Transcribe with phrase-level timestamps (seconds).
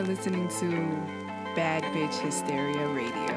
[0.00, 0.70] are listening to
[1.54, 3.36] Bad Bitch Hysteria Radio.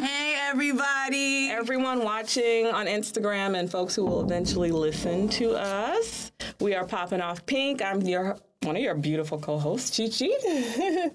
[0.00, 1.50] Hey, everybody.
[1.50, 6.19] everyone watching on Instagram and folks who will eventually listen to us.
[6.60, 7.80] We are popping off pink.
[7.80, 11.10] I'm your one of your beautiful co-hosts, Chi Chi.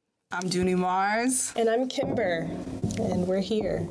[0.32, 1.52] I'm Junie Mars.
[1.54, 2.48] And I'm Kimber,
[2.98, 3.86] and we're here.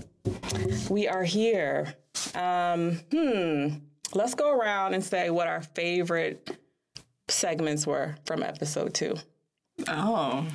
[0.89, 1.93] we are here.
[2.33, 3.67] Um, hmm.
[4.15, 6.57] Let's go around and say what our favorite
[7.27, 9.15] segments were from episode two.
[9.87, 10.47] Oh.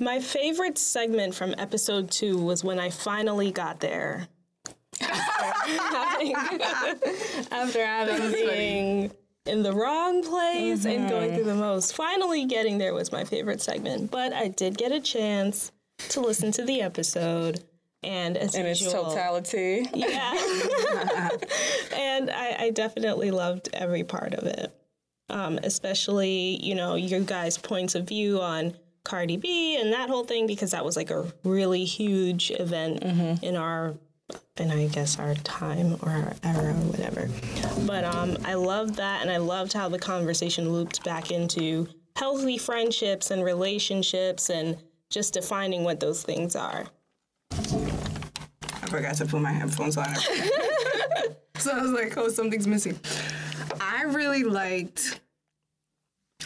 [0.00, 4.26] My favorite segment from episode two was when I finally got there.
[5.00, 5.14] After
[5.86, 6.34] having,
[7.50, 9.12] after having being
[9.46, 11.94] in the wrong place and going through the most.
[11.94, 14.10] Finally getting there was my favorite segment.
[14.10, 15.70] But I did get a chance
[16.10, 17.62] to listen to the episode.
[18.02, 19.88] And as In its totality.
[19.94, 20.32] Yeah.
[21.94, 24.74] and I, I definitely loved every part of it.
[25.30, 30.24] Um, especially, you know, your guys' points of view on Cardi B and that whole
[30.24, 33.02] thing, because that was like a really huge event
[33.42, 33.94] in our,
[34.56, 37.28] in I guess our time or our era or whatever.
[37.86, 42.58] But um, I loved that, and I loved how the conversation looped back into healthy
[42.58, 44.76] friendships and relationships and
[45.10, 46.86] just defining what those things are.
[47.52, 50.14] I forgot to put my headphones on.
[51.56, 52.98] so I was like, oh, something's missing.
[53.80, 55.20] I really liked.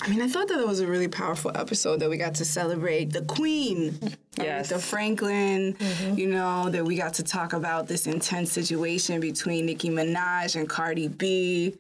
[0.03, 2.45] I mean, I thought that it was a really powerful episode that we got to
[2.45, 3.99] celebrate the queen,
[4.37, 4.69] Yes.
[4.69, 5.77] the Franklin.
[6.15, 10.69] You know that we got to talk about this intense situation between Nicki Minaj and
[10.69, 11.75] Cardi B,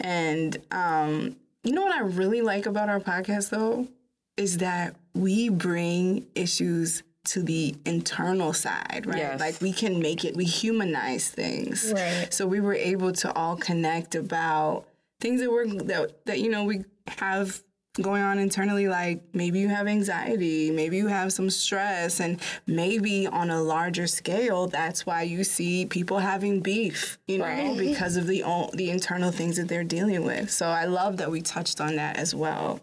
[0.00, 3.88] and um, you know what I really like about our podcast though
[4.36, 9.16] is that we bring issues to the internal side, right?
[9.18, 9.40] Yes.
[9.40, 11.92] Like we can make it, we humanize things.
[11.92, 12.28] Right.
[12.32, 14.84] So we were able to all connect about
[15.20, 17.62] things that we're that, that you know we have
[18.02, 23.26] going on internally like maybe you have anxiety maybe you have some stress and maybe
[23.26, 27.76] on a larger scale that's why you see people having beef you know Right.
[27.78, 31.40] because of the the internal things that they're dealing with so i love that we
[31.40, 32.80] touched on that as well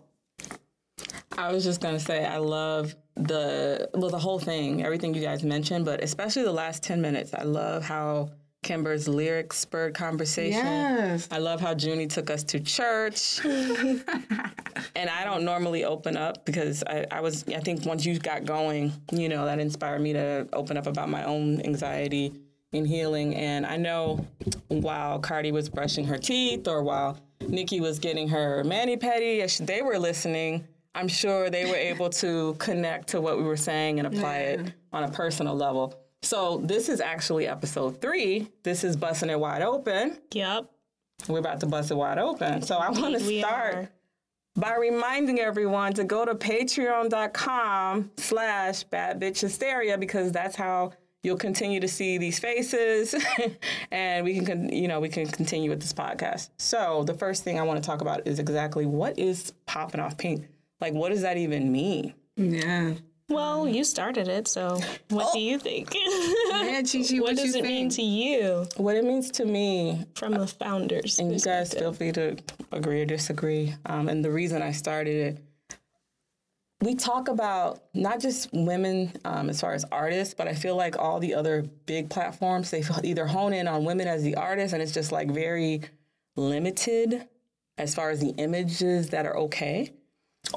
[1.35, 5.44] I was just gonna say I love the well the whole thing, everything you guys
[5.44, 7.34] mentioned, but especially the last ten minutes.
[7.34, 8.30] I love how
[8.63, 10.66] Kimber's lyrics spurred conversation.
[10.66, 11.28] Yes.
[11.31, 13.44] I love how Junie took us to church.
[13.46, 18.46] and I don't normally open up because I, I was I think once you got
[18.46, 22.34] going, you know, that inspired me to open up about my own anxiety
[22.74, 23.35] and healing.
[23.35, 24.25] And I know
[24.68, 29.81] while Cardi was brushing her teeth or while Nicki was getting her mani pedi, they
[29.81, 34.07] were listening, I'm sure they were able to connect to what we were saying and
[34.07, 36.03] apply it on a personal level.
[36.23, 38.47] So this is actually episode three.
[38.63, 40.17] This is busting it wide open.
[40.31, 40.69] Yep.
[41.28, 42.61] We're about to bust it wide open.
[42.61, 43.89] So I want to start are.
[44.56, 51.38] by reminding everyone to go to patreon.com slash bad bitch hysteria because that's how you'll
[51.38, 53.16] continue to see these faces
[53.91, 57.57] and we can you know we can continue with this podcast so the first thing
[57.57, 60.47] i want to talk about is exactly what is popping off pink
[60.81, 62.94] like what does that even mean yeah
[63.29, 64.79] Well, you started it, so
[65.09, 65.94] what do you think?
[65.95, 70.47] yeah what what, does it mean to you what it means to me from the
[70.47, 71.19] founders?
[71.19, 72.38] and you guys feel free to
[72.72, 73.73] agree or disagree.
[73.85, 75.78] Um, and the reason I started it,
[76.81, 80.97] we talk about not just women um, as far as artists, but I feel like
[80.97, 84.81] all the other big platforms they either hone in on women as the artists, and
[84.81, 85.81] it's just like very
[86.35, 87.25] limited
[87.78, 89.94] as far as the images that are okay.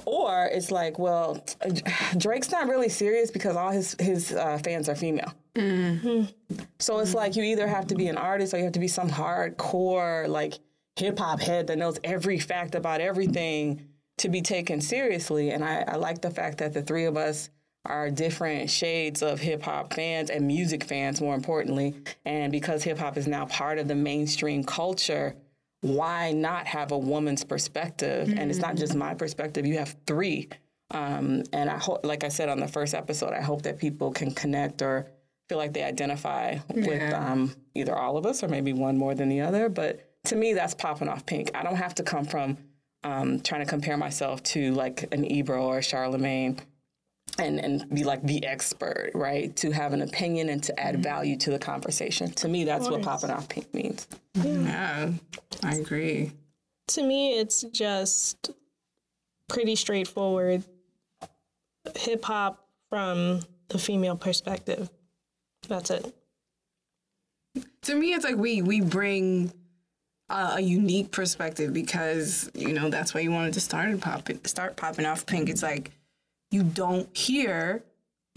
[0.05, 1.45] Or it's like, well,
[2.19, 5.33] Drake's not really serious because all his his uh, fans are female.
[6.79, 8.89] So it's like you either have to be an artist or you have to be
[8.89, 10.55] some hardcore like
[10.97, 13.87] hip hop head that knows every fact about everything
[14.19, 15.51] to be taken seriously.
[15.51, 17.51] And I, I like the fact that the three of us
[17.85, 21.95] are different shades of hip hop fans and music fans, more importantly.
[22.25, 25.37] And because hip hop is now part of the mainstream culture,
[25.81, 28.33] why not have a woman's perspective?
[28.37, 30.49] And it's not just my perspective, you have three.
[30.91, 34.13] Um, and I hope, like I said on the first episode, I hope that people
[34.13, 35.07] can connect or
[35.49, 39.29] feel like they identify with um, either all of us or maybe one more than
[39.29, 39.69] the other.
[39.69, 41.51] But to me, that's popping off pink.
[41.55, 42.59] I don't have to come from
[43.05, 46.61] um, trying to compare myself to like an Ebro or a Charlemagne
[47.39, 49.55] and, and be like the expert, right?
[49.57, 51.03] To have an opinion and to add mm-hmm.
[51.03, 52.31] value to the conversation.
[52.33, 54.07] To me, that's what popping off pink means.
[54.35, 55.11] Yeah,
[55.63, 56.33] I agree.
[56.89, 58.51] To me, it's just
[59.49, 60.65] pretty straightforward
[61.95, 64.91] hip hop from the female perspective.
[65.69, 66.15] That's it.
[67.83, 69.53] to me it's like we we bring
[70.29, 74.77] a, a unique perspective because you know that's why you wanted to start popping start
[74.77, 75.91] popping off pink it's like
[76.51, 77.83] you don't hear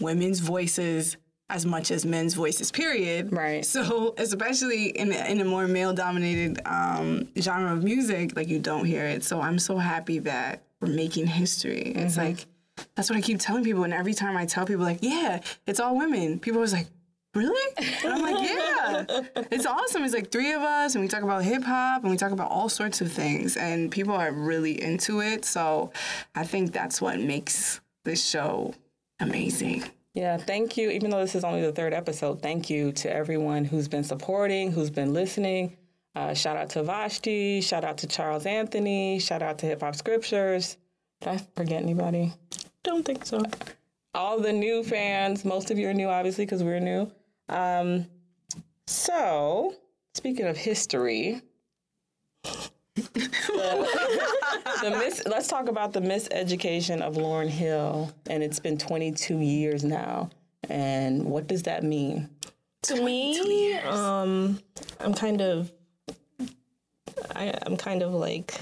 [0.00, 1.16] women's voices
[1.48, 3.32] as much as men's voices period.
[3.32, 3.64] Right.
[3.64, 8.58] so especially in a- in a more male dominated um, genre of music like you
[8.60, 9.24] don't hear it.
[9.24, 11.92] So i'm so happy that we're making history.
[11.94, 12.46] It's like
[12.94, 15.80] that's what i keep telling people and every time i tell people like yeah it's
[15.80, 16.86] all women people are always like
[17.34, 17.74] really?
[18.02, 20.02] And i'm like yeah it's awesome.
[20.04, 22.68] It's like three of us and we talk about hip-hop and we talk about all
[22.68, 25.44] sorts of things and people are really into it.
[25.44, 25.90] So
[26.36, 28.74] i think that's what makes this show
[29.20, 30.90] amazing Yeah, thank you.
[30.90, 34.72] Even though this is only the third episode, thank you to everyone who's been supporting,
[34.72, 35.76] who's been listening.
[36.16, 37.60] Uh, shout out to Vashti.
[37.60, 39.20] Shout out to Charles Anthony.
[39.20, 40.76] Shout out to Hip Hop Scriptures.
[41.20, 42.32] Did I forget anybody?
[42.82, 43.42] Don't think so.
[44.14, 45.44] All the new fans.
[45.44, 47.10] Most of you are new, obviously, because we're new.
[47.48, 48.06] Um,
[48.86, 49.74] so,
[50.14, 51.42] speaking of history,
[53.00, 59.38] the, the mis- let's talk about the miseducation of Lauryn Hill, and it's been 22
[59.38, 60.30] years now.
[60.68, 62.28] And what does that mean?
[62.84, 64.60] To me, um,
[65.00, 65.70] I'm kind of,
[67.34, 68.58] I, I'm kind of like,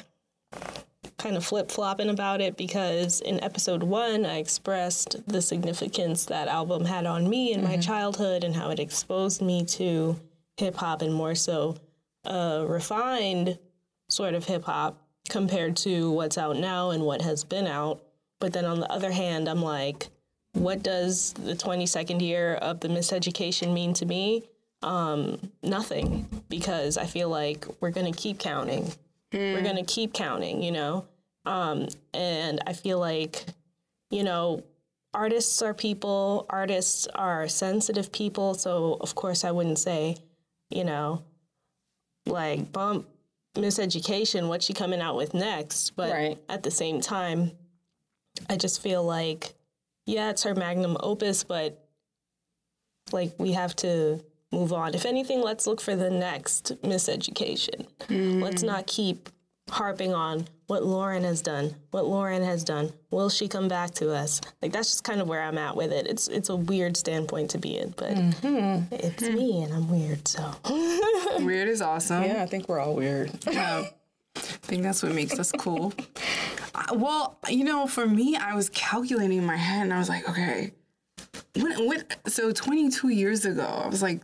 [1.18, 6.48] kind of flip flopping about it because in episode one, I expressed the significance that
[6.48, 10.18] album had on me in my childhood and how it exposed me to
[10.56, 11.76] hip hop and more so
[12.24, 13.58] uh, refined
[14.08, 18.02] sort of hip hop compared to what's out now and what has been out.
[18.40, 20.08] But then on the other hand, I'm like,
[20.52, 24.44] what does the 22nd year of the miseducation mean to me?
[24.82, 28.90] Um, nothing, because I feel like we're gonna keep counting.
[29.32, 31.04] We're gonna keep counting, you know.
[31.44, 33.44] Um, and I feel like,
[34.10, 34.62] you know,
[35.12, 36.46] artists are people.
[36.48, 38.54] Artists are sensitive people.
[38.54, 40.16] So of course, I wouldn't say,
[40.70, 41.22] you know,
[42.26, 43.06] like bump
[43.58, 44.48] miseducation.
[44.48, 45.90] What's she coming out with next?
[45.96, 46.38] But Right.
[46.48, 47.52] at the same time,
[48.48, 49.54] I just feel like,
[50.06, 51.84] yeah, it's her magnum opus, but
[53.12, 54.20] like we have to
[54.52, 54.94] move on.
[54.94, 57.86] If anything, let's look for the next miseducation.
[58.06, 58.42] Hmm.
[58.42, 59.28] Let's not keep
[59.70, 62.92] harping on what Lauryn has done, what Lauryn has done.
[63.10, 64.40] Will she come back to us?
[64.62, 66.06] Like that's just kind of where I'm at with it.
[66.06, 68.12] It's it's a weird standpoint to be in, but
[68.92, 70.54] it's me and I'm weird, so
[71.40, 73.32] weird is awesome Yeah, I think we're all weird.
[73.50, 73.84] Yeah.
[74.36, 75.92] I think that's what makes us cool.
[76.74, 80.08] Uh, well, you know, for me, I was calculating in my head and I was
[80.08, 80.72] like, okay,
[81.56, 84.22] when, when, so 22 years ago, I was like,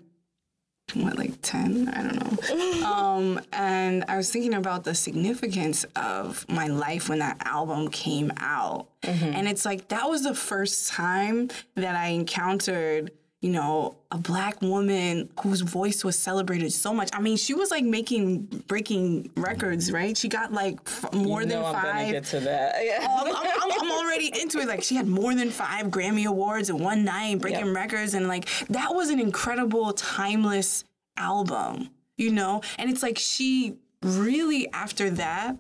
[0.93, 1.89] what, like 10?
[1.89, 2.87] I don't know.
[2.87, 8.31] um, and I was thinking about the significance of my life when that album came
[8.37, 8.89] out.
[9.03, 13.11] And it's like, that was the first time that I encountered
[13.45, 17.11] you know, a black woman whose voice was celebrated so much.
[17.13, 20.17] I mean, she was like making breaking records, right?
[20.17, 22.77] She got like f- more You than know I'm gonna get to that.
[22.83, 23.07] Yeah.
[23.07, 24.67] I'm, I'm- I'm- I'm already into it.
[24.67, 27.77] Like she had more than five Grammy awards in one night, breaking Yep.
[27.77, 30.85] records, and like that was an incredible, timeless
[31.19, 32.63] album, you know.
[32.79, 35.57] And it's like she really after that,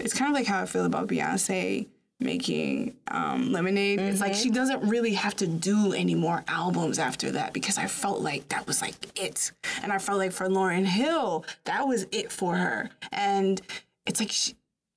[0.00, 1.86] it's kind of like how I feel about Beyonce
[2.22, 4.00] making um, Lemonade.
[4.00, 7.86] It's like she doesn't really have to do any more albums after that because I
[7.86, 9.52] felt like that was like it,
[9.82, 13.60] and I felt like for Lauryn Hill, that was it for her, and
[14.06, 14.54] it's like she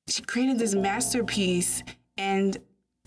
[0.08, 1.82] she created this masterpiece
[2.18, 2.58] and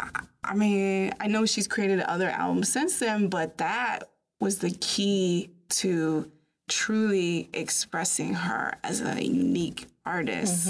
[0.01, 4.05] I- I mean, I know she's created other albums since then, but that
[4.41, 6.31] was the key to
[6.69, 10.69] truly expressing her as a unique artist.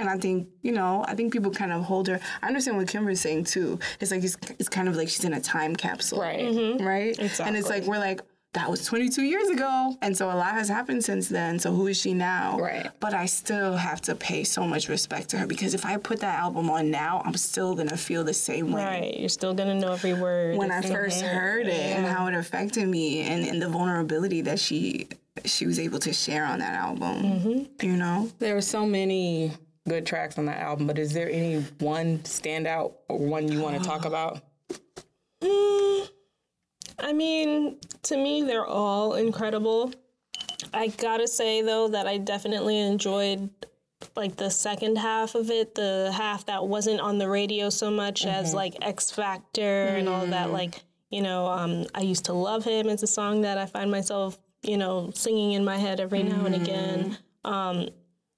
[0.00, 2.20] And I think, you know, I think people kind of hold her.
[2.42, 3.78] I understand what Kimber's saying too.
[4.00, 6.20] It's like it's, it's kind of like she's in a time capsule.
[6.20, 6.40] Right.
[6.40, 6.58] Mm-hmm.
[6.58, 6.86] Mm-hmm.
[6.86, 7.18] Right?
[7.18, 7.46] Exactly.
[7.46, 8.20] And it's like we're like,
[8.54, 9.96] that was 22 years ago.
[10.00, 11.58] And so a lot has happened since then.
[11.58, 12.58] So who is she now?
[12.58, 12.88] Right.
[13.00, 16.20] But I still have to pay so much respect to her because if I put
[16.20, 18.84] that album on now, I'm still gonna feel the same way.
[18.84, 20.56] right, you're still gonna know every word.
[20.56, 24.60] When I first heard it and how it affected me and, and the vulnerability that
[24.60, 25.08] she
[25.44, 27.22] she was able to share on that album.
[27.22, 27.86] Mm-hmm.
[27.86, 28.30] You know?
[28.38, 29.52] There were so many
[29.88, 33.80] good tracks on that album, but is there any one standout or one you want
[33.80, 34.42] to talk about?
[36.98, 39.92] I mean, to me, they're all incredible.
[40.72, 43.50] I gotta say though that I definitely enjoyed
[44.16, 48.26] like the second half of it, the half that wasn't on the radio so much
[48.26, 50.50] as like Ex-Factor and all that.
[50.50, 52.88] Like, you know, um, I used to love him.
[52.88, 56.44] It's a song that I find myself, you know, singing in my head every now
[56.44, 57.18] and again.
[57.44, 57.88] Um,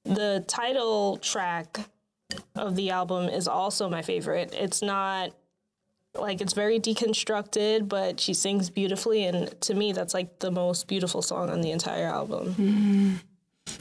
[0.06, 1.78] the title track
[2.54, 4.54] of the album is also my favorite.
[4.54, 5.32] It's not
[6.14, 10.88] like it's very deconstructed, but she sings beautifully, and to me, that's like the most
[10.88, 13.20] beautiful song on the entire album.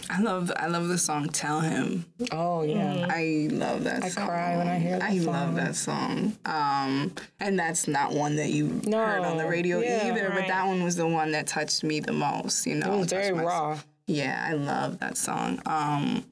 [0.10, 3.08] I love I love the song "Tell Him." Oh yeah.
[3.10, 4.04] I love that.
[4.04, 4.28] I song.
[4.28, 5.34] cry when I hear that I song.
[5.34, 6.38] love that song.
[6.46, 10.32] Um, and that's not one that you heard on the radio yeah, either.
[10.34, 12.66] But that one was the one that touched me the most.
[12.66, 13.80] You know, It was touched very my- raw.
[14.08, 15.60] Yeah, I love that song.
[15.66, 16.26] Um,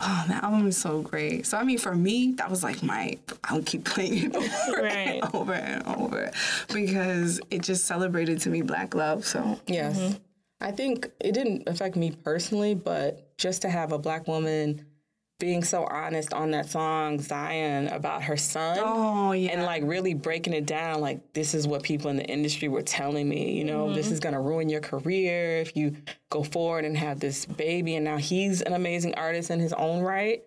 [0.00, 1.44] oh, that album is so great.
[1.46, 3.18] So I mean, for me, that was like my.
[3.44, 5.20] I would keep playing it over Right.
[5.22, 6.30] and over and over
[6.72, 9.26] because it just celebrated to me black love.
[9.26, 10.18] So Yes.
[10.60, 14.86] I think it didn't affect me personally, but just to have a black woman
[15.42, 18.78] being so honest on that song, Zion, about her son.
[18.80, 22.24] oh yeah, And like really breaking it down, like this is what people in the
[22.24, 23.58] industry were telling me.
[23.58, 25.96] You know, this is gonna ruin your career if you
[26.30, 27.96] go forward and have this baby.
[27.96, 30.44] And now he's an amazing artist in his own right.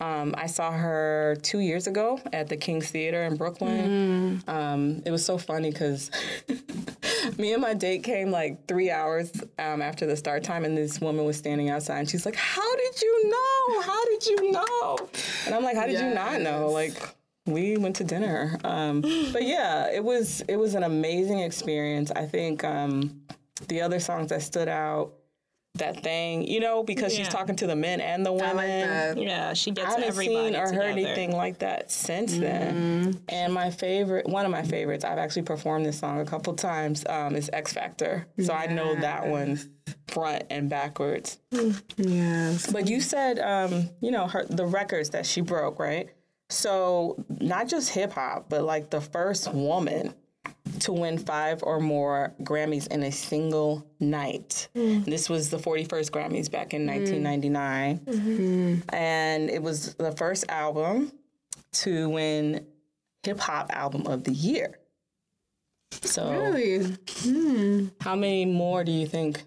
[0.00, 4.42] Um, I saw her two years ago at the King's Theater in Brooklyn.
[4.48, 6.10] Um, it was so funny because
[7.40, 11.00] me and my date came like three hours um, after the start time, and this
[11.00, 13.80] woman was standing outside, and she's like, "How did you know?
[13.82, 15.08] How did you know?"
[15.46, 16.94] And I'm like, "How did you not know?" Like,
[17.46, 18.58] we went to dinner.
[18.64, 19.00] Um,
[19.32, 22.10] but yeah, it was it was an amazing experience.
[22.10, 23.22] I think um,
[23.68, 25.12] the other songs that stood out,
[25.74, 28.50] that thing, you know, because she's talking to the men and the women.
[28.50, 29.18] I like that.
[29.18, 30.74] Yeah, she I haven't everybody seen or together.
[30.74, 33.20] heard anything like that since then.
[33.28, 37.04] And my favorite, one of my favorites, I've actually performed this song a couple times,
[37.08, 38.26] um, is Ex-Factor.
[38.40, 39.60] So I know that one
[40.08, 41.38] front and backwards.
[41.96, 42.70] Yes.
[42.70, 46.10] But you said, um, you know, her the records that she broke, right?
[46.48, 50.14] So not just hip hop, but like the first woman
[50.80, 54.68] to win five or more Grammys in a single night.
[54.74, 55.04] Mm.
[55.04, 57.22] This was the 41st Grammys back in mm.
[57.22, 57.98] 1999.
[57.98, 58.94] Mm-hmm.
[58.94, 61.12] And it was the first album
[61.72, 62.66] to win
[63.22, 64.78] hip hop album of the year.
[66.02, 66.96] So Really?
[67.20, 67.88] Hmm.
[68.00, 69.42] how many more do you think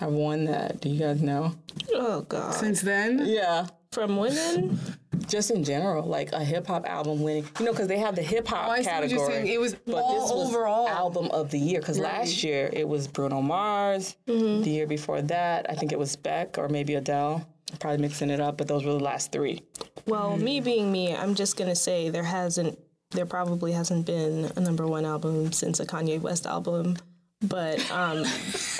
[0.00, 0.80] have won that?
[0.80, 1.54] Do you guys know?
[1.94, 3.66] Oh God, Since then, Yeah.
[3.96, 4.78] From women.
[5.26, 8.22] just in general, like a hip hop album winning, you know, because they have the
[8.22, 9.32] hip hop Oh, I see what you're category.
[9.32, 9.46] saying.
[9.46, 10.86] It was but all this was overall.
[10.86, 11.80] album of the year.
[11.80, 14.14] Because last year it was Bruno Mars.
[14.28, 14.62] Mm-hmm.
[14.64, 17.48] The year before that, I think it was Beck or maybe Adele.
[17.80, 19.62] Probably mixing it up, but those were the last three.
[20.06, 22.78] Well, me being me, I'm just gonna say there hasn't,
[23.12, 26.96] there probably hasn't been a number one album since a Kanye West album.
[27.40, 28.24] But um,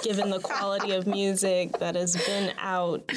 [0.03, 3.11] given the quality of music that has been out,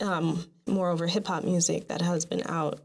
[0.00, 2.80] um, moreover hip hop music that has been out,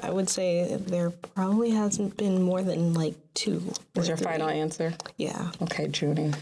[0.00, 3.72] I would say there probably hasn't been more than like two.
[3.96, 4.94] Is your final answer?
[5.16, 5.50] Yeah.
[5.62, 6.32] Okay, Junie.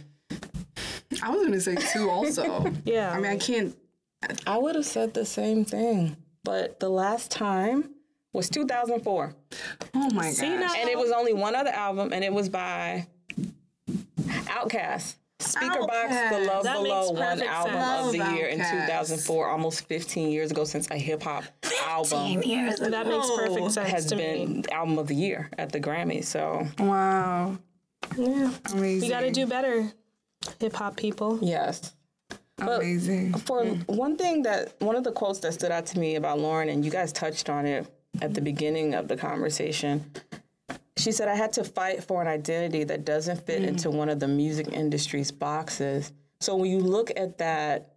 [1.22, 2.72] I was gonna say two also.
[2.84, 3.12] Yeah.
[3.12, 3.76] I mean, I can't.
[4.46, 7.90] I would have said the same thing, but the last time
[8.32, 9.34] was 2004.
[9.94, 10.60] Oh my See, gosh.
[10.60, 13.06] now- And it was only one other album, and it was by
[14.20, 15.14] Outkast.
[15.40, 18.06] Speakerboxxx, The Love That Below, one album sense.
[18.06, 21.44] of the year in 2004, almost 15 years ago since a hip hop
[21.86, 24.22] album that makes perfect sense has to me.
[24.62, 26.22] been album of the year at the Grammy.
[26.24, 27.58] So Wow.
[28.16, 28.50] Yeah.
[28.72, 29.00] Amazing.
[29.00, 29.90] We got to do better,
[30.58, 31.38] hip hop people.
[31.42, 31.92] yes.
[32.58, 33.32] Amazing.
[33.34, 36.70] For one thing that one of the quotes that stood out to me about Lauryn,
[36.70, 37.86] and you guys touched on it
[38.20, 40.04] at the beginning of the conversation.
[41.00, 44.20] She said, I had to fight for an identity that doesn't fit into one of
[44.20, 46.12] the music industry's boxes.
[46.40, 47.94] So when you look at that,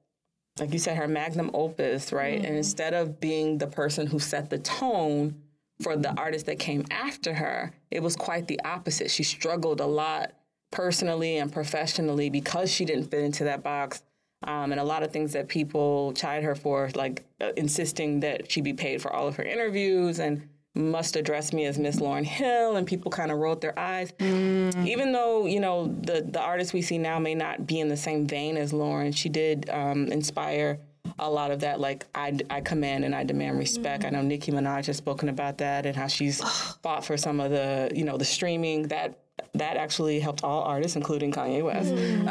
[0.58, 2.44] like you said, her magnum opus, right?
[2.44, 5.36] And instead of being the person who set the tone
[5.82, 9.12] for the artist that came after her, it was quite the opposite.
[9.12, 10.32] She struggled a lot
[10.72, 14.02] personally and professionally because she didn't fit into that box.
[14.46, 18.50] Um, and a lot of things that people chide her for, like uh, insisting that
[18.50, 22.26] she be paid for all of her interviews and must address me as Miss Lauryn
[22.26, 24.12] Hill, and people kind of rolled their eyes.
[24.14, 24.88] Mm.
[24.88, 27.98] Even though you know the the artists we see now may not be in the
[27.98, 30.80] same vein as Lauryn, she did um, inspire
[31.20, 31.80] a lot of that.
[31.80, 34.04] Like I, I command and I demand respect.
[34.04, 34.08] Mm.
[34.08, 36.42] I know Nicki Minaj has spoken about that and how she's
[36.82, 39.20] fought for some of the you know the streaming that.
[39.56, 41.92] That actually helped all artists, including Kanye West.
[41.94, 42.30] Mm.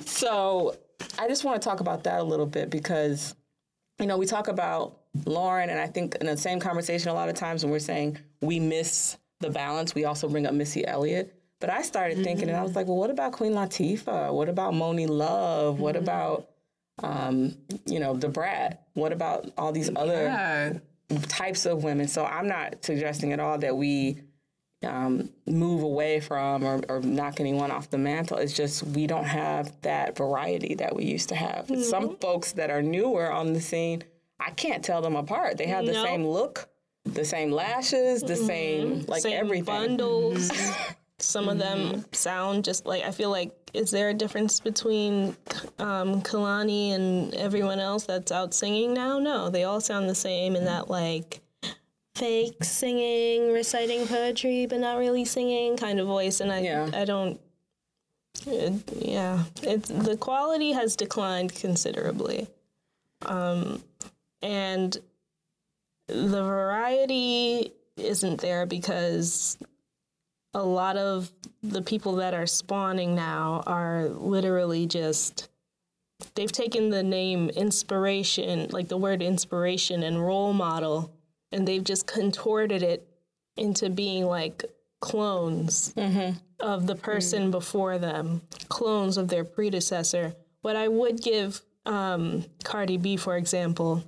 [0.08, 0.76] So
[1.18, 3.34] I just want to talk about that a little bit because,
[3.98, 7.28] you know, we talk about Lauryn, and I think in the same conversation, a lot
[7.28, 11.32] of times when we're saying we miss the balance, we also bring up Missy Elliott.
[11.60, 14.32] But I started thinking, and I was like, well, what about Queen Latifah?
[14.32, 15.80] What about Monie Love?
[15.80, 16.50] What about,
[17.02, 17.56] um,
[17.86, 18.86] you know, Da Brat?
[18.94, 20.72] What about all these other Yeah.
[21.28, 22.08] types of women.
[22.08, 24.18] So I'm not suggesting at all that we
[24.82, 28.36] um, move away from or, or knock anyone off the mantle.
[28.38, 31.70] It's just we don't have that variety that we used to have.
[31.82, 34.04] Some folks that are newer on the scene,
[34.38, 35.56] I can't tell them apart.
[35.58, 36.04] They have the No.
[36.04, 36.68] same look,
[37.04, 39.64] the same lashes, the same like Same everything.
[39.64, 40.50] bundles.
[41.18, 43.52] Some of them sound just like I feel like.
[43.74, 45.36] Is there a difference between
[45.78, 49.18] um, Kehlani and everyone else that's out singing now?
[49.18, 51.40] No, they all sound the same in that like
[52.14, 56.40] fake singing, reciting poetry, but not really singing kind of voice.
[56.40, 56.90] And I, Yeah.
[56.94, 57.38] I don't.
[58.46, 62.48] It, yeah, it's the quality has declined considerably,
[63.26, 63.82] um,
[64.46, 64.96] and
[66.06, 69.58] the variety isn't there because
[70.54, 75.48] a lot of the people that are spawning now are literally just
[76.34, 81.12] they've taken the name inspiration like the word inspiration and role model
[81.50, 83.08] and they've just contorted it
[83.56, 84.64] into being like
[85.00, 85.92] clones
[86.60, 90.34] of the person before them clones of their predecessor.
[90.62, 94.04] What i would give um, cardi b for example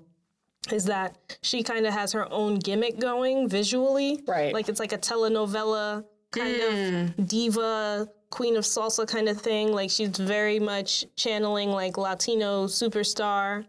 [0.73, 4.23] is that she kind of has her own gimmick going visually.
[4.27, 4.53] Right.
[4.53, 7.23] Like it's like a telenovela kind of hmm.
[7.25, 9.73] diva, queen of salsa kind of thing.
[9.73, 13.65] Like she's very much channeling like Latino superstar.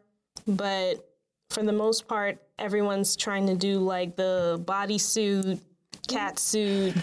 [0.47, 1.05] But
[1.49, 5.59] for the most part, everyone's trying to do like the bodysuit,
[6.07, 6.95] cat suit.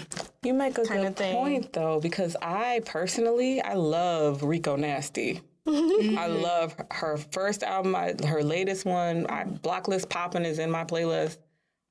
[0.43, 1.35] You make a good thing.
[1.35, 5.41] point though, because I personally I love Rico Nasty.
[5.66, 9.26] I love her first album, I, her latest one.
[9.26, 11.38] I, Blocklist Poppin' is in my playlist.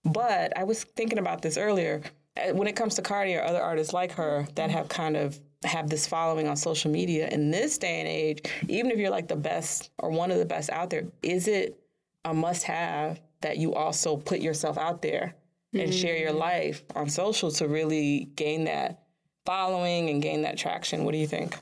[0.06, 2.02] But I was thinking about this earlier.
[2.38, 5.40] Uh, When it comes to Cardi or other artists like her that have kind of
[5.64, 9.28] have this following on social media in this day and age, even if you're like
[9.28, 11.80] the best or one of the best out there, is it
[12.24, 15.36] a must-have that you also put yourself out there
[15.74, 19.04] and share your life on social to really gain that
[19.46, 21.04] following and gain that traction?
[21.04, 21.58] What do you think?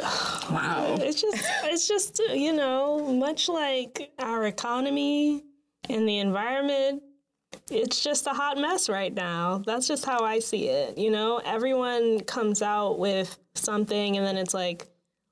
[0.50, 0.96] Wow.
[0.98, 5.44] It's just, it's just, you know, much like our economy
[5.88, 7.02] and the environment,
[7.70, 9.62] it's just a hot mess right now.
[9.64, 10.98] That's just how I see it.
[10.98, 14.88] You know, everyone comes out with something and then it's like,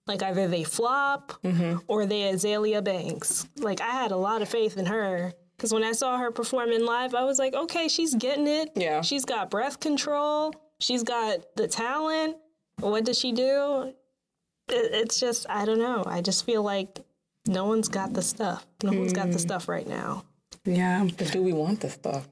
[0.06, 1.78] like either they flop mm-hmm.
[1.86, 3.46] or they Azealia Banks.
[3.58, 6.70] Like I had a lot of faith in her because when I saw her perform
[6.70, 8.70] in live, I was like, okay, she's getting it.
[8.74, 9.02] Yeah.
[9.02, 10.54] She's got breath control.
[10.80, 12.36] She's got the talent.
[12.78, 13.92] What does she do?
[14.70, 16.04] It, it's just I don't know.
[16.06, 17.00] I just feel like
[17.46, 18.66] no one's got the stuff.
[18.82, 19.40] No one's got the mm.
[19.40, 20.24] stuff right now.
[20.64, 21.08] Yeah.
[21.16, 22.28] But do we want the stuff?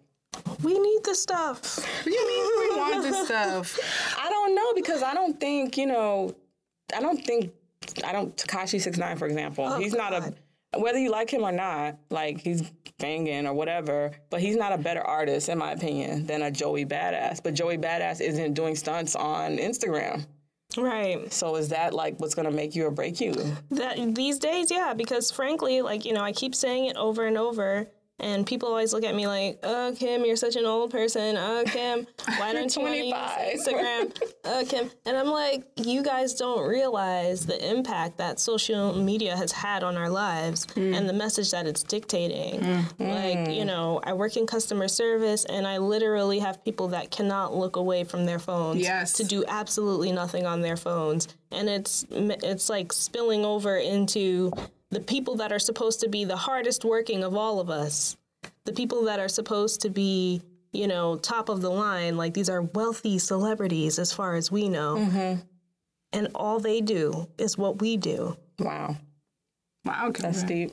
[0.62, 1.78] We need the stuff.
[1.78, 3.78] What do you mean we want the stuff?
[4.18, 6.34] I don't know because I don't think you know.
[6.94, 7.52] I don't think
[8.04, 9.64] I don't Tekashi Six Nine for example.
[9.66, 10.34] Oh, he's not a
[10.76, 11.98] whether you like him or not.
[12.10, 16.42] Like he's banging or whatever, but he's not a better artist in my opinion than
[16.42, 17.42] a Joey Badass.
[17.42, 20.26] But Joey Badass isn't doing stunts on Instagram.
[20.76, 21.32] Right.
[21.32, 23.34] So is that like what's gonna make you or break you?
[23.70, 27.38] That these days, yeah, because frankly, like, you know, I keep saying it over and
[27.38, 27.88] over.
[28.20, 31.36] And people always look at me like, "Oh, Kim, you're such an old person.
[31.36, 32.06] Oh, Kim,
[32.38, 33.52] why don't you want to 25.
[33.52, 34.22] use Instagram?
[34.44, 39.52] Oh, Kim." And I'm like, "You guys don't realize the impact that social media has
[39.52, 40.96] had on our lives mm.
[40.96, 42.60] and the message that it's dictating.
[42.60, 43.02] Mm-hmm.
[43.02, 47.54] Like, you know, I work in customer service, and I literally have people that cannot
[47.54, 49.12] look away from their phones Yes.
[49.14, 54.52] to do absolutely nothing on their phones, and it's it's like spilling over into
[54.90, 58.16] the people that are supposed to be the hardest working of all of us,
[58.64, 62.16] the people that are supposed to be, you know, top of the line.
[62.16, 65.40] Like these are wealthy celebrities, as far as we know, mm-hmm.
[66.12, 68.36] and all they do is what we do.
[68.58, 68.96] Wow,
[69.84, 70.72] Wow, that's deep.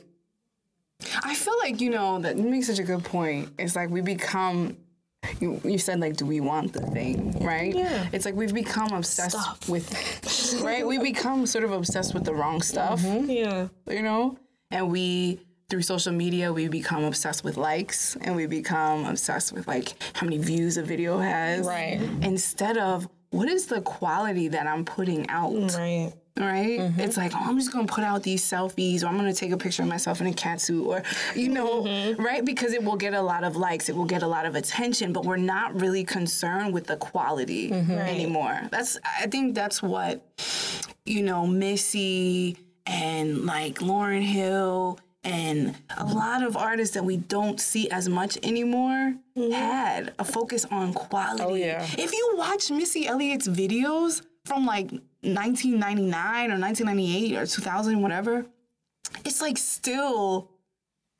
[1.22, 3.50] I feel like you know that you make such a good point.
[3.58, 4.76] It's like we become.
[5.40, 7.74] You, you said like, do we want the thing, right?
[7.74, 8.06] Yeah.
[8.12, 9.68] It's like we've become obsessed Stuff.
[9.68, 10.86] with, right?
[10.86, 13.30] We become sort of obsessed with the wrong stuff, mm-hmm.
[13.30, 14.38] Yeah, you know,
[14.70, 19.66] and we through social media we become obsessed with likes and we become obsessed with
[19.66, 22.00] like how many views a video has, Right.
[22.22, 26.12] Instead of what is the quality that I'm putting out, right.
[26.38, 26.78] Right?
[26.80, 27.00] Mm-hmm.
[27.00, 29.56] It's like, oh, I'm just gonna put out these selfies, or I'm gonna take a
[29.56, 31.02] picture of myself in a cat suit, or
[31.34, 32.22] you know, Mm-hmm.
[32.22, 32.44] right?
[32.44, 35.12] Because it will get a lot of likes, it will get a lot of attention,
[35.12, 37.90] but we're not really concerned with the quality Mm-hmm.
[37.92, 38.60] anymore.
[38.70, 40.22] That's I think that's what
[41.06, 47.60] you know, Missy and like Lauryn Hill and a lot of artists that we don't
[47.60, 49.14] see as much anymore
[49.52, 51.42] had a focus on quality.
[51.42, 51.82] Oh, yeah.
[51.98, 54.90] If you watch Missy Elliott's videos from like
[55.22, 58.46] 1999 or 1998 or 2000, whatever,
[59.24, 60.50] it's like still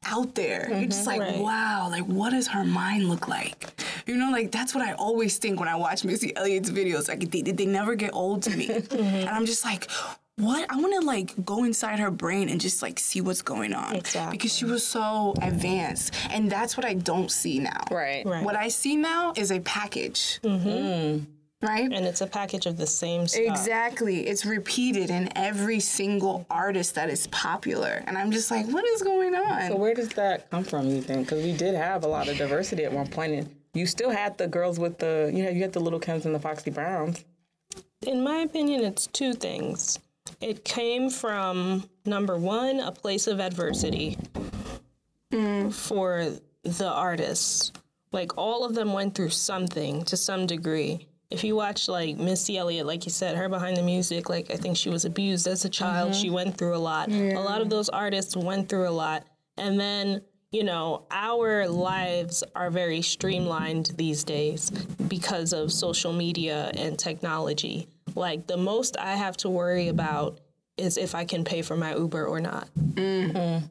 [0.06, 0.66] out there.
[0.68, 0.90] You're mm-hmm.
[0.90, 1.38] just like, Right.
[1.38, 3.66] wow, like what does her mind look like?
[4.06, 7.08] You know, like that's what I always think when I watch Missy Elliott's videos.
[7.08, 8.96] Like they, they never get old to me, mm-hmm.
[8.96, 9.90] and I'm just like.
[10.38, 13.72] What I want to like go inside her brain and just like see what's going
[13.72, 14.36] on Exactly.
[14.36, 17.80] because she was so advanced, and that's what I don't see now.
[17.90, 18.22] Right.
[18.26, 18.44] Right.
[18.44, 20.68] What I see now is a package, mm-hmm.
[20.68, 21.26] mm.
[21.62, 21.92] Right?
[21.92, 23.42] and it's a package of the same stuff.
[23.42, 24.26] Exactly.
[24.26, 28.02] It's repeated in every single artist that is popular.
[28.06, 29.70] And I'm just like, what is going on?
[29.70, 30.88] So where does that come from?
[30.88, 31.26] You think?
[31.26, 34.38] Because we did have a lot of diversity at one point, and you still had
[34.38, 37.24] the girls with the, you know, you had the little Kims and the Foxy Browns.
[38.06, 39.98] In my opinion, it's two things.
[40.40, 44.18] It came from number one, a place of adversity
[45.32, 45.72] mm.
[45.72, 47.72] for the artists.
[48.12, 51.06] Like all of them went through something to some degree.
[51.30, 54.56] If you watch like Missy Elliott, like you said, her behind the music, like I
[54.56, 56.12] think she was abused as a child.
[56.12, 56.20] Mm-hmm.
[56.20, 57.10] She went through a lot.
[57.10, 59.26] A lot of those artists went through a lot.
[59.56, 64.70] And then, you know, our lives are very streamlined these days
[65.08, 67.88] because of social media and technology.
[68.14, 70.38] Like the most I have to worry about
[70.76, 72.68] is if I can pay for my Uber or not.
[72.94, 73.66] Mm-hmm.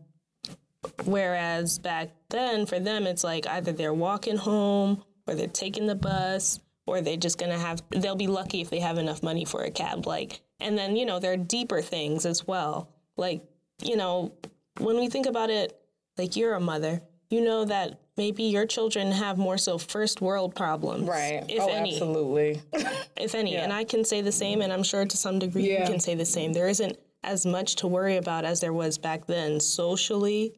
[1.05, 5.95] Whereas back then, for them, it's like either they're walking home or they're taking the
[5.95, 9.63] bus or they're just gonna have, they'll be lucky if they have enough money for
[9.63, 10.05] a cab.
[10.05, 12.89] Like, and then, you know, there are deeper things as well.
[13.17, 13.43] Like,
[13.81, 14.33] you know,
[14.79, 15.79] when we think about it,
[16.17, 20.55] like you're a mother, you know that maybe your children have more so first world
[20.55, 21.07] problems.
[21.07, 21.43] Right.
[21.49, 22.61] If oh, any absolutely.
[23.17, 23.57] if any.
[23.57, 25.81] And I can say the same, and I'm sure to some degree Yeah.
[25.81, 26.53] you can say the same.
[26.53, 30.53] There isn't as much to worry about as there was back then socially.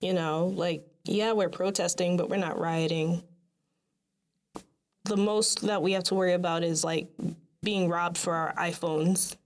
[0.00, 3.22] You know, like, yeah, we're protesting, but we're not rioting.
[5.04, 7.08] The most that we have to worry about is like
[7.62, 9.36] being robbed for our iPhones.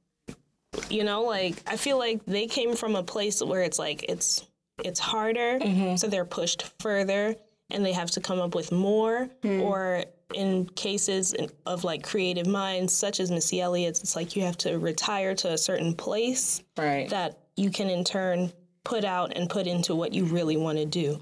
[0.90, 4.46] You know, like I feel like they came from a place where it's like it's
[4.84, 5.96] it's harder, mm-hmm.
[5.96, 7.34] so they're pushed further
[7.70, 9.60] and they have to come up with more hmm.
[9.60, 11.34] or in cases
[11.66, 15.52] of like creative minds such as Missy Elliott's it's like you have to retire to
[15.52, 17.08] a certain place Right.
[17.10, 18.52] that you can in turn
[18.84, 21.20] put out and put into what you really want to do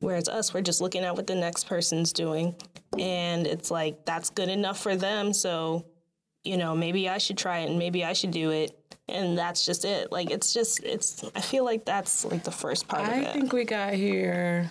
[0.00, 2.54] whereas us we're just looking at what the next person's doing.
[2.98, 5.32] And it's like that's good enough for them.
[5.32, 5.86] So
[6.44, 8.74] you know maybe I should try it and maybe I should do it.
[9.08, 10.12] And that's just it.
[10.12, 13.32] Like it's just it's I feel like that's like the first part I of it.
[13.32, 14.70] think we got here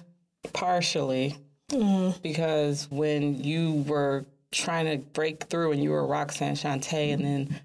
[0.53, 1.37] partially
[1.71, 2.17] mm-hmm.
[2.21, 7.59] because when you were trying to break through and you were Roxanne Shante and then,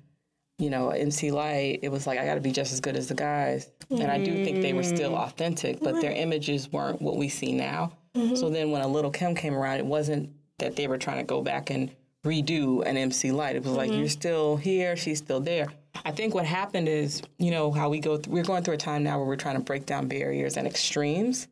[0.62, 3.09] you know, MC Lyte, it was like, I got to be just as good as
[3.09, 3.68] the guys.
[3.90, 5.18] And I do think they were still mm.
[5.18, 7.92] authentic, but their images weren't what we see now.
[8.14, 8.37] Mm-hmm.
[8.37, 11.25] So then when a Little Kim came around, it wasn't that they were trying to
[11.25, 11.90] go back and
[12.25, 13.57] redo an MC Lyte.
[13.57, 13.98] It was like, mm-hmm.
[13.98, 15.66] you're still here, she's still there.
[16.05, 18.79] I think what happened is, you know, how we go through, we're going through a
[18.79, 21.48] time now where we're trying to break down barriers and extremes.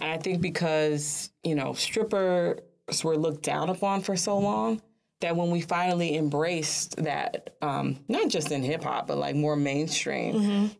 [0.00, 2.60] And I think because, you know, strippers
[3.02, 4.80] were looked down upon for so long
[5.22, 9.56] that when we finally embraced that, um, not just in hip hop, but like more
[9.56, 10.70] mainstream,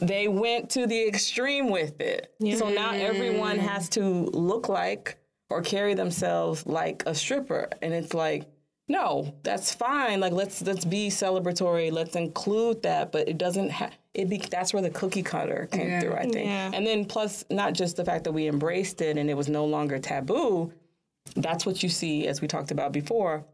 [0.00, 2.34] they went to the extreme with it.
[2.58, 5.16] So now everyone has to look like
[5.50, 7.68] or carry themselves like a stripper.
[7.80, 8.46] And it's like,
[8.88, 10.20] no, that's fine.
[10.20, 11.90] Like let's let's be celebratory.
[11.90, 16.00] Let's include that, but it doesn't have it be that's where the cookie cutter came
[16.00, 16.46] through, I think.
[16.46, 16.70] Yeah.
[16.72, 19.64] And then plus not just the fact that we embraced it and it was no
[19.64, 20.70] longer taboo,
[21.36, 23.46] that's what you see as we talked about before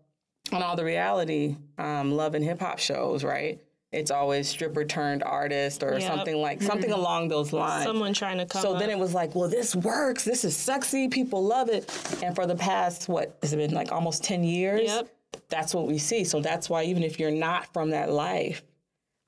[0.53, 3.61] on all the reality um, love and hip hop shows, right?
[3.93, 6.03] It's always stripper turned artist or Yep.
[6.03, 7.85] something like something along those lines.
[7.85, 8.79] someone trying to come So up.
[8.79, 10.25] then it was like, well, this works.
[10.25, 11.09] This is sexy.
[11.09, 11.91] People love it.
[12.23, 14.83] And for the past, what, has it been like almost 10 years?
[14.85, 15.09] Yep.
[15.49, 16.23] That's what we see.
[16.23, 18.63] So that's why even if you're not from that life,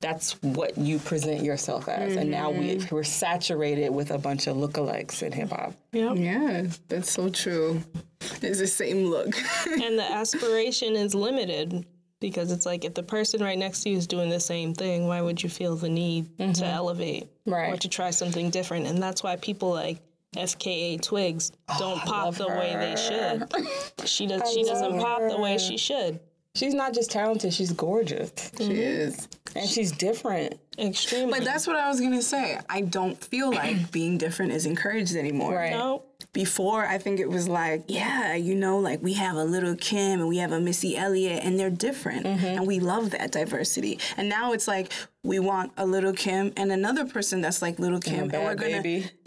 [0.00, 2.14] that's what you present yourself as.
[2.16, 2.94] And now we, Mm-hmm.
[2.94, 5.74] we're saturated with a bunch of lookalikes in hip hop.
[5.92, 6.16] Yep.
[6.16, 7.82] Yeah, that's so true.
[8.42, 9.34] It's the same look.
[9.66, 11.86] and the aspiration is limited
[12.20, 15.06] because it's like if the person right next to you is doing the same thing,
[15.06, 16.64] why would you feel the need to mm-hmm.
[16.64, 17.72] elevate right.
[17.72, 18.86] or to try something different?
[18.86, 19.98] And that's why people like
[20.36, 24.08] FKA Twigs oh, don't pop the way they should.
[24.08, 24.52] She does.
[24.52, 26.20] She doesn't pop the way she should.
[26.54, 28.30] She's not just talented, she's gorgeous.
[28.58, 28.72] she mm-hmm.
[28.72, 29.28] is.
[29.56, 30.58] And she's different.
[30.78, 31.38] Extremely.
[31.38, 32.58] But that's what I was gonna say.
[32.68, 35.54] I don't feel like being different is encouraged anymore.
[35.54, 35.70] Right.
[35.72, 36.04] no.
[36.34, 40.18] Before, I think it was like, yeah, you know, like we have a little Kim
[40.20, 43.98] and we have a Missy Elliott, and they're different, and we love that diversity.
[44.16, 44.90] And now it's like
[45.22, 48.54] we want a little Kim and another person that's like little Kim, and, bad we're
[48.54, 49.10] gonna, baby.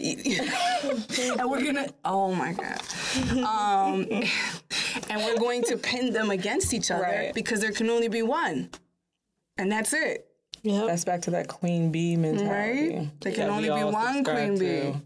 [1.38, 2.80] and we're gonna, oh my god,
[3.38, 4.04] um,
[5.08, 7.32] and we're going to pin them against each other Right.
[7.34, 8.68] because there can only be one,
[9.56, 10.26] and that's it.
[10.62, 10.86] Yep.
[10.88, 12.96] That's back to that queen bee mentality.
[12.96, 13.20] Right?
[13.20, 14.66] There can only be one queen bee.
[14.66, 15.02] to.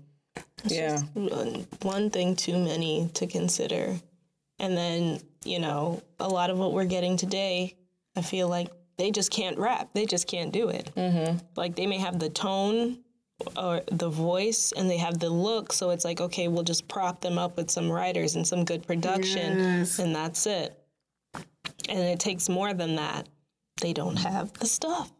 [0.65, 1.01] Yeah.
[1.15, 3.99] One- One thing too many to consider.
[4.59, 7.77] And then, you know, a lot of what we're getting today,
[8.17, 8.69] I feel like
[8.99, 9.89] they just can't rap.
[9.95, 10.91] They just can't do it.
[10.97, 11.39] Mm-hmm.
[11.57, 12.99] Like they may have the tone
[13.57, 15.73] or the voice and they have the look.
[15.73, 18.87] So it's like, okay, we'll just prop them up with some writers and some good
[18.87, 19.59] production,
[19.99, 20.77] and that's it.
[21.89, 23.27] And it takes more than that.
[23.81, 25.11] They don't have the stuff.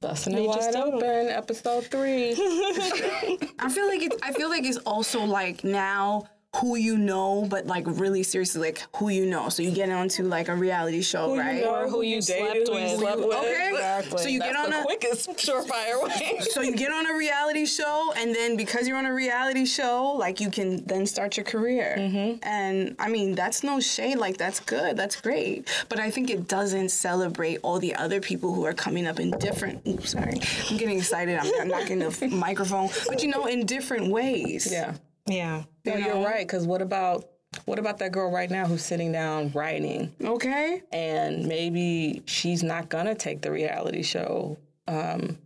[0.00, 0.94] Busting it They wide don't.
[0.94, 2.32] open, episode three.
[3.58, 6.28] I feel like it's I feel like it's also like now
[6.58, 9.48] who you know, but like really seriously, like who you know.
[9.48, 11.64] So you get onto like a reality show, right?
[11.64, 12.98] Or who you dated, slept who you with.
[13.00, 13.36] slept with.
[13.36, 13.70] Okay.
[13.72, 14.18] Exactly.
[14.22, 16.40] So you get on the a- quickest surefire way.
[16.56, 20.14] So you get on a reality show, and then because you're on a reality show,
[20.18, 21.96] like you can then start your career.
[21.98, 22.38] Mm-hmm.
[22.42, 24.16] And I mean, that's no shade.
[24.18, 24.96] Like that's good.
[24.96, 25.68] That's great.
[25.88, 29.30] But I think it doesn't celebrate all the other people who are coming up in
[29.32, 29.86] different.
[29.86, 30.40] Oops, sorry,
[30.70, 31.38] I'm getting excited.
[31.38, 32.88] I'm knocking the microphone.
[33.08, 34.70] But you know, in different ways.
[34.70, 34.94] yeah.
[35.26, 35.64] Yeah.
[35.84, 36.46] No, You you're right.
[36.46, 37.26] Because what about
[37.64, 40.82] what about that girl right now who's sitting down writing, Okay.
[40.92, 44.58] and maybe she's not gonna take the reality show
[44.88, 45.38] um,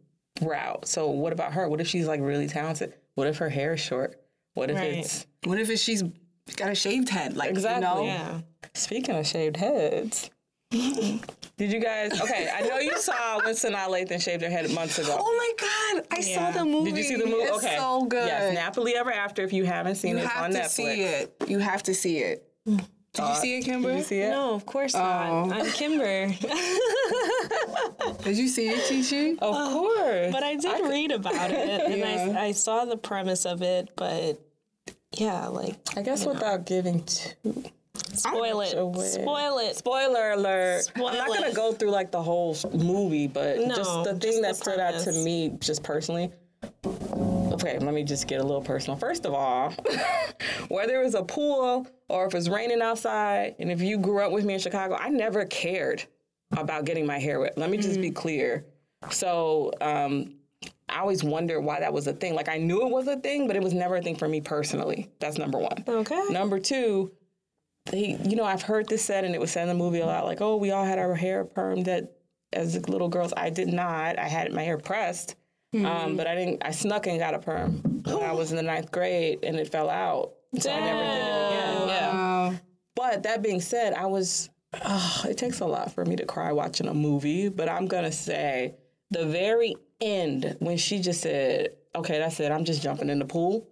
[0.42, 0.86] route.
[0.88, 1.68] So what about her?
[1.68, 2.94] What if she's like really talented?
[3.14, 4.20] What if her hair is short?
[4.54, 4.94] What if Right.
[4.94, 6.02] it's What if it's she's
[6.56, 7.36] got a shaved head?
[7.36, 7.86] Like Exactly.
[7.86, 8.04] You know?
[8.04, 8.40] Yeah.
[8.74, 10.30] Speaking of shaved heads,
[10.70, 12.20] did you guys?
[12.20, 15.16] Okay, I know you saw when Sanaa Lathan shaved her head months ago.
[15.18, 15.52] Oh my
[16.00, 16.06] God!
[16.12, 16.90] I saw the movie.
[16.92, 17.42] Did you see the movie?
[17.42, 18.26] It's okay, so good.
[18.26, 19.42] Yes, Nappily Ever After.
[19.42, 20.68] If you haven't seen you it, it's have on to Netflix.
[20.68, 21.34] see it.
[21.48, 22.46] You have to see it.
[22.66, 23.88] Did you uh, see it, Kimber?
[23.90, 24.30] Did you see it?
[24.30, 24.98] No, of course Oh.
[25.00, 25.52] not.
[25.52, 26.28] I'm Kimber.
[28.22, 30.32] Did you see it, Chi Of uh, course.
[30.32, 33.90] But I did read about it, and I, I saw the premise of it.
[33.96, 34.40] But
[35.12, 37.64] yeah, like I guess without giving too
[38.14, 39.76] spoil it, spoil it.
[39.76, 40.84] Spoiler alert.
[40.96, 44.36] I'm not gonna go through like the whole movie, but No, just the just thing
[44.36, 46.30] the that stood out to me, just personally.
[47.52, 48.96] Okay, let me just get a little personal.
[48.98, 49.70] First of all,
[50.68, 54.32] whether it was a pool or if it's raining outside, and if you grew up
[54.32, 56.04] with me in Chicago, I never cared
[56.56, 57.56] about getting my hair wet.
[57.58, 58.02] Let me just Mm.
[58.02, 58.64] be clear.
[59.10, 60.34] So, um,
[60.88, 62.34] I always wondered why that was a thing.
[62.34, 64.40] Like I knew it was a thing, but it was never a thing for me
[64.40, 65.08] personally.
[65.20, 65.84] That's number one.
[65.86, 66.20] Okay.
[66.30, 67.12] Number two,
[67.86, 70.06] they, you know, I've heard this said, and it was said in the movie a
[70.06, 72.12] lot, like, oh, we all had our hair permed at,
[72.52, 73.32] as little girls.
[73.36, 74.18] I did not.
[74.18, 75.36] I had my hair pressed,
[75.74, 76.62] um, but I didn't.
[76.64, 79.70] I snuck and got a perm when I was in the ninth grade, and it
[79.70, 80.32] fell out.
[80.58, 81.88] So I never did it again.
[81.88, 82.56] Yeah.
[82.96, 84.50] But that being said, I was.
[84.84, 88.12] Oh, it takes a lot for me to cry watching a movie, but I'm gonna
[88.12, 88.74] say
[89.10, 92.52] the very end when she just said, "Okay, that's it.
[92.52, 93.66] I'm just jumping in the pool."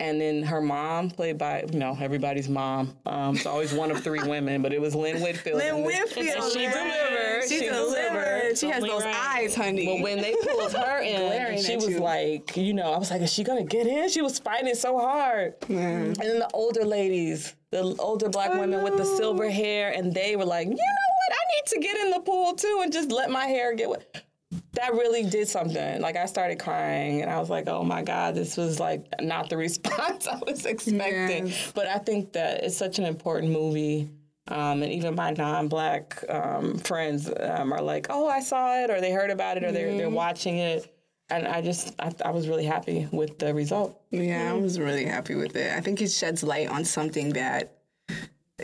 [0.00, 2.96] And then her mom, played by you know everybody's mom.
[3.06, 5.58] Um, it's always one of three women, but it was Lynn Whitfield.
[5.58, 6.52] Lynn And Whitfield.
[6.52, 7.42] She delivered.
[7.48, 7.94] She, She delivered.
[8.10, 8.58] delivered.
[8.58, 9.14] She has Only those right.
[9.36, 9.86] eyes, honey.
[9.86, 12.00] But when they pulled her in, she was you.
[12.00, 14.08] like, you know, I was like, is she gonna get in?
[14.08, 15.54] She was fighting so hard.
[15.68, 20.34] And then the older ladies, the older black women with the silver hair, and they
[20.34, 21.38] were like, you know what?
[21.38, 24.24] I need to get in the pool too and just let my hair get wet.
[24.72, 26.00] That really did something.
[26.00, 29.48] Like I started crying, and I was like, "Oh my God, this was like not
[29.48, 31.72] the response I was expecting." Yes.
[31.74, 34.10] But I think that it's such an important movie.
[34.46, 39.00] Um, and even my non-black um, friends um, are like, "Oh, I saw it," or
[39.00, 40.90] they heard about it, or they're they're watching it.
[41.30, 43.98] And I just, I, I was really happy with the result.
[44.10, 45.72] Yeah, I was really happy with it.
[45.72, 47.78] I think it sheds light on something that,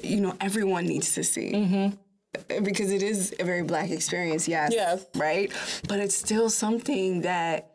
[0.03, 1.95] you know, everyone needs to see.
[2.49, 4.73] Because it is a very black experience, yes.
[4.73, 5.05] Yes.
[5.15, 5.53] Right?
[5.89, 7.67] But it's still something that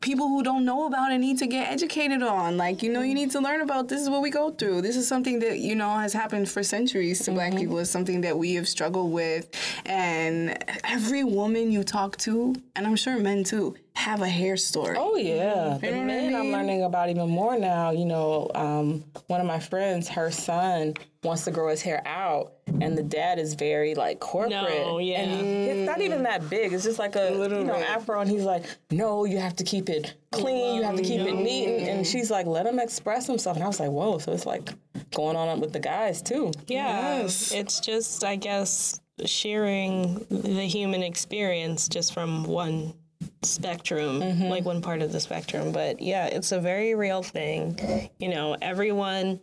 [0.00, 2.56] people who don't know about it need to get educated on.
[2.56, 4.82] Like, you know, you need to learn about this is what we go through.
[4.82, 7.60] This is something that, you know, has happened for centuries to black mm-hmm.
[7.60, 7.78] people.
[7.78, 9.48] It's something that we have struggled with.
[9.86, 14.96] And every woman you talk to, and I'm sure men too, have a hair story.
[14.98, 16.52] Oh yeah, the know what I men I'm mean?
[16.52, 17.90] learning about even more now.
[17.90, 22.54] You know, um, one of my friends, her son wants to grow his hair out,
[22.80, 24.52] and the dad is very like corporate.
[24.52, 25.20] No, yeah.
[25.20, 26.72] and it's not even that big.
[26.72, 29.88] It's just like a you know afro, and he's like, no, you have to keep
[29.88, 30.76] it clean.
[30.76, 31.66] You have to keep it neat.
[31.68, 33.56] And, and she's like, let him express himself.
[33.56, 34.18] And I was like, whoa.
[34.18, 34.70] So it's like
[35.14, 36.52] going on with the guys too.
[36.68, 37.52] Yeah, Yes.
[37.52, 42.94] it's just I guess sharing the human experience just from one
[43.42, 45.72] spectrum, like one part of the spectrum.
[45.72, 48.10] But yeah, it's a very real thing.
[48.18, 49.40] You know, everyone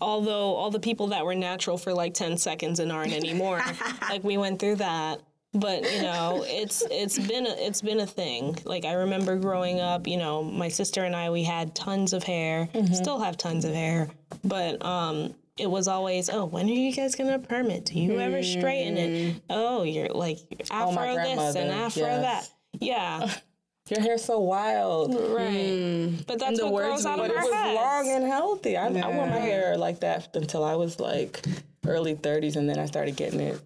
[0.00, 3.62] although all the people that were natural for like 10 seconds and aren't anymore,
[4.02, 5.22] like we went through that.
[5.54, 8.58] But you know, it's it's been a, it's been a thing.
[8.64, 12.24] Like I remember growing up, you know, my sister and I we had tons of
[12.24, 14.08] hair, still have tons of hair,
[14.42, 17.84] but um it was always, oh, when are you guys gonna permit?
[17.84, 19.42] Do you ever straighten it?
[19.48, 20.38] Oh, you're like
[20.72, 22.22] afro this and afro yes.
[22.22, 22.53] that.
[22.80, 23.30] Yeah.
[23.90, 25.14] your hair's so wild.
[25.14, 26.08] Right.
[26.08, 26.16] Hmm.
[26.26, 27.76] But that's the what words grows out we of But it was heads.
[27.76, 28.76] long and healthy.
[28.76, 31.44] I, I wore my hair like that until I was like
[31.86, 33.60] early 30s, and then I started getting it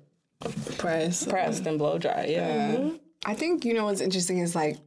[0.78, 2.26] pressed, pressed and blow dry.
[2.28, 2.76] Yeah.
[2.76, 2.96] Mm-hmm.
[3.26, 4.78] I think you know what's interesting is like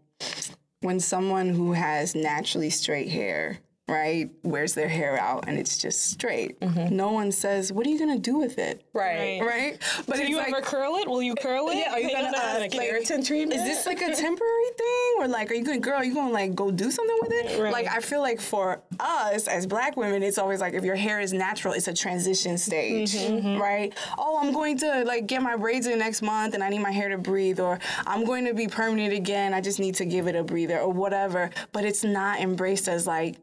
[0.82, 6.12] when someone who has naturally straight hair, right, wears their hair out and it's just
[6.12, 6.62] straight.
[6.92, 9.42] No one says, "What are you gonna do with it?" Right.
[9.42, 9.82] Right.
[10.08, 11.08] But Do you like, ever curl it?
[11.10, 11.78] Will you curl it?
[11.78, 13.60] Yeah, are you gonna uh, like keratin treatment?
[13.60, 15.96] is this like a temporary thing, or like, are you gonna, girl?
[15.96, 17.62] Are you going to like go do something with it?
[17.62, 17.72] Right.
[17.74, 21.20] Like, I feel like for us as Black women, it's always like if your hair
[21.20, 23.16] is natural, it's a transition stage,
[23.60, 23.94] right?
[24.18, 26.92] Oh, I'm going to like get my braids in next month, and I need my
[26.92, 29.54] hair to breathe, or I'm going to be permanent again.
[29.54, 31.50] I just need to give it a breather, or whatever.
[31.72, 33.36] But it's not embraced as like.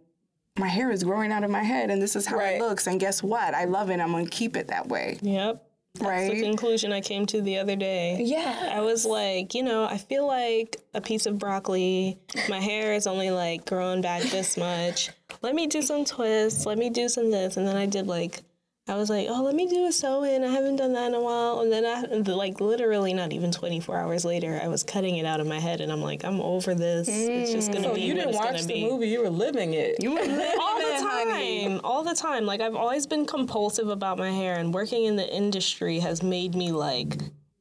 [0.59, 2.57] My hair is growing out of my head, and this is how Right.
[2.57, 2.87] it looks.
[2.87, 3.55] And guess what?
[3.55, 4.01] I love it.
[4.01, 5.65] I'm gonna keep it that way, Yep.
[6.01, 8.19] That's the conclusion I came to the other day.
[8.23, 8.71] Yeah.
[8.73, 12.19] I was like, you know, I feel like a piece of broccoli.
[12.49, 15.11] My hair is only like growing back this much.
[15.43, 16.67] Let me do some twists.
[16.67, 17.57] Let me do some this.
[17.57, 18.43] And then I did like,
[18.89, 20.43] I was like, oh, let me do a sew in.
[20.43, 21.61] I haven't done that in a while.
[21.61, 25.41] And then I, like, literally not even 24 hours later, I was cutting it out
[25.41, 25.81] of my head.
[25.81, 27.07] And I'm like, I'm over this.
[27.09, 27.93] It's just going to mm.
[27.93, 28.89] So be you what didn't it's watch gonna the be.
[28.89, 30.03] movie, you were living it.
[30.03, 30.59] You were living it.
[30.59, 31.65] all the it, honey.
[31.65, 35.17] time all the time like i've always been compulsive about my hair and working in
[35.17, 37.17] the industry has made me like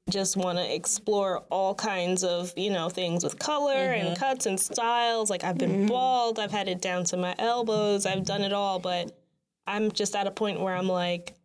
[0.10, 4.16] just want to explore all kinds of you know things with color and mm-hmm.
[4.16, 5.88] cuts and styles like i've been mm-hmm.
[5.88, 9.18] bald i've had it down to my elbows i've done it all but
[9.68, 11.38] i'm just at a point where i'm like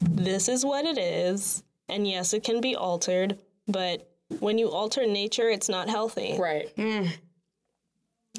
[0.00, 1.62] this is what it is.
[1.88, 4.08] And yes it can be altered but
[4.40, 6.36] when you alter nature it's not healthy.
[6.38, 6.74] Right.
[6.76, 7.10] Mm.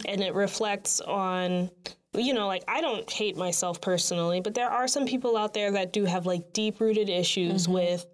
[0.05, 1.69] and it reflects on
[2.15, 5.71] you know like i don't hate myself personally but there are some people out there
[5.71, 7.73] that do have like deep rooted issues mm-hmm.
[7.73, 8.05] with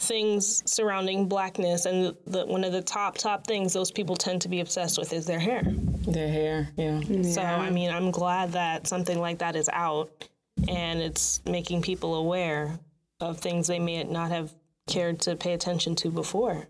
[0.00, 4.48] things surrounding blackness and the, one of the top top things those people tend to
[4.48, 5.62] be obsessed with is their hair
[6.06, 7.00] Their hair, yeah.
[7.22, 10.10] so i mean i'm glad that something like that is out
[10.68, 12.78] and it's making people aware
[13.20, 14.52] of things they may not have
[14.88, 16.66] cared to pay attention to before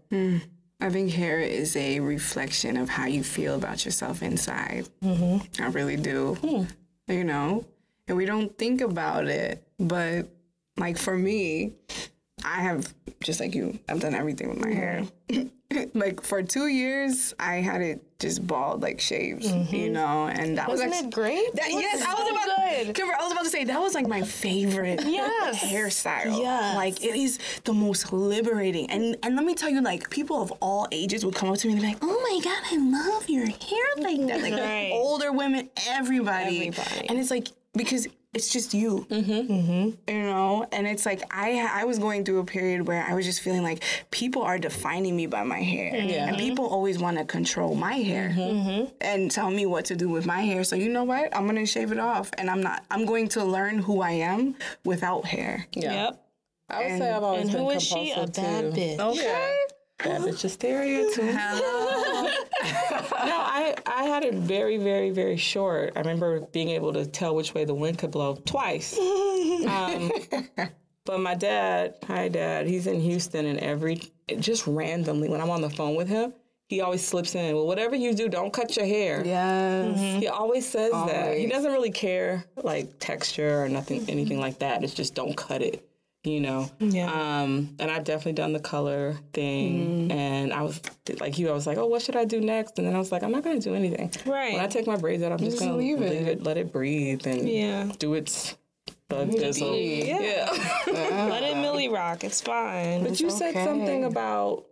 [0.80, 4.86] I think hair is a reflection of how you feel about yourself inside.
[5.02, 5.62] Mm-hmm.
[5.62, 6.36] I really do.
[7.08, 7.64] You know,
[8.06, 10.28] and we don't think about it, but
[10.76, 11.72] like for me,
[12.44, 13.78] I have just like you.
[13.88, 15.04] I've done everything with my hair.
[15.94, 19.44] like for two years, I had it just bald, like shaved.
[19.44, 19.92] You mm-hmm.
[19.94, 22.84] know, and that wasn't was it great That, It yes, I was about.
[22.84, 22.94] good.
[22.94, 25.64] Kimber, I was about to say that was like my favorite Yes.
[25.64, 26.38] hairstyle.
[26.38, 26.76] Yes.
[26.76, 28.90] Like it is the most liberating.
[28.90, 31.66] And and let me tell you, like people of all ages would come up to
[31.66, 34.90] me and be like, "Oh my god, I love your hair like that." Like Right.
[34.92, 36.68] older women, everybody.
[36.68, 37.08] Everybody.
[37.08, 39.06] And it's like because it's just you.
[39.08, 39.52] Mm-hmm.
[39.52, 40.10] mm-hmm.
[40.10, 43.24] You know, and it's like I I was going through a period where I was
[43.24, 46.08] just feeling like people are defining me by my hair, mm-hmm.
[46.08, 46.28] Yeah.
[46.28, 48.92] and people always want to control my hair mm-hmm.
[49.00, 50.64] and tell me what to do with my hair.
[50.64, 51.34] So you know what?
[51.36, 52.84] I'm gonna shave it off, and I'm not.
[52.90, 55.66] I'm going to learn who I am without hair.
[55.72, 55.92] Yeah.
[55.92, 56.24] yep
[56.70, 58.80] I would say I've always and been who is she a compulsive bad too.
[58.80, 59.56] bitch Okay.
[59.98, 61.22] Bad bitch hysteria too.
[61.32, 61.38] no,
[62.62, 65.92] I I had it very, very, very short.
[65.96, 68.98] I remember being able to tell which way the wind could blow twice.
[68.98, 70.10] Um,
[71.04, 74.00] but my dad, hi dad, he's in Houston, and every
[74.40, 76.34] just randomly when I'm on the phone with him,
[76.68, 77.54] he always slips in.
[77.54, 79.22] Well, whatever you do, don't cut your hair.
[79.24, 80.20] Yes.
[80.20, 81.36] He always says that.
[81.36, 84.82] He doesn't really care like texture or nothing, anything like that.
[84.82, 85.86] It's just don't cut it,
[86.24, 86.70] you know.
[86.80, 87.12] Yeah.
[87.12, 90.80] Um, and I've definitely done the color thing, and I was
[91.20, 91.48] like you.
[91.50, 92.78] I was like, oh, what should I do next?
[92.78, 94.10] And then I was like, I'm not gonna do anything.
[94.26, 94.54] Right.
[94.54, 96.28] When I take my braids out, I'm just, Just gonna leave leave, it.
[96.28, 96.42] it.
[96.42, 97.90] let it breathe, and Yeah.
[97.98, 98.56] do its
[99.08, 99.70] bug dizzle.
[100.06, 100.48] Yeah.
[101.30, 102.24] Let it Millie rock.
[102.24, 103.02] It's fine.
[103.04, 103.64] But you said okay.
[103.64, 104.64] something about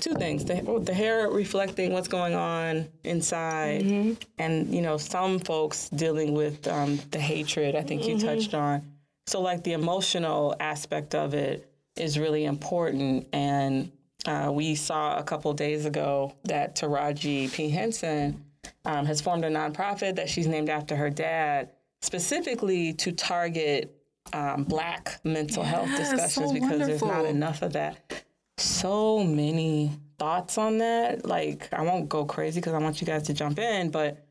[0.00, 4.12] two things: the, oh, the hair reflecting what's going on inside, Mm-hmm.
[4.38, 7.74] and you know, some folks dealing with um, the hatred.
[7.76, 8.26] I think you Mm-hmm.
[8.26, 8.90] touched on.
[9.26, 13.90] So, like the emotional aspect of it is really important, and
[14.26, 18.44] uh, we saw a couple days ago that Taraji P Henson
[18.84, 21.70] um, has formed a nonprofit that she's named after her dad,
[22.02, 23.96] specifically to target
[24.32, 28.24] um, Black mental health discussions so because there's not enough of that.
[28.58, 31.26] So many thoughts on that.
[31.26, 34.23] Like, I won't go crazy because I want you guys to jump in, but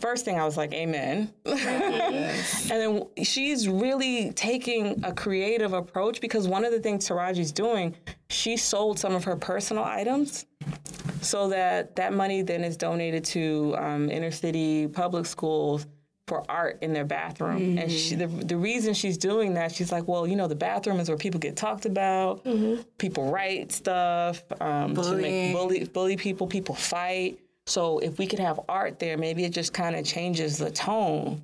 [0.00, 1.32] first thing I was like, Amen.
[1.44, 1.58] and
[2.70, 7.94] then she's really taking a creative approach because one of the things Taraji's doing,
[8.28, 10.46] she sold some of her personal items
[11.20, 15.86] so that that money then is donated to um, inner city public schools
[16.26, 17.78] for art in their bathroom.
[17.78, 20.98] And she, the, the reason she's doing that, she's like, well, you know, the bathroom
[20.98, 22.44] is where people get talked about,
[22.98, 27.38] people write stuff, um, to make bully, bully people, people fight.
[27.66, 31.42] So if we could have art there, maybe it just kind of changes the tone.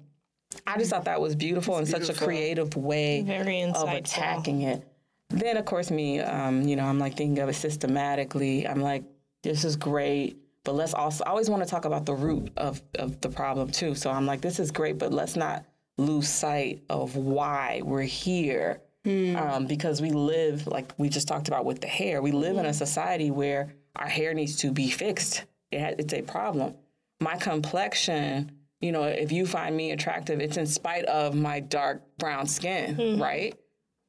[0.67, 4.87] I just thought that was beautiful and such a creative way Very of attacking it.
[5.31, 8.69] Then, of course, me, um, you know, I'm like thinking of it systematically.
[8.69, 9.05] I'm like,
[9.43, 12.83] this is great, but let's also, I always want to talk about the root of,
[12.99, 13.95] of the problem too.
[13.95, 15.65] So I'm like, this is great, but let's not
[15.97, 18.83] lose sight of why we're here.
[19.05, 22.67] Um, because we live, like we just talked about with the hair, we live in
[22.67, 25.45] a society where our hair needs to be fixed.
[25.73, 26.75] It ha- it's a problem.
[27.21, 32.03] My complexion, you know, if you find me attractive, it's in spite of my dark
[32.19, 33.23] brown skin, hmm.
[33.23, 33.55] right?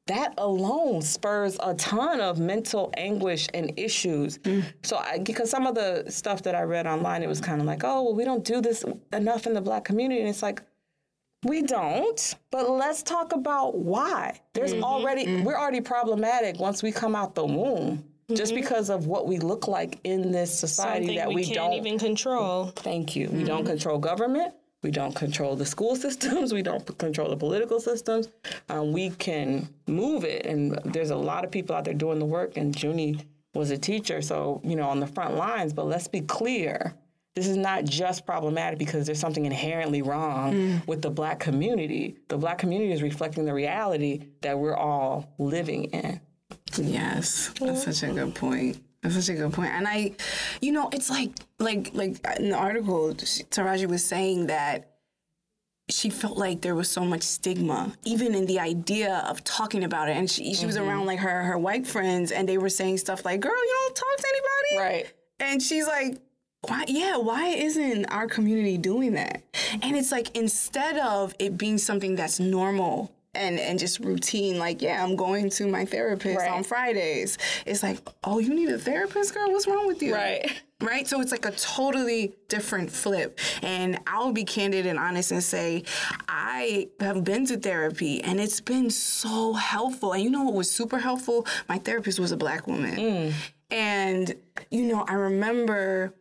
[0.07, 4.39] that alone spurs a ton of mental anguish and issues.
[4.43, 4.61] Hmm.
[4.83, 7.67] So, I, because some of the stuff that I read online, it was kind of
[7.67, 8.83] like, oh, well, we don't do this
[9.13, 10.19] enough in the black community.
[10.19, 10.61] And it's like,
[11.43, 14.39] we don't, but let's talk about why.
[14.53, 14.83] There's mm-hmm.
[14.83, 15.43] already, mm-hmm.
[15.43, 18.03] we're already problematic once we come out the womb.
[18.35, 18.61] Just mm-hmm.
[18.61, 21.73] because of what we look like in this society Something that we, we, can't don't
[21.73, 22.67] even control.
[22.75, 23.29] Thank you.
[23.31, 23.67] We don't mm-hmm.
[23.67, 24.53] control government.
[24.81, 26.53] We don't control the school systems.
[26.53, 28.27] We don't control the political systems.
[28.69, 30.45] Um, we can move it.
[30.45, 32.57] And there's a lot of people out there doing the work.
[32.57, 33.17] And Junie
[33.53, 35.73] was a teacher, so, you know, on the front lines.
[35.73, 36.93] But let's be clear
[37.35, 40.87] this is not just problematic because there's something inherently wrong mm.
[40.87, 42.17] with the black community.
[42.27, 46.21] The black community is reflecting the reality that we're all living in.
[46.79, 48.81] Yes, that's such a good point.
[49.01, 49.71] That's such a good point.
[49.73, 50.13] And I,
[50.61, 54.89] you know, it's like like like in the article, Taraji was saying that
[55.89, 60.09] she felt like there was so much stigma, even in the idea of talking about
[60.09, 60.17] it.
[60.17, 60.87] And she she was mm-hmm.
[60.87, 63.95] around like her her white friends, and they were saying stuff like, "Girl, you don't
[63.95, 65.13] talk to anybody." Right.
[65.39, 66.19] And she's like,
[66.67, 69.43] why, yeah, why isn't our community doing that?
[69.81, 74.81] And it's like, instead of it being something that's normal and, and just routine, like,
[74.81, 76.51] yeah, I'm going to my therapist Right.
[76.51, 79.51] on Fridays, it's like, oh, you need a therapist, girl?
[79.51, 80.13] What's wrong with you?
[80.13, 80.61] Right.
[80.81, 81.07] Right?
[81.07, 83.39] So it's like a totally different flip.
[83.61, 85.83] And I'll be candid and honest and say,
[86.27, 90.11] I have been to therapy and it's been so helpful.
[90.13, 91.47] And you know what was super helpful?
[91.69, 93.33] My therapist was a black woman.
[93.71, 94.35] And,
[94.71, 96.13] you know, I remember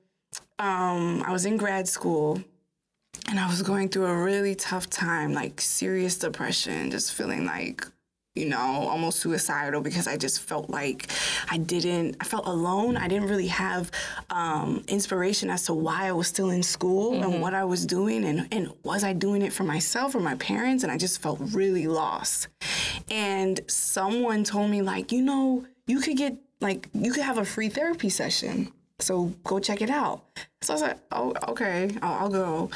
[0.59, 2.41] um, I was in grad school
[3.29, 7.87] and I was going through a really tough time, like serious depression, just feeling like,
[8.35, 11.11] you know, almost suicidal because I just felt like
[11.51, 12.97] I didn't, I felt alone.
[12.97, 13.91] I didn't really have
[14.31, 18.25] um, inspiration as to why I was still in school and what I was doing
[18.25, 20.83] and, and was I doing it for myself or my parents?
[20.83, 22.49] And I just felt really lost.
[23.11, 27.45] And someone told me, like, you know, you could get, like, you could have a
[27.45, 28.73] free therapy session.
[29.03, 30.23] So go check it out.
[30.63, 32.71] So I was like, oh, okay, I'll, I'll go.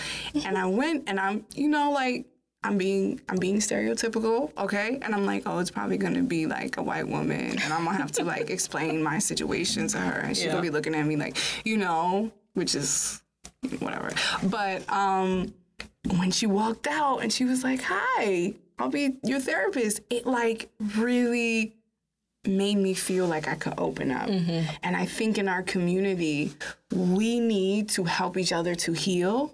[0.45, 2.27] And I went, and I'm, you know, like
[2.65, 4.99] I'm being, I'm being stereotypical, okay.
[5.03, 7.97] And I'm like, oh, it's probably gonna be like a white woman, and I'm gonna
[7.97, 10.51] have to like explain my situation to her, and she's Yeah.
[10.53, 13.23] gonna be looking at me like, you know, which is
[13.79, 14.11] whatever.
[14.45, 15.55] But um,
[16.19, 20.01] when she walked out, and she was like, hi, I'll be your therapist.
[20.11, 21.76] It like really
[22.47, 24.29] made me feel like I could open up.
[24.29, 24.71] Mm-hmm.
[24.83, 26.53] And I think in our community,
[26.93, 29.53] we need to help each other to heal.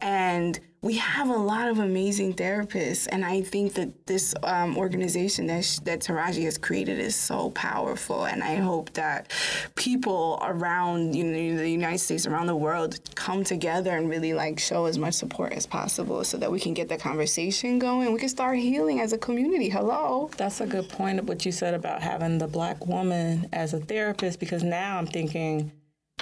[0.00, 3.06] And we have a lot of amazing therapists.
[3.12, 7.50] And I think that this um, organization that, sh- that Taraji has created is so
[7.50, 8.24] powerful.
[8.26, 9.30] And I hope that
[9.76, 14.58] people around you know, the United States, around the world, come together and really like
[14.58, 18.12] show as much support as possible so that we can get the conversation going.
[18.12, 19.68] We can start healing as a community.
[19.68, 20.30] Hello.
[20.36, 23.78] That's a good point of what you said about having the black woman as a
[23.78, 25.70] therapist because now I'm thinking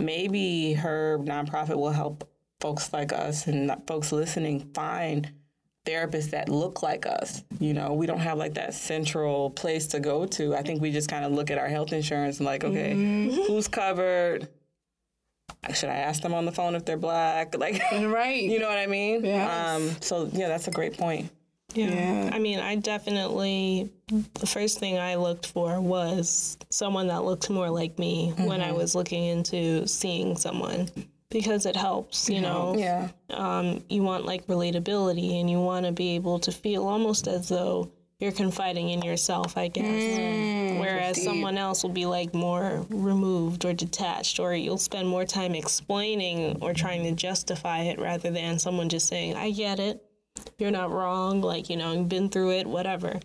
[0.02, 2.29] maybe her nonprofit will help
[2.60, 5.30] folks like us and folks listening find
[5.86, 7.42] therapists that look like us.
[7.58, 10.54] You know, we don't have like that central place to go to.
[10.54, 12.92] I think we just kind of look at our health insurance and like, okay,
[13.46, 14.48] who's covered?
[15.74, 17.54] Should I ask them on the phone if they're black?
[17.58, 18.42] Like, Right.
[18.42, 19.24] you know what I mean?
[19.24, 19.50] Yes.
[19.92, 21.30] Um, so yeah, that's a great point.
[21.74, 21.86] Yeah.
[21.94, 22.30] Yeah.
[22.32, 27.70] I mean, I definitely, the first thing I looked for was someone that looked more
[27.70, 30.88] like me when I was looking into seeing someone
[31.30, 32.74] because it helps, you know.
[32.76, 33.08] Yeah.
[33.30, 37.48] Um, you want like relatability and you want to be able to feel almost as
[37.48, 40.78] though you're confiding in yourself, I guess.
[40.78, 45.54] Whereas someone else will be like more removed or detached, or you'll spend more time
[45.54, 50.04] explaining or trying to justify it rather than someone just saying, I get it
[50.58, 53.20] you're not wrong like you know you've been through it whatever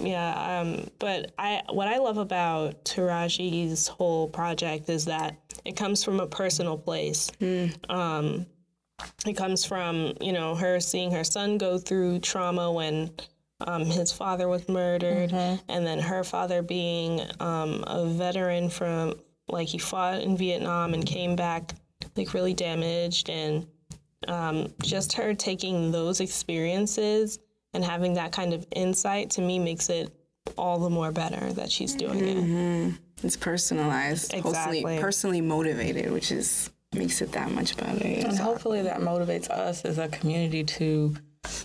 [0.00, 6.04] yeah um but i what i love about taraji's whole project is that it comes
[6.04, 7.30] from a personal place.
[7.88, 8.46] Um
[9.26, 13.10] it comes from you know her seeing her son go through trauma when
[13.66, 15.32] um, his father was murdered,
[15.68, 19.14] and then her father being um, a veteran from
[19.48, 21.72] like he fought in Vietnam and came back
[22.16, 23.66] like really damaged, and
[24.28, 27.38] um, just her taking those experiences
[27.74, 30.10] and having that kind of insight to me makes it
[30.56, 32.36] all the more better that she's doing it.
[32.36, 32.90] Mm-hmm.
[33.26, 34.82] It's personalized, Exactly.
[34.82, 38.06] personally, personally motivated, which is makes it that much better.
[38.06, 38.28] yeah.
[38.28, 41.16] And hopefully that motivates us as a community to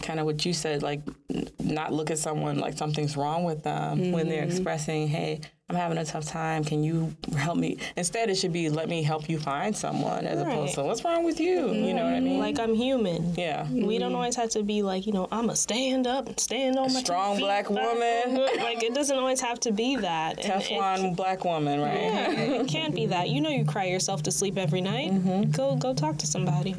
[0.02, 1.02] kind of what you said, like
[1.34, 5.76] n- not look at someone like something's wrong with them when they're expressing, hey, I'm
[5.76, 6.64] having a tough time.
[6.64, 7.78] Can you help me?
[7.96, 11.24] Instead, it should be, let me help you find someone as opposed to, what's wrong
[11.24, 11.72] with you?
[11.72, 12.40] You know what I mean?
[12.40, 13.36] Like I'm human.
[13.36, 13.68] yeah.
[13.70, 16.78] We don't always have to be like, you know, I'm a stand up and stand
[16.78, 18.24] on my strong feet, black woman.
[18.26, 18.48] over.
[18.64, 20.44] Like it doesn't always have to be that.
[20.44, 22.02] And it- Teflon black woman, right?
[22.02, 23.30] yeah, it can't be that.
[23.30, 25.12] You know, you cry yourself to sleep every night.
[25.12, 25.52] Mm-hmm.
[25.52, 26.76] Go, go talk to somebody.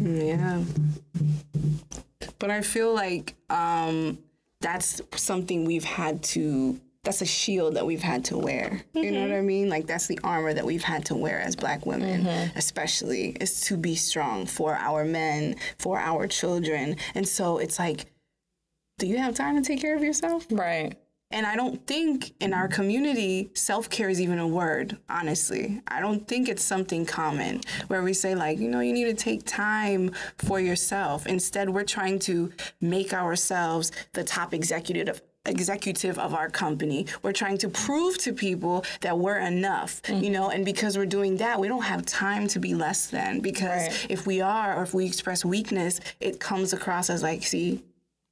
[0.00, 0.64] Yeah.
[2.42, 4.18] But I feel like um,
[4.60, 8.82] that's something we've had to, that's a shield that we've had to wear.
[8.94, 9.68] You know what I mean?
[9.68, 12.26] Like, that's the armor that we've had to wear as black women,
[12.56, 16.96] especially, is to be strong for our men, for our children.
[17.14, 18.06] And so it's like,
[18.98, 20.44] do you have time to take care of yourself?
[20.50, 20.96] Right.
[21.32, 25.80] And I don't think in our community, self care is even a word, honestly.
[25.88, 29.14] I don't think it's something common where we say, like, you know, you need to
[29.14, 31.26] take time for yourself.
[31.26, 35.08] Instead, we're trying to make ourselves the top executive.
[35.08, 37.04] of Executive of our company.
[37.24, 40.22] We're trying to prove to people that we're enough, mm.
[40.22, 43.40] you know, and because we're doing that, we don't have time to be less than.
[43.40, 44.06] Because Right.
[44.08, 47.82] if we are, or if we express weakness, it comes across as like, see,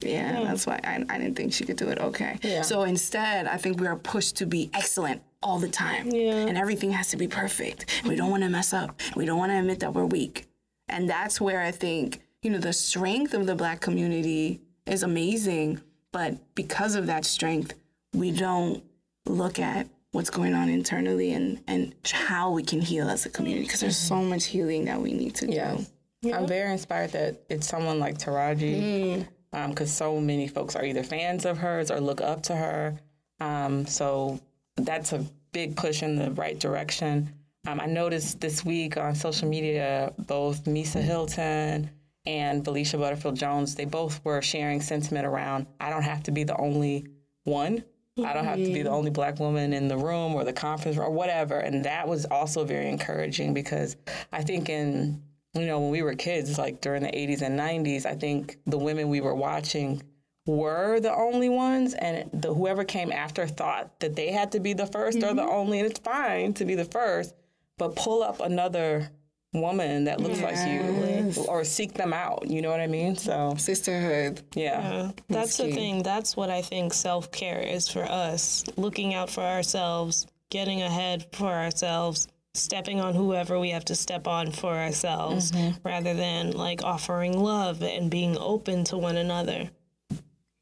[0.03, 0.43] yeah, hmm.
[0.45, 1.99] that's why I, I didn't think she could do it.
[1.99, 2.37] Okay.
[2.41, 2.61] Yeah.
[2.61, 6.07] So instead, I think we are pushed to be excellent all the time.
[6.09, 6.33] Yeah.
[6.33, 8.03] And everything has to be perfect.
[8.05, 8.99] We don't want to mess up.
[9.15, 10.45] We don't want to admit that we're weak.
[10.87, 15.81] And that's where I think, you know, the strength of the black community is amazing.
[16.11, 17.73] But because of that strength,
[18.13, 18.83] we don't
[19.25, 23.65] look at what's going on internally and, and how we can heal as a community
[23.65, 25.77] because there's so much healing that we need to Yeah.
[26.23, 26.33] do.
[26.33, 29.27] I'm very inspired that it's someone like Taraji, mm.
[29.51, 32.99] Because so many folks are either fans of hers or look up to her.
[33.39, 34.39] Um, so
[34.77, 37.33] that's a big push in the right direction.
[37.67, 41.91] Um, I noticed this week on social media, both Misa Hylton
[42.25, 46.43] and Felicia Butterfield Jones, they both were sharing sentiment around I don't have to be
[46.43, 47.07] the only
[47.43, 47.83] one.
[48.23, 50.97] I don't have to be the only black woman in the room or the conference
[50.97, 51.57] or whatever.
[51.57, 53.95] And that was also very encouraging because
[54.31, 55.23] I think in,
[55.53, 58.77] you know, when we were kids, like during the 80s and 90s, I think the
[58.77, 60.01] women we were watching
[60.45, 64.73] were the only ones and the whoever came after thought that they had to be
[64.73, 65.49] the 1st or the mm-hmm.
[65.49, 67.35] only and it's fine to be the first
[67.77, 69.07] but pull up another
[69.53, 73.53] woman that looks like you or seek them out you know what i mean so
[73.55, 74.41] Sisterhood.
[74.55, 76.03] yeah That's the thing.
[76.03, 78.63] That's what I think self care is for us.
[78.77, 84.27] Looking out for ourselves, getting ahead for ourselves, stepping on whoever we have to step
[84.27, 85.77] on for ourselves, mm-hmm.
[85.87, 89.69] rather than like offering love and being open to one another.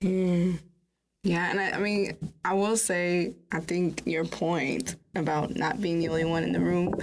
[0.03, 0.59] Mm.
[1.24, 2.15] Yeah, and I, I mean,
[2.45, 6.61] I will say, I think your point about not being the only one in the
[6.61, 6.95] room,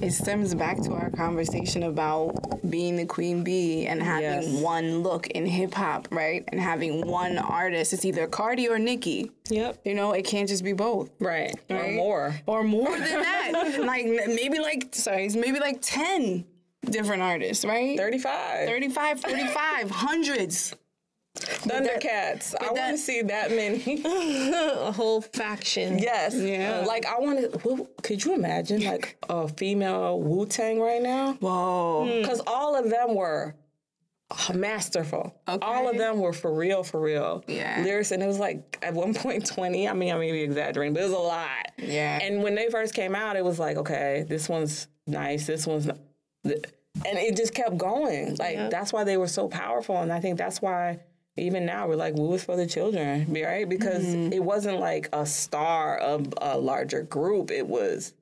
[0.00, 2.32] it stems back to our conversation about
[2.70, 4.62] being the queen bee and having Yes.
[4.62, 6.44] one look in hip hop, right?
[6.48, 7.92] And having one artist.
[7.92, 9.30] It's either Cardi or Nicki.
[9.50, 9.80] Yep.
[9.84, 11.10] You know, it can't just be both.
[11.20, 13.80] right or more Or more than that.
[13.84, 16.46] like maybe like, sorry, it's maybe like 10
[16.88, 17.98] different artists, right?
[17.98, 20.74] 35 35, 45, hundreds.
[21.38, 25.98] Thundercats i want to see that many A whole faction.
[25.98, 26.84] yes Yeah.
[26.86, 32.04] like i want to could you imagine like a female wu-tang right now Whoa.
[32.06, 32.20] Hmm.
[32.20, 33.54] because all of them were
[34.54, 35.34] masterful.
[35.62, 37.42] All of them were for real, for real.
[37.46, 37.80] Yeah.
[37.82, 39.88] Lyrics, and it was like at one point 20.
[39.88, 41.72] I mean, I may be exaggerating, but it was a lot.
[41.78, 42.18] Yeah.
[42.20, 45.86] And when they first came out, it was like, okay, this one's nice, this one's
[45.86, 45.98] not.
[46.44, 46.62] th-
[47.06, 48.36] And it just kept going.
[48.36, 49.96] Like, that's why they were so powerful.
[49.96, 51.00] And I think that's why
[51.38, 53.68] even now we're like, Wu is for the children, right?
[53.68, 57.50] Because it wasn't like a star of a larger group.
[57.50, 58.14] It was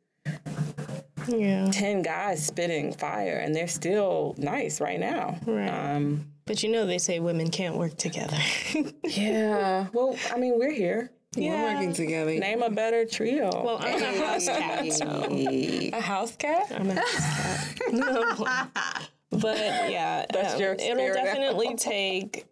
[1.28, 1.68] Yeah.
[1.72, 5.38] 10 guys spitting fire, and they're still nice right now.
[5.46, 5.68] Right.
[5.68, 8.38] Um, But you know they say women can't work together.
[9.04, 9.86] yeah.
[9.92, 11.10] Well, I mean, we're here.
[11.36, 12.32] We're working together.
[12.38, 13.50] Name a better trio.
[13.52, 16.72] well, I'm a house cat, so a house cat?
[16.74, 17.92] I'm a house cat.
[17.92, 18.34] no.
[19.32, 19.58] but
[19.90, 22.46] yeah, That's um, your it'll definitely take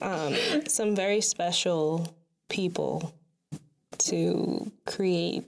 [0.00, 0.34] um,
[0.68, 2.14] some very special
[2.48, 3.14] people
[3.98, 5.44] to create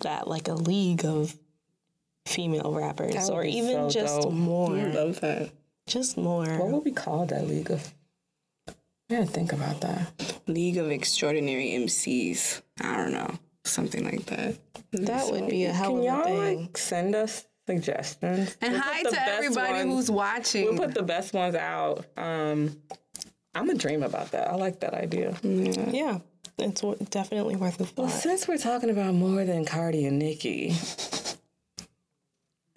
[0.00, 1.36] that like a league of
[2.26, 4.32] female rappers or even so just dope.
[4.32, 5.50] more love that.
[5.86, 6.44] just more.
[6.46, 7.92] What would we call that league of?
[8.68, 8.72] I
[9.14, 10.40] gotta think about that.
[10.46, 12.62] League of Extraordinary MCs.
[12.80, 13.38] I don't know.
[13.64, 14.56] Something like that.
[14.92, 16.60] that would be a hell Can of a y'all thing.
[16.62, 18.56] like send us suggestions?
[18.60, 20.64] And We'll hi the to best everybody ones- who's watching.
[20.66, 22.06] We'll put the best ones out.
[22.16, 22.76] Um,
[23.54, 24.48] I'm a dream about that.
[24.48, 25.36] I like that idea.
[25.42, 26.18] yeah,
[26.58, 26.80] it's
[27.10, 28.04] definitely worth a thought.
[28.04, 30.74] Well, since we're talking about more than Cardi and Nicki,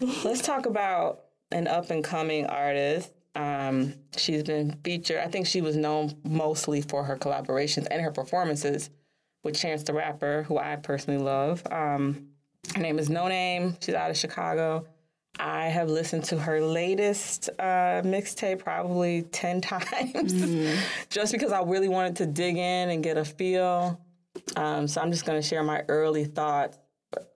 [0.24, 3.12] let's talk about an up and coming artist.
[3.36, 5.18] Um, she's been featured.
[5.18, 8.90] I think she was known mostly for her collaborations and her performances
[9.42, 11.62] with Chance the Rapper, who I personally love.
[11.70, 12.28] Um,
[12.74, 13.76] her name is Noname.
[13.84, 14.86] She's out of Chicago.
[15.38, 20.32] I have listened to her latest uh, mixtape probably 10 times
[21.10, 24.00] just because I really wanted to dig in and get a feel.
[24.56, 26.78] Um, so I'm just going to share my early thoughts,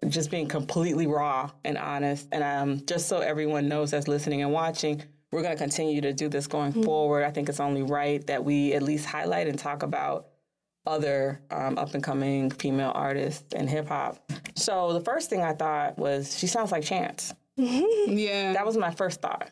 [0.09, 2.29] just being completely raw and honest.
[2.33, 6.13] And um, just so everyone knows that's listening and watching, we're going to continue to
[6.13, 7.25] do this going forward.
[7.25, 10.29] I think it's only right that we at least highlight and talk about
[10.87, 14.19] other um, up and coming female artists in hip hop.
[14.55, 17.35] So the first thing I thought was she sounds like Chance.
[18.07, 18.53] yeah.
[18.53, 19.51] That was my first thought.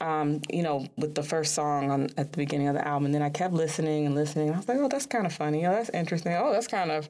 [0.00, 3.14] Um, you know, with the first song on at the beginning of the album, and
[3.14, 4.52] then I kept listening and listening.
[4.52, 5.66] I was like, "Oh, that's kind of funny.
[5.66, 6.34] Oh, that's interesting.
[6.34, 7.08] Oh, that's kind of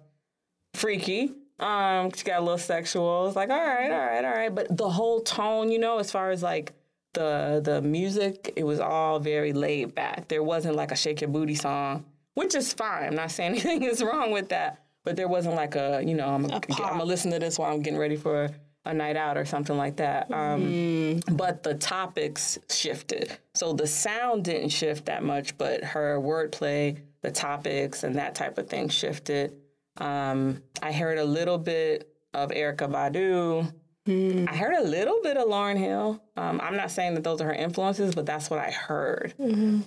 [0.75, 3.27] freaky." Um, she got a little sexual.
[3.29, 4.55] It's like, all right, all right, all right.
[4.55, 6.73] But the whole tone, you know, as far as like
[7.15, 10.29] the the music, it was all very laid back.
[10.29, 12.05] There wasn't like a shake your booty song,
[12.35, 13.05] which is fine.
[13.05, 14.79] I'm not saying anything is wrong with that.
[15.05, 17.83] But there wasn't like a, you know, I'm, I'm gonna listen to this while I'm
[17.83, 18.51] getting ready for
[18.85, 20.31] a night out or something like that.
[20.33, 23.37] Um, But the topics shifted.
[23.55, 28.59] So the sound didn't shift that much, but her wordplay, the topics, and that type
[28.59, 29.55] of thing shifted.
[29.99, 33.73] Um, I heard a little bit of Erykah Badu.
[34.49, 36.21] I heard a little bit of Lauryn Hill.
[36.37, 39.33] Um, I'm not saying that those are her influences, but that's what I heard.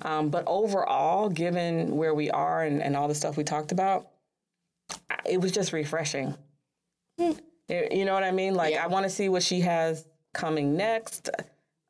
[0.03, 4.07] Um, but overall, given where we are and, and all the stuff we talked about,
[5.25, 6.33] it was just refreshing.
[7.17, 8.55] It- you know what I mean?
[8.55, 11.29] Like, I want to see what she has coming next.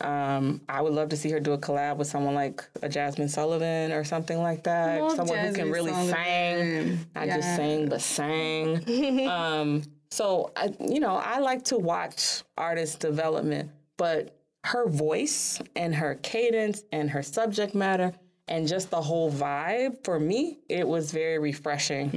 [0.02, 3.30] Um, I would love to see her do a collab with someone like a Jazmine
[3.30, 5.02] Sullivan or something like that.
[5.02, 6.10] Love someone who can Jazmine really sing.
[6.10, 7.08] Sullivan.
[7.16, 9.28] Not just sing, but sang.
[9.30, 15.96] um, so I, you know, I like to watch artist development, but her voice and
[15.96, 18.14] her cadence and her subject matter
[18.48, 22.12] and just the whole vibe for me, it was very refreshing.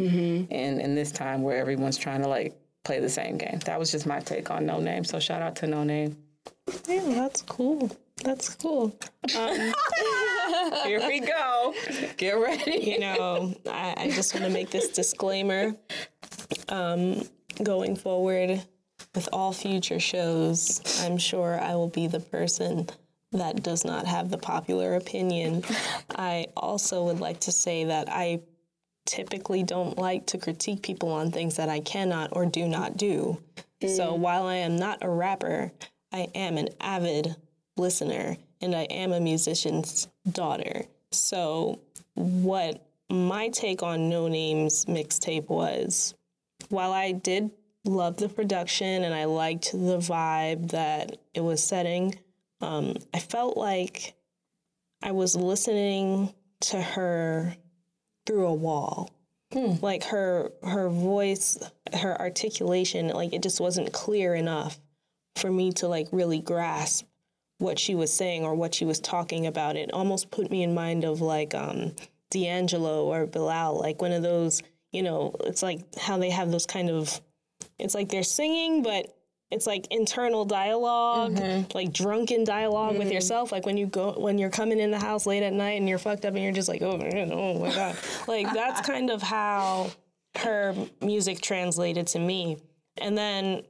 [0.50, 3.58] In in this time where everyone's trying to like play the same game.
[3.64, 5.06] That was just my take on Noname.
[5.06, 6.16] So shout out to Noname.
[6.88, 7.90] Yeah, that's cool.
[8.24, 8.98] That's cool.
[9.28, 11.74] Here we go.
[12.16, 12.78] Get ready.
[12.78, 15.74] you know, I, I just want to make this disclaimer.
[16.68, 17.22] Um,
[17.62, 18.62] going forward
[19.14, 22.88] with all future shows, I'm sure I will be the person
[23.32, 25.62] that does not have the popular opinion.
[26.16, 28.40] I also would like to say that I
[29.08, 33.42] typically don't like to critique people on things that I cannot or do not do.
[33.86, 35.72] So while I am not a rapper,
[36.12, 37.34] I am an avid
[37.76, 40.84] listener and I am a musician's daughter.
[41.10, 41.80] So
[42.14, 46.14] what my take on Noname's mixtape was
[46.68, 47.50] while I did
[47.84, 52.18] love the production and I liked the vibe that it was setting,
[52.60, 54.14] um, I felt like
[55.02, 57.54] I was listening to her
[58.28, 59.10] through a wall.
[59.80, 61.58] Like her her voice,
[61.94, 64.78] her articulation, like it just wasn't clear enough
[65.36, 67.06] for me to like really grasp
[67.56, 69.76] what she was saying or what she was talking about.
[69.76, 71.92] It almost put me in mind of like um,
[72.30, 74.62] D'Angelo or Bilal, like one of those,
[74.92, 77.20] you know, it's like how they have those kind of,
[77.78, 79.16] it's like they're singing, but
[79.50, 81.66] it's like internal dialog mm-hmm.
[81.74, 83.14] like drunken dialog with mm-hmm.
[83.14, 83.50] yourself.
[83.50, 85.98] Like when you go, when you're coming in the house late at night and you're
[85.98, 87.96] fucked up and you're just like, oh, man, oh my God.
[88.28, 89.90] like that's kind of how
[90.36, 92.58] her music translated to me.
[93.00, 93.62] And then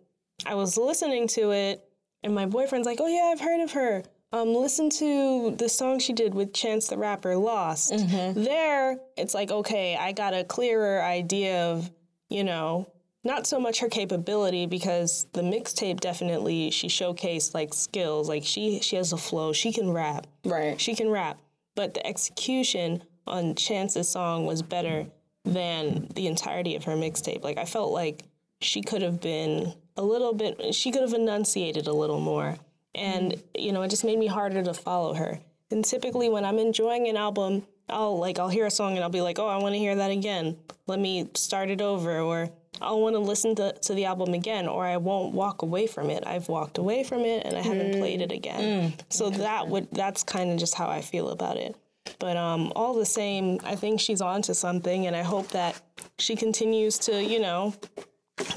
[0.46, 1.84] I was listening to it,
[2.22, 4.04] and my boyfriend's like, "Oh yeah, I've heard of her.
[4.32, 8.42] Um, listen to the song she did with Chance the Rapper, Lost." Mm-hmm.
[8.44, 11.90] There, it's like, okay, I got a clearer idea of,
[12.28, 12.90] you know,
[13.24, 18.80] not so much her capability because the mixtape definitely she showcased like skills, like she
[18.80, 20.80] she has a flow, she can rap, Right.
[20.80, 21.38] she can rap,
[21.74, 25.06] but the execution on Chance's song was better
[25.44, 27.42] than the entirety of her mixtape.
[27.42, 28.24] Like I felt like
[28.60, 32.56] she could have been a little bit she could have enunciated a little more.
[32.94, 35.40] And you know, it just made me harder to follow her.
[35.70, 39.10] And typically when I'm enjoying an album, I'll like I'll hear a song and I'll
[39.10, 40.56] be like, "Oh, I want to hear that again.
[40.86, 42.50] Let me start it over." Or
[42.80, 46.10] I'll want to listen to, to the album again, or I won't walk away from
[46.10, 46.24] it.
[46.26, 48.94] I've walked away from it and I haven't played it again.
[49.08, 51.76] So that would that's kind of just how I feel about it.
[52.18, 55.80] But um, all the same, I think she's on to something, and I hope that
[56.18, 57.74] she continues to, you know,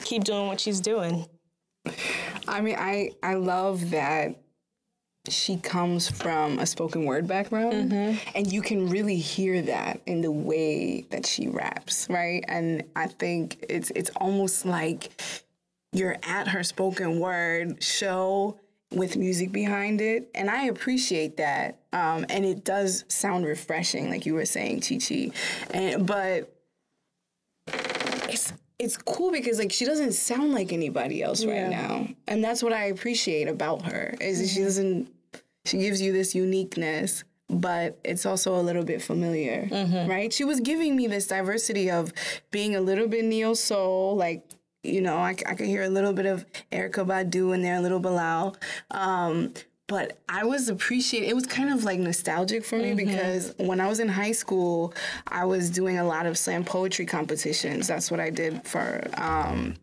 [0.04, 1.26] keep doing what she's doing.
[2.48, 4.41] I mean, I I love that
[5.30, 7.92] she comes from a spoken word background,
[8.34, 12.44] and you can really hear that in the way that she raps, right?
[12.48, 15.12] And I think it's it's almost like
[15.94, 18.60] you're at her spoken word show
[18.92, 21.80] with music behind it, and I appreciate that.
[21.94, 25.98] Um, and it does sound refreshing, like you were saying, Chi Chi.
[26.00, 26.52] But
[28.28, 28.54] it's
[28.84, 32.74] it's cool because like she doesn't sound like anybody else right now, and that's what
[32.74, 35.10] I appreciate about her is that she doesn't.
[35.66, 39.68] She gives you this uniqueness, but it's also a little bit familiar,
[40.10, 40.34] right?
[40.34, 42.12] She was giving me this diversity of
[42.50, 44.44] being a little bit neo soul, like
[44.84, 47.82] you know, I, I could hear a little bit of Erykah Badu in there, a
[47.82, 48.56] little Bilal.
[48.90, 49.54] Um,
[49.92, 51.30] but I was appreciating.
[51.30, 54.94] It was kind of like nostalgic for me because when I was in high school,
[55.28, 57.88] I was doing a lot of slam poetry competitions.
[57.88, 59.04] That's what I did for.
[59.18, 59.76] Um,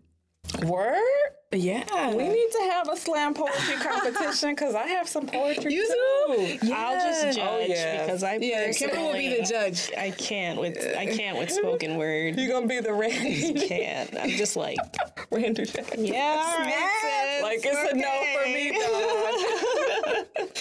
[0.65, 1.03] Word?
[1.51, 5.87] Yeah, We need to have a slam poetry competition because I have some poetry You
[5.87, 6.59] too.
[6.67, 6.73] do?
[6.75, 8.03] I'll just judge Oh, yeah.
[8.03, 9.91] because I Yeah, Kimber will be the judge.
[9.97, 12.39] I can't with I can't with spoken word.
[12.39, 14.15] You're gonna be the Randy, Can't.
[14.21, 14.77] I'm just like,
[15.31, 15.65] Randy
[15.97, 17.41] yeah, right.
[17.43, 18.73] Like it's a no for me.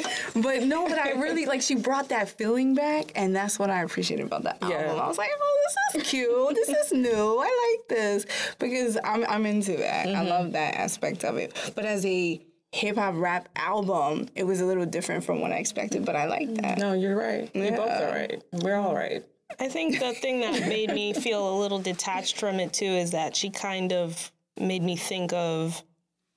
[0.42, 3.84] But no, but I really like she brought that feeling back, and that's what I
[3.84, 4.80] appreciated about that album.
[4.80, 4.94] Yeah.
[4.94, 5.60] I was like, oh,
[5.94, 6.56] this is cute.
[6.56, 7.40] This is new.
[7.40, 8.26] I like this
[8.60, 10.08] because I'm I'm into that.
[10.08, 10.28] I mm-hmm.
[10.28, 11.54] love that aspect of it.
[11.76, 15.56] But as a hip hop rap album, it was a little different from what I
[15.56, 16.06] expected.
[16.06, 16.78] But I like that.
[16.78, 17.50] No, you're right.
[17.54, 18.44] We both are right.
[18.52, 19.24] We're all right.
[19.60, 23.12] I think the thing that made me feel a little detached from it too is
[23.12, 25.82] that she kind of made me think of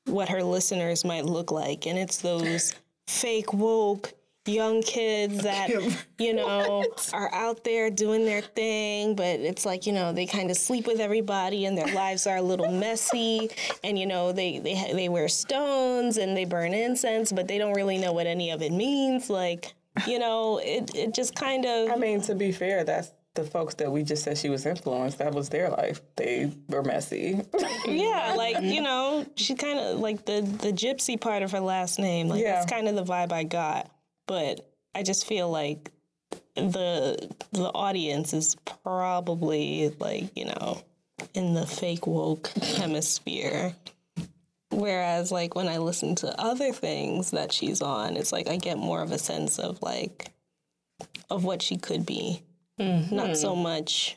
[0.07, 1.87] what her listeners might look like.
[1.87, 2.75] And it's those
[3.09, 4.13] fake woke
[4.51, 5.71] young kids that,
[6.19, 10.51] you know, are out there doing their thing, but it's like, you know, they kind
[10.51, 13.51] of sleep with everybody and their lives are a little messy.
[13.85, 17.75] And, you know, they, they, they wear stones and they burn incense, but they don't
[17.75, 19.31] really know what any of it means.
[19.31, 19.75] Like,
[20.07, 21.91] you know, it, it just kind of.
[21.91, 25.19] I mean, to be fair, that's the folks that we just said she was influenced.
[25.19, 26.01] That was their life.
[26.17, 27.41] They were messy.
[27.87, 31.99] Yeah, like you know, she kind of like the the gypsy part of her last
[31.99, 32.29] name.
[32.29, 32.57] Like Yeah.
[32.57, 33.91] that's kind of the vibe I got.
[34.31, 34.65] But
[34.95, 35.91] I just feel like
[36.55, 38.55] the the audience is
[38.85, 40.85] probably like you know
[41.35, 43.75] in the fake woke hemisphere.
[44.71, 48.79] Whereas like when I listen to other things that she's on, it's like I get
[48.79, 50.31] more of a sense of like
[51.29, 52.41] of what she could be.
[52.79, 53.13] Mm-hmm.
[53.13, 54.17] Not so much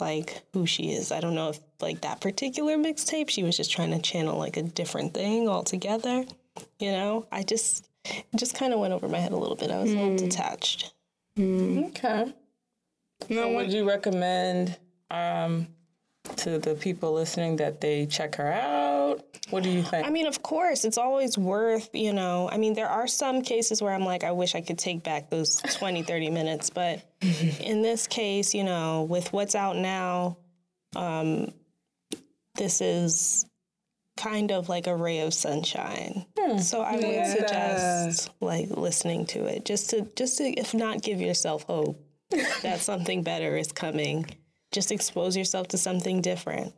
[0.00, 1.12] like who she is.
[1.12, 4.56] I don't know if like that particular mixtape she was just trying to channel like
[4.56, 6.24] a different thing altogether.
[6.80, 9.70] You know, I just it just kind of went over my head a little bit.
[9.70, 10.92] I was a little detached.
[11.38, 12.32] okay.
[13.28, 14.78] So would you recommend
[15.10, 15.68] um,
[16.36, 19.24] to the people listening that they check her out?
[19.50, 20.06] What do you think?
[20.06, 22.50] I mean, of course, it's always worth, you know.
[22.50, 25.30] I mean, there are some cases where I'm like, I wish I could take back
[25.30, 26.68] those 20, 30 minutes.
[26.70, 27.02] But
[27.60, 30.36] in this case, you know, with what's out now,
[30.96, 31.52] um,
[32.56, 33.46] this is
[34.16, 36.26] kind of like a ray of sunshine.
[36.38, 36.58] Hmm.
[36.58, 41.20] So I would suggest like listening to it just to just to if not give
[41.20, 42.00] yourself hope
[42.62, 44.26] that something better is coming.
[44.72, 46.74] Just expose yourself to something different.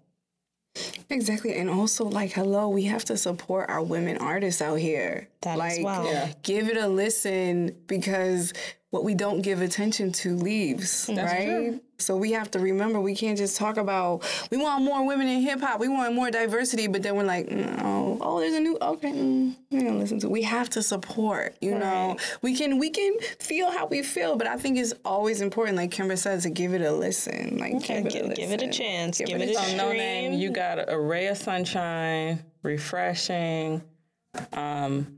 [1.10, 1.56] Exactly.
[1.56, 5.28] And also, like, hello, we have to support our women artists out here.
[5.42, 6.04] That as like, well.
[6.04, 6.32] Yeah.
[6.42, 8.52] give it a listen because
[8.90, 11.80] what we don't give attention to leaves, right?
[12.00, 15.40] So we have to remember we can't just talk about we want more women in
[15.40, 18.78] hip hop, we want more diversity, but then we're like, no, oh, there's a new
[18.80, 20.28] okay, mm, we gonna listen to.
[20.28, 22.16] We have to support, you know.
[22.40, 25.90] We can we can feel how we feel, but I think it's always important, like
[25.90, 27.58] Kimber says, to give it a listen.
[27.58, 29.18] Like give, it, a give, give it a chance.
[29.18, 29.78] Give, it it, a a So stream.
[29.78, 33.82] Noname, you got a ray of sunshine, refreshing.
[34.52, 35.17] Um,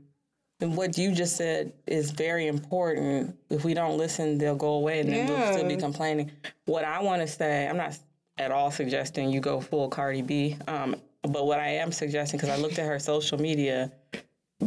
[0.61, 3.35] what you just said is very important.
[3.49, 6.31] If we don't listen, they'll go away and then we'll still be complaining.
[6.65, 7.97] What I want to say, I'm not
[8.37, 12.49] at all suggesting you go full Cardi B, um, but what I am suggesting, because
[12.55, 13.91] I looked at her social media,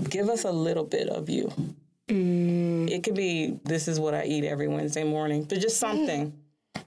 [0.09, 1.53] give us a little bit of you.
[2.09, 6.33] It could be this is what I eat every Wednesday morning, but just something.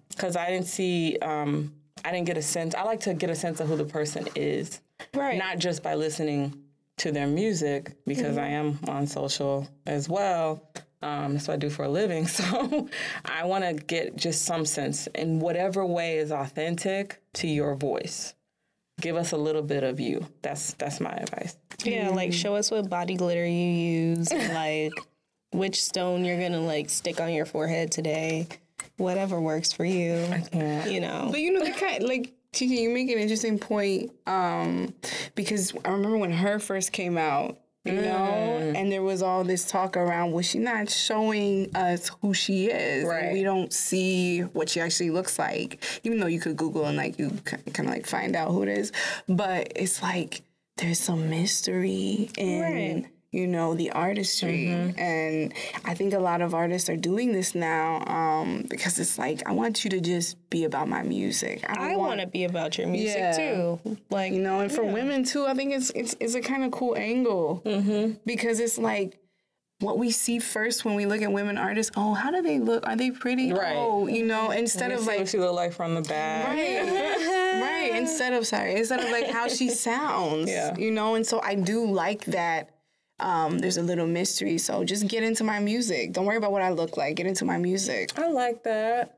[0.10, 1.74] Because I didn't see, um,
[2.06, 2.76] I didn't get a sense.
[2.76, 4.80] I like to get a sense of who the person is,
[5.14, 5.38] Right.
[5.38, 6.54] not just by listening
[6.98, 10.62] to their music, because I am on social as well.
[11.02, 12.26] Um, that's what I do for a living.
[12.38, 12.90] So
[13.26, 18.34] I want to get just some sense in whatever way is authentic to your voice.
[19.00, 20.26] give us a little bit of you.
[20.42, 21.56] That's that's my advice.
[21.84, 23.70] Yeah, like show us what body glitter you
[24.16, 24.92] use, like
[25.52, 28.48] which stone you're gonna like stick on your forehead today.
[28.98, 30.26] Whatever works for you.
[30.52, 30.90] can't.
[30.90, 31.28] You know.
[31.30, 34.92] But you know, the kind like Kiki, you make an interesting point um,
[35.36, 36.58] because I remember when H.E.R.
[36.58, 40.90] first came out, you know, and there was all this talk around, was she not
[40.90, 43.06] showing us who she is?
[43.06, 43.32] Right.
[43.32, 47.20] we don't see what she actually looks like, even though you could Google and like
[47.20, 48.92] you kind of like find out who it is.
[49.30, 50.42] But it's like
[50.78, 52.62] there's some mystery in.
[52.62, 53.06] Right.
[53.38, 55.00] You know the artistry, mm-hmm.
[55.00, 55.54] and
[55.86, 59.52] I think a lot of artists are doing this now um, because it's like I
[59.52, 61.64] want you to just be about my music.
[61.70, 63.38] I, I want to be about your music Yeah.
[63.38, 63.98] too.
[64.10, 66.72] Like you know, and for women too, I think it's it's it's a kind of
[66.72, 68.14] cool angle mm-hmm.
[68.26, 69.20] because it's like
[69.80, 71.92] what we see first when we look at women artists.
[71.96, 72.88] Oh, how do they look?
[72.88, 73.54] Are they pretty?
[73.54, 73.76] Right.
[73.78, 74.60] Oh, you know, mm-hmm.
[74.60, 76.48] instead of like what she look like from the back.
[76.48, 77.92] right, right.
[78.00, 80.50] Instead of sorry, instead of like how she sounds.
[80.50, 80.76] Yeah.
[80.76, 82.72] You know, and so I do like that.
[83.20, 84.58] Um, there's a little mystery.
[84.58, 86.14] So just get into my music.
[86.14, 87.16] Don't worry about what I look like.
[87.16, 88.12] Get into my music.
[88.18, 89.14] I like that.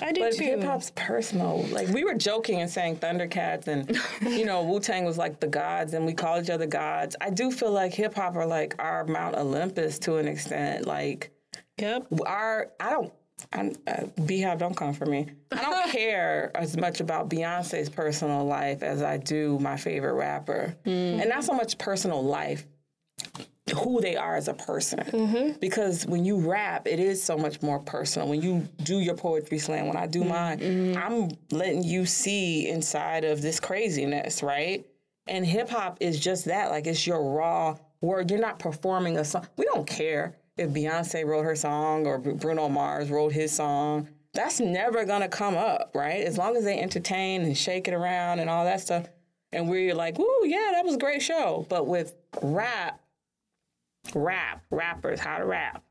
[0.00, 0.44] I do But too.
[0.44, 1.64] hip hop's personal.
[1.72, 3.98] Like we were joking and saying Thundercats and
[4.38, 7.16] you know Wu Tang was like the gods and we call each other gods.
[7.20, 10.86] I do feel like hip hop are like our Mount Olympus to an extent.
[10.86, 11.32] Like
[11.78, 12.06] Yep.
[12.24, 13.12] our I don't.
[13.52, 15.26] I'm, uh, BeyHive, don't come for me.
[15.50, 20.76] I don't care as much about Beyonce's personal life as I do my favorite rapper,
[20.86, 22.64] and not so much personal life,
[23.72, 25.00] who they are as a person.
[25.00, 25.58] Mm-hmm.
[25.58, 28.28] Because when you rap, it is so much more personal.
[28.28, 30.98] When you do your poetry slam, when I do mine, mm-hmm.
[30.98, 34.84] I'm letting you see inside of this craziness, right?
[35.26, 36.70] And hip hop is just that.
[36.70, 38.30] Like it's your raw word.
[38.30, 39.46] You're not performing a song.
[39.56, 44.08] We don't care if Beyonce wrote her song or Bruno Mars wrote his song.
[44.34, 46.22] That's never gonna come up, right?
[46.22, 49.08] As long as they entertain and shake it around and all that stuff.
[49.52, 51.64] And we're like, woo, yeah, that was a great show.
[51.68, 53.00] But with rap,
[54.14, 55.82] rap, rappers, how to rap,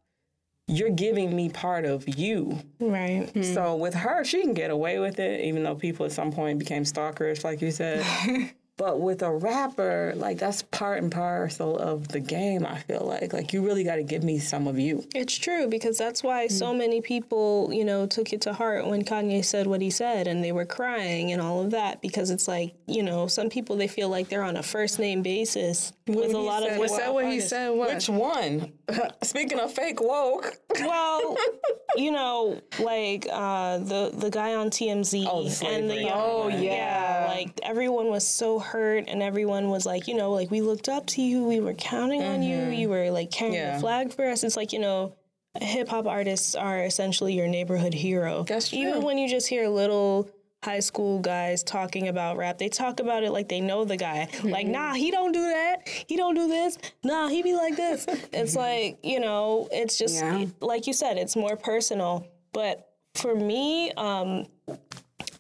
[0.68, 2.59] you're giving me part of you.
[2.80, 3.30] Right.
[3.30, 3.43] Hmm.
[3.43, 6.59] So with her, she can get away with it, even though people at some point
[6.59, 8.03] became stalkerish, like you said.
[8.78, 12.65] but with a rapper, like that's part and parcel of the game.
[12.65, 15.07] I feel like, like you really got to give me some of you.
[15.13, 19.03] It's true because that's why so many people, you know, took it to heart when
[19.03, 22.47] Kanye said what he said and they were crying and all of that because it's
[22.47, 26.34] like, you know, some people they feel like they're on a first name basis with
[26.34, 27.69] a lot of said Was Well, that what he said?
[27.69, 27.93] What?
[27.93, 28.74] Which one?
[29.24, 31.38] Speaking of fake woke, Well,
[31.95, 36.03] you know, like uh, the the guy on TMZ Oh, the and the slavery.
[36.05, 37.26] young, Oh, yeah.
[37.30, 41.05] like everyone was so hurt, and everyone was like, you know, like we looked up
[41.07, 43.68] to you, we were counting on you, you were like carrying Mm-hmm.
[43.68, 43.76] Yeah.
[43.76, 44.43] the flag for us.
[44.43, 45.14] It's like you know,
[45.59, 48.43] hip hop artists are essentially your neighborhood hero.
[48.43, 50.30] That's true Even when you just hear little
[50.64, 54.30] high school guys talking about rap, they talk about it like they know the guy.
[54.45, 55.88] Like, nah, he don't do that.
[56.07, 56.78] He don't do this.
[57.03, 58.05] Nah, he be like this.
[58.32, 60.45] It's like, you know, it's just Yeah.
[60.61, 62.26] like you said, it's more personal.
[62.53, 64.45] But for me, um,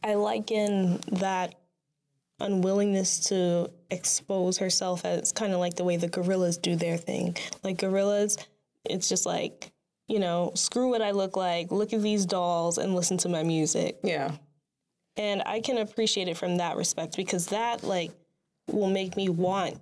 [0.03, 1.55] I liken that
[2.39, 7.37] unwillingness to expose herself as kind of like the way the Gorillaz do their thing.
[7.63, 8.43] Like Gorillaz,
[8.85, 9.71] it's just like,
[10.07, 13.43] you know, screw what I look like, look at these dolls and listen to my
[13.43, 13.99] music.
[14.03, 14.31] yeah,
[15.15, 18.11] And I can appreciate it from that respect because that like
[18.71, 19.79] will make me want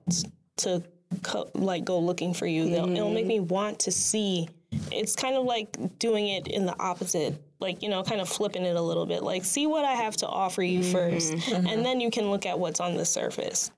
[0.57, 0.83] to
[1.23, 2.65] co- like go looking for you.
[2.65, 3.27] It'll- It'll make mm-hmm.
[3.27, 4.47] me want to see.
[4.91, 8.63] It's kind of like doing it in the opposite, like you know, kind of flipping
[8.63, 9.23] it a little bit.
[9.23, 10.97] Like see what I have to offer you mm-hmm.
[10.97, 11.83] 1st and mm-hmm.
[11.83, 13.71] then you can look at what's on the surface.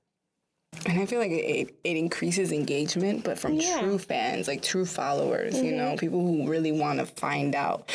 [0.88, 3.80] And I feel like it, it increases engagement, but from Yeah.
[3.80, 5.98] true fans, like true followers, you know, mm-hmm.
[5.98, 7.90] people who really want to find out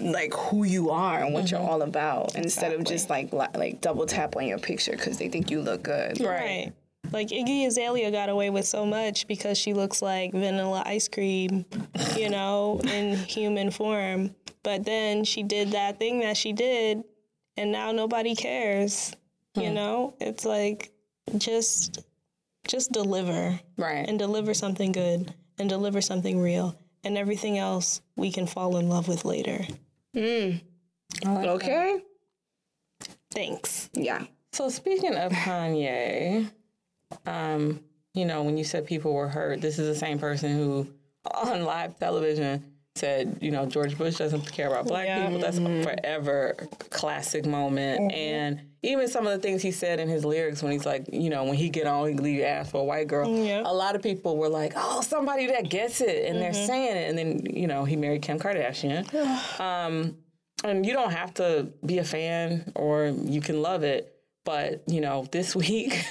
[0.00, 4.06] like who you are and what you're all about, instead of just like like double
[4.06, 6.20] tap on your picture because they think you look good.
[6.20, 6.72] Right.
[7.12, 11.64] Like Iggy Azalea got away with so much because she looks like vanilla ice cream,
[12.16, 14.34] you know, in human form.
[14.62, 17.02] But then she did that thing that she did,
[17.56, 19.12] and now nobody cares.
[19.56, 20.92] You know, it's like
[21.36, 22.04] just
[22.68, 24.08] just deliver right.
[24.08, 28.88] and deliver something good and deliver something real, and everything else we can fall in
[28.88, 29.66] love with later.
[30.14, 30.60] Mm.
[31.26, 32.00] Okay.
[33.32, 33.90] Thanks.
[33.92, 34.24] Yeah.
[34.52, 36.50] So speaking of Kanye,
[37.26, 37.80] um,
[38.14, 40.88] you know, when you said people were hurt, this is the same person who
[41.34, 42.64] on live television
[42.96, 45.26] said, you know, George Bush doesn't care about black Yeah.
[45.26, 45.40] people.
[45.40, 46.54] That's a forever
[46.90, 48.12] classic moment.
[48.12, 51.30] And even some of the things he said in his lyrics when he's like, you
[51.30, 53.28] know, when he get on, he leave ass for a white girl.
[53.30, 53.62] Yeah.
[53.64, 56.26] A lot of people were like, oh, somebody that gets it.
[56.26, 57.08] And they're saying it.
[57.08, 59.06] And then, you know, he married Kim Kardashian.
[59.60, 60.16] um,
[60.64, 64.14] and you don't have to be a fan or you can love it.
[64.44, 66.04] But, you know, this week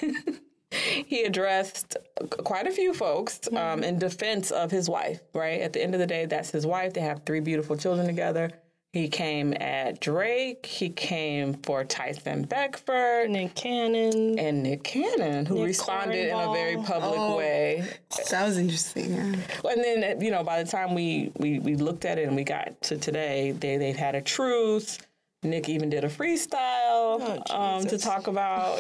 [0.72, 1.98] he addressed
[2.44, 5.62] quite a few folks um, in defense of his wife, right?
[5.62, 6.94] At the end of the day, that's his wife.
[6.94, 8.52] They have three beautiful children together.
[8.92, 10.66] He came at Drake.
[10.66, 14.40] He came for Tyson Beckford Nick Cannon.
[14.40, 17.38] and Nick Cannon, who Nick responded in a very public Oh.
[17.38, 17.88] way.
[18.32, 19.14] That was interesting.
[19.14, 19.70] Yeah.
[19.70, 22.44] And then, you know, by the time we, we, we looked at it and we
[22.44, 24.98] got to today, they, they've had a truce.
[25.44, 28.80] Nick even did a freestyle um, to talk about.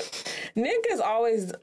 [0.56, 1.58] Nick is always A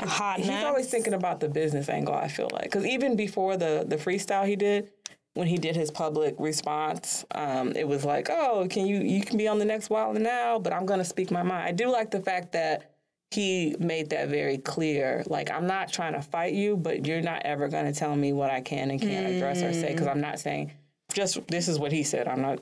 [0.00, 0.64] hot he's mess.
[0.64, 2.14] always thinking about the business angle.
[2.14, 4.90] I feel like because even before the the freestyle he did,
[5.34, 9.36] when he did his public response, um, it was like, oh, can you you can
[9.36, 11.68] be on the next Wild and Now, but I'm gonna speak my mind.
[11.68, 12.92] I do like the fact that
[13.30, 15.24] he made that very clear.
[15.26, 18.50] Like I'm not trying to fight you, but you're not ever gonna tell me what
[18.50, 20.72] I can and can't address or say because I'm not saying.
[21.12, 22.28] Just this is what he said.
[22.28, 22.60] I'm not.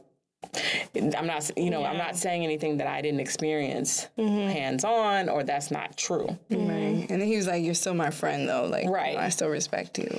[0.95, 4.51] I'm not, you know, I'm not saying anything that I didn't experience mm-hmm.
[4.51, 6.27] hands on or that's not true.
[6.27, 6.39] Right.
[6.59, 7.13] Mm-hmm.
[7.13, 8.67] And then he was like, "You're still my friend, though.
[8.67, 9.17] Like, Right.
[9.17, 10.19] I still respect you."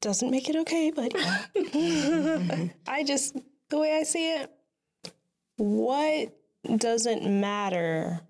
[0.00, 1.14] Doesn't make it okay, but.
[1.54, 2.68] Mm-hmm.
[2.86, 3.36] I just,
[3.68, 4.50] the way I see it,
[5.56, 6.32] what
[6.76, 8.20] doesn't matter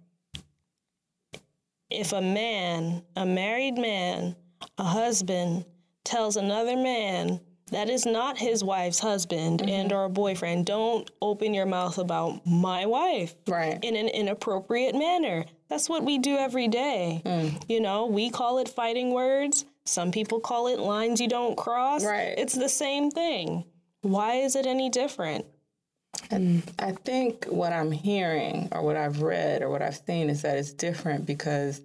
[1.91, 4.37] if a man, a married man,
[4.79, 5.65] a husband,
[6.05, 7.41] tells another man
[7.71, 12.87] that is not his wife's husband and or boyfriend, don't open your mouth about my
[12.87, 13.79] wife Right.
[13.83, 15.45] in an inappropriate manner.
[15.69, 17.23] That's what we do every day.
[17.69, 19.65] You know, we call it fighting words.
[19.87, 22.05] Some people call it lines you don't cross.
[22.05, 22.35] Right.
[22.39, 23.65] It's the same thing.
[24.03, 25.47] Why is it any different?
[26.31, 30.43] And I think what I'm hearing or what I've read or what I've seen is
[30.43, 31.81] that it's different because,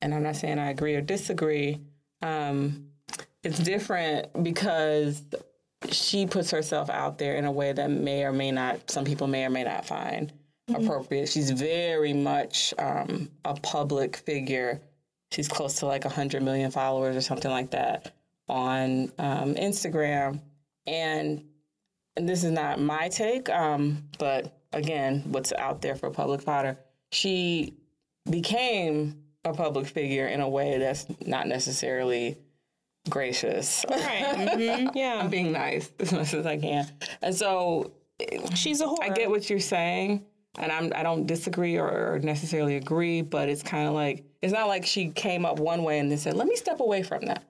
[0.00, 1.80] and I'm not saying I agree or disagree,
[2.22, 2.87] um,
[3.42, 5.22] it's different because
[5.90, 9.26] she puts herself out there in a way that may or may not, some people
[9.26, 10.32] may or may not find
[10.74, 11.28] appropriate.
[11.28, 14.80] She's very much um, a public figure.
[15.32, 18.14] She's close to like 100 million followers or something like that
[18.48, 20.40] on um, Instagram.
[20.86, 21.44] And
[22.16, 26.76] and this is not my take, um, but again, what's out there for public fodder,
[27.12, 27.74] she
[28.28, 32.36] became a public figure in a way that's not necessarily
[33.08, 33.84] gracious.
[33.90, 34.90] Right.
[34.94, 35.20] Yeah.
[35.22, 36.86] I'm being nice as much as I can.
[37.22, 37.92] And so
[38.54, 38.96] She's a whore.
[39.00, 40.24] I get what you're saying,
[40.58, 44.52] and I'm I don't disagree or, or necessarily agree, but it's kind of like it's
[44.52, 47.26] not like she came up one way and then said, "Let me step away from
[47.26, 47.44] that."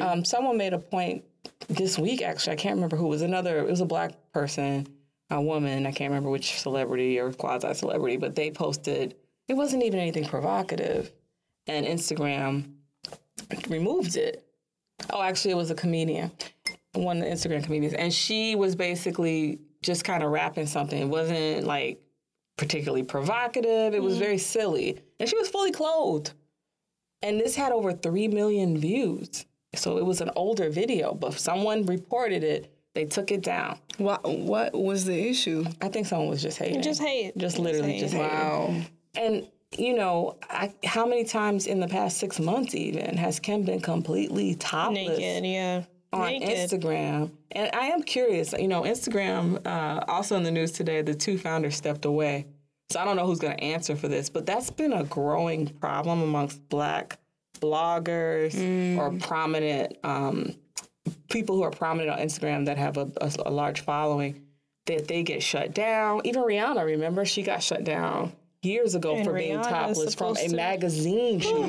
[0.00, 1.22] Um, someone made a point
[1.68, 2.22] this week.
[2.22, 3.22] Actually, I can't remember who it was.
[3.22, 4.86] Another it was a black person,
[5.30, 5.84] a woman.
[5.86, 9.16] I can't remember which celebrity or quasi celebrity, but they posted.
[9.48, 11.12] It wasn't even anything provocative,
[11.66, 12.72] and Instagram
[13.68, 14.45] removed it.
[15.10, 16.30] Oh, actually, it was a comedian,
[16.92, 21.00] one of the Instagram comedians, and she was basically just kind of rapping something.
[21.00, 22.00] It wasn't like
[22.56, 23.94] particularly provocative.
[23.94, 24.22] It was mm-hmm.
[24.22, 26.32] very silly, and she was fully clothed.
[27.22, 31.14] And this had over three million views, so it was an older video.
[31.14, 32.72] But someone reported it.
[32.94, 33.78] They took it down.
[33.98, 35.64] What What was the issue?
[35.82, 36.82] I think someone was just hating.
[36.82, 37.36] Just hate.
[37.36, 38.00] Just literally hate.
[38.00, 38.28] just hating.
[38.28, 38.82] Wow.
[39.14, 39.46] And
[39.78, 43.80] you know, I, how many times in the past six months even has Kim been
[43.80, 45.82] completely topless Naked, yeah.
[46.12, 46.48] on Naked.
[46.48, 47.30] Instagram?
[47.52, 48.52] And I am curious.
[48.52, 51.02] You know, Instagram uh, also in the news today.
[51.02, 52.46] The two founders stepped away,
[52.90, 54.28] so I don't know who's going to answer for this.
[54.30, 57.18] But that's been a growing problem amongst Black
[57.60, 58.54] bloggers
[58.98, 60.54] or prominent um,
[61.30, 64.42] people who are prominent on Instagram that have a, a, a large following.
[64.86, 66.20] That they get shut down.
[66.22, 68.32] Even Rihanna, remember, she got shut down
[68.66, 71.62] years ago And for being topless from a to- magazine shoot.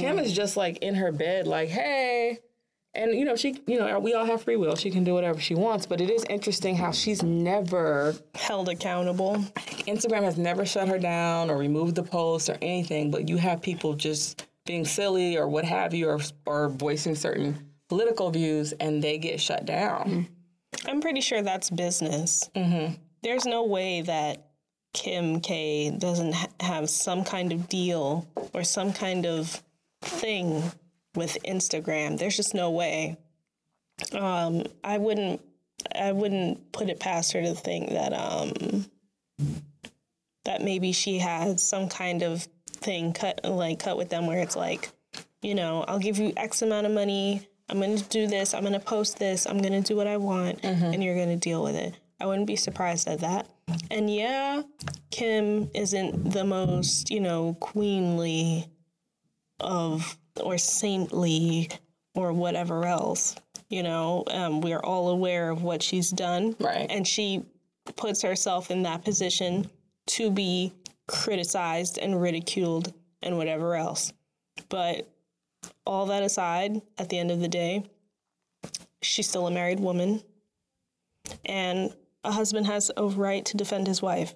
[0.00, 2.38] Kim is just like in her bed, like, hey.
[2.96, 4.76] And you know, she you know, we all have free will.
[4.76, 5.84] She can do whatever she wants.
[5.84, 9.34] But it is interesting how she's never Held accountable.
[9.88, 13.60] Instagram has never shut her down or removed the post or anything, but you have
[13.60, 19.02] people just being silly or what have you or or voicing certain political views and
[19.02, 20.28] they get shut down.
[20.86, 22.48] I'm pretty sure that's business.
[22.54, 22.94] Mm-hmm.
[23.22, 24.50] There's no way that
[24.94, 29.62] Kim K doesn't ha- have some kind of deal or some kind of
[30.00, 30.62] thing
[31.14, 32.18] with Instagram.
[32.18, 33.18] There's just no way.
[34.12, 35.42] Um, I wouldn't.
[35.94, 38.86] I wouldn't put it past her to think that um,
[40.44, 44.56] that maybe she has some kind of thing cut like cut with them where it's
[44.56, 44.90] like,
[45.42, 47.46] you know, I'll give you X amount of money.
[47.68, 48.54] I'm going to do this.
[48.54, 49.46] I'm going to post this.
[49.46, 51.94] I'm going to do what I want, and you're going to deal with it.
[52.20, 53.48] I wouldn't be surprised at that.
[53.90, 54.62] And yeah,
[55.10, 58.66] Kim isn't the most, you know, queenly
[59.60, 61.70] of or saintly
[62.14, 63.36] or whatever else.
[63.68, 66.86] You know, um, we're all aware of what she's done, Right.
[66.90, 67.44] And she
[67.96, 69.70] puts herself in that position
[70.06, 70.72] to be
[71.06, 74.12] criticized and ridiculed and whatever else.
[74.68, 75.08] But
[75.86, 77.84] all that aside, at the end of the day,
[79.02, 80.22] she's still a married woman.
[81.44, 81.92] And
[82.24, 84.34] a husband has a right to defend his wife.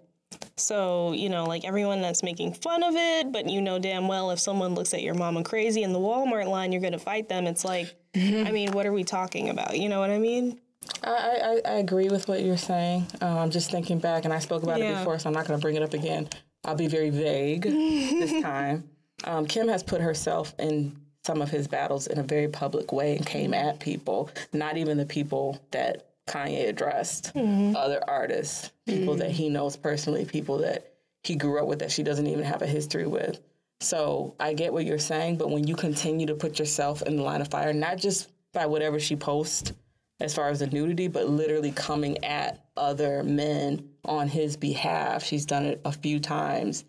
[0.57, 4.31] So, you know, like everyone that's making fun of it, but you know damn well
[4.31, 7.29] if someone looks at your mama crazy in the Walmart line, you're going to fight
[7.29, 7.47] them.
[7.47, 9.79] It's like, I mean, what are we talking about?
[9.79, 10.61] You know what I mean?
[11.05, 13.07] I, I, I agree with what you're saying.
[13.21, 15.59] Um, I'm just thinking back, and I spoke about it before, so I'm not going
[15.59, 16.29] to bring it up again.
[16.65, 18.89] I'll be very vague this time.
[19.25, 23.17] Um, Kim has put herself in some of his battles in a very public way
[23.17, 27.75] and came at people, not even the people that Kanye addressed, mm-hmm.
[27.77, 32.03] other artists, people that he knows personally, people that he grew up with that she
[32.03, 33.41] doesn't even have a history with.
[33.81, 37.23] So I get what you're saying, but when you continue to put yourself in the
[37.23, 39.73] line of fire, not just by whatever she posts
[40.21, 45.47] as far as the nudity, but literally coming at other men on his behalf, she's
[45.47, 46.85] done it a few times.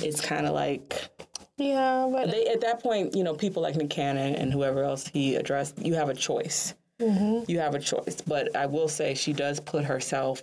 [0.00, 1.10] It's kind of like
[1.56, 5.06] Yeah, but they at that point, you know, people like Nick Cannon and whoever else
[5.06, 6.74] he addressed, you have a choice.
[7.00, 7.50] Mm-hmm.
[7.50, 8.20] You have a choice.
[8.26, 10.42] But I will say she does put herself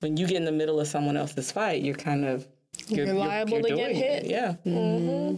[0.00, 2.46] when you get in the middle of someone else's fight, you're kind of
[2.88, 4.24] you're, liable to get hit.
[4.24, 4.30] it.
[4.30, 4.54] Yeah.
[4.66, 5.36] Mm-hmm.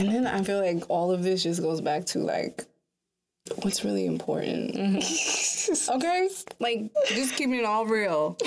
[0.00, 2.64] And then I feel like all of this just goes back to like
[3.62, 4.74] what's really important.
[4.74, 5.92] Mm-hmm.
[5.96, 6.28] okay?
[6.60, 8.38] Like just keeping it all real.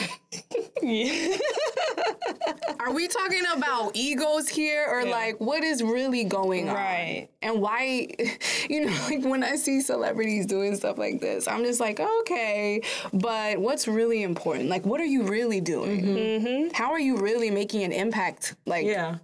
[2.80, 6.76] Are we talking about egos here or like what is really going on?
[6.76, 7.28] Right.
[7.42, 8.08] And why
[8.70, 12.82] you know, like when I see celebrities doing stuff like this, I'm just like, okay,
[13.14, 14.70] but what's really important?
[14.70, 16.02] Like what are you really doing?
[16.02, 16.48] Mm-hmm.
[16.48, 16.74] Mm-hmm.
[16.74, 18.56] How are you really making an impact?
[18.66, 19.18] Like Yeah.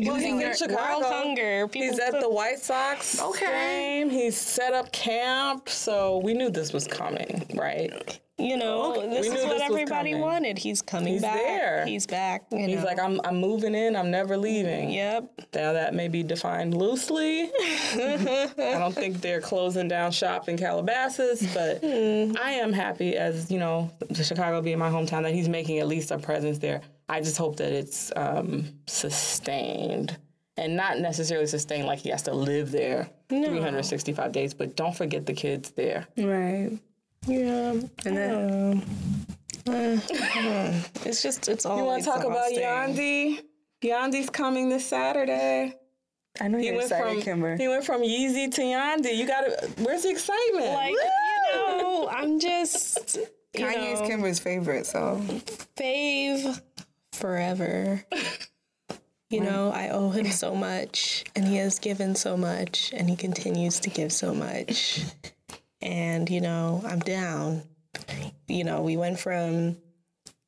[0.00, 1.00] Well, he's in Chicago.
[1.00, 1.66] world hunger.
[1.66, 3.46] People He's at the White Sox Okay.
[4.04, 4.10] game.
[4.10, 8.20] He's set up camp, so we knew this was coming, right?
[8.38, 10.58] You know, this is what this everybody wanted.
[10.58, 11.34] He's coming He's back.
[11.34, 11.86] there.
[11.86, 12.44] He's back.
[12.50, 12.84] He's know.
[12.84, 13.96] like, I'm, I'm moving in.
[13.96, 14.90] I'm never leaving.
[14.90, 15.30] yep.
[15.54, 17.44] Now that may be defined loosely.
[17.92, 23.58] I don't think they're closing down shop in Calabasas, but I am happy as you
[23.58, 26.80] know, Chicago being my hometown, that he's making at least a presence there.
[27.08, 30.16] I just hope that it's um, sustained
[30.58, 34.54] and not necessarily sustained like he has to live there 365 days.
[34.54, 36.06] But don't forget the kids there.
[36.16, 36.78] Right.
[37.26, 37.72] Yeah.
[38.06, 38.82] And then
[39.68, 43.40] uh, It's just, it's all You want to talk about Yandhi?
[43.82, 45.74] Yandhi's coming this Saturday.
[46.40, 47.56] I know He you're went excited, from Kimber.
[47.56, 49.16] he went from Yeezy to Yandhi.
[49.16, 49.82] You got to.
[49.82, 50.72] Where's the excitement?
[50.72, 55.20] Like, you know, I'm just, you Kanye's know, Kimber's favorite, so
[55.76, 56.60] fave
[57.12, 58.04] forever.
[59.30, 63.14] You know, I owe him so much, and he has given so much, and he
[63.14, 65.02] continues to give so much.
[65.80, 67.62] And, you know, I'm down.
[68.46, 69.76] You know, we went from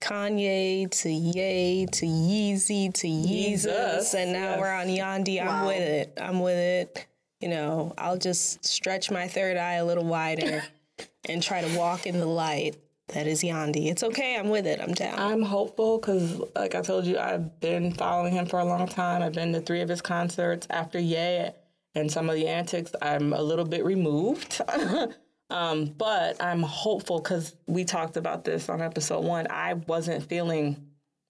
[0.01, 5.45] Kanye to Ye to Yeezy to Yeezus, and now we're on Yandhi.
[5.47, 6.19] I'm with it.
[6.21, 7.07] I'm with it.
[7.41, 10.63] You know, I'll just stretch my third eye a little wider
[11.29, 12.77] and try to walk in the light
[13.09, 13.91] that is Yandhi.
[13.91, 14.37] It's okay.
[14.37, 14.81] I'm with it.
[14.81, 15.19] I'm down.
[15.19, 19.23] I'm hopeful because, like I told you, I've been following him for a long time.
[19.23, 20.67] I've been to three of his concerts.
[20.71, 21.51] After Ye
[21.95, 24.61] and some of the antics, I'm a little bit removed.
[25.51, 29.47] um, but I'm hopeful because we talked about this on episode one.
[29.51, 30.77] I wasn't feeling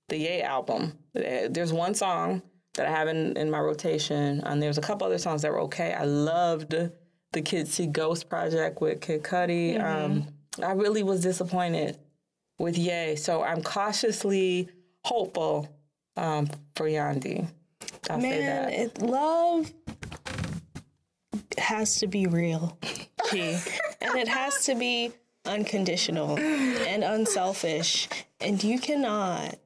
[0.09, 0.93] the Ye album.
[1.17, 2.43] Eh, There's one song
[2.75, 5.61] that I have in, in my rotation, and there's a couple other songs that were
[5.63, 5.93] okay.
[5.93, 6.75] I loved
[7.33, 9.81] the Kids See Ghost project with Kid Cudi.
[9.83, 10.27] Um,
[10.63, 11.97] I really was disappointed
[12.59, 14.69] with Ye, so I'm cautiously
[15.05, 15.69] hopeful
[16.17, 17.49] um, for Yandhi.
[18.09, 18.73] I'll say Man, that.
[18.73, 19.73] it, love
[21.61, 22.77] has to be real,
[23.31, 23.59] G.
[24.01, 25.13] and it has to be
[25.45, 28.09] unconditional and unselfish.
[28.41, 29.57] And you cannot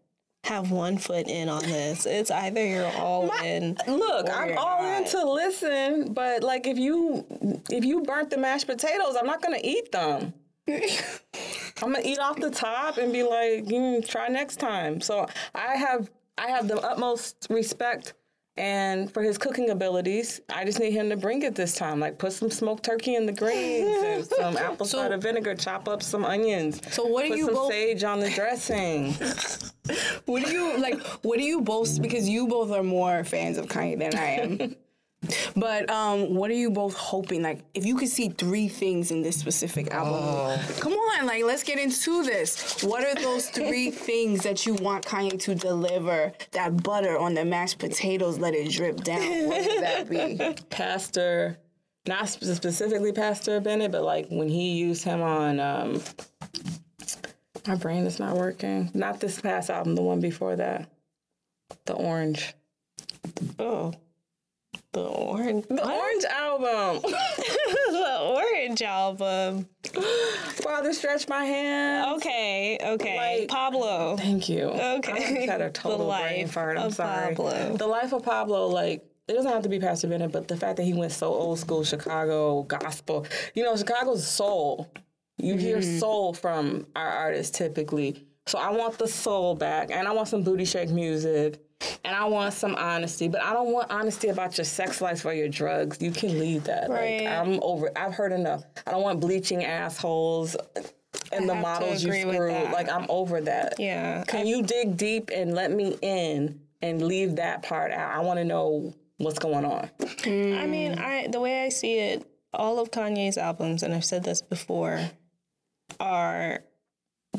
[0.45, 2.07] have one foot in on this.
[2.07, 3.77] It's either you're all in.
[3.87, 5.03] Look, I'm all not.
[5.03, 7.27] in to listen, but like if you
[7.71, 10.35] if you burnt the mashed potatoes, I'm not gonna eat them.
[10.69, 15.01] I'm gonna eat off the top and be like, mm, try next time.
[15.01, 18.15] So I have I have the utmost respect
[18.57, 20.41] and for his cooking abilities.
[20.49, 22.01] I just need him to bring it this time.
[22.01, 26.03] Like put some smoked turkey in the greens and some apple cider vinegar, chop up
[26.03, 26.81] some onions.
[26.95, 29.15] So what do put you some both- sage on the dressing.
[30.25, 30.99] What do you like?
[31.23, 32.01] What do you both?
[32.01, 34.77] Because you both are more fans of Kanye than I am.
[35.57, 37.43] but um, what are you both hoping?
[37.43, 41.63] Like, if you could see three things in this specific album, come on, like let's
[41.63, 42.83] get into this.
[42.83, 46.33] What are those three things that you want Kanye to deliver?
[46.53, 49.49] That butter on the mashed potatoes, let it drip down.
[49.49, 50.63] What would that be?
[50.71, 51.59] Pastor,
[52.07, 55.61] not spe- specifically Pastor Bennett, but like when he used him on.
[55.61, 56.03] Um,
[57.67, 58.91] my brain is not working.
[58.93, 60.89] Not this past album, the one before that.
[61.87, 62.55] The orange.
[63.59, 63.95] Oh,
[64.95, 65.67] the orange.
[65.69, 67.03] The orange album.
[67.91, 69.69] the orange album.
[70.63, 72.17] Father stretch my hand.
[72.17, 73.39] Okay, okay.
[73.41, 74.17] Like- Pablo.
[74.17, 74.65] Thank you.
[74.65, 75.47] Okay.
[75.47, 76.79] I had a The total brain life fart.
[76.79, 77.35] I'm of sorry.
[77.35, 77.77] Pablo.
[77.77, 80.77] The life of Pablo, like, it doesn't have to be Pastor Bennett, but the fact
[80.77, 83.27] that he went so old school, Chicago gospel.
[83.55, 84.91] You know, Chicago's soul.
[85.39, 85.99] You hear Mm-hmm.
[85.99, 88.25] soul from our artists typically.
[88.47, 91.59] So I want the soul back, and I want some booty shake music,
[92.05, 93.29] and I want some honesty.
[93.29, 96.01] But I don't want honesty about your sex life or your drugs.
[96.01, 96.91] You can leave that.
[96.91, 97.25] Right.
[97.25, 97.91] Like I'm over.
[97.97, 98.65] I've heard enough.
[98.87, 100.57] I don't want bleaching assholes
[101.33, 102.51] and the have to models you screw.
[102.51, 103.75] Like I'm over that.
[103.79, 104.25] Yeah.
[104.25, 108.15] Can you dig deep and let me in and leave that part out?
[108.15, 109.91] I want to know what's going on.
[110.25, 114.25] I mean, I the way I see it, all of Kanye's albums, and I've said
[114.25, 115.11] this before,
[116.01, 116.61] are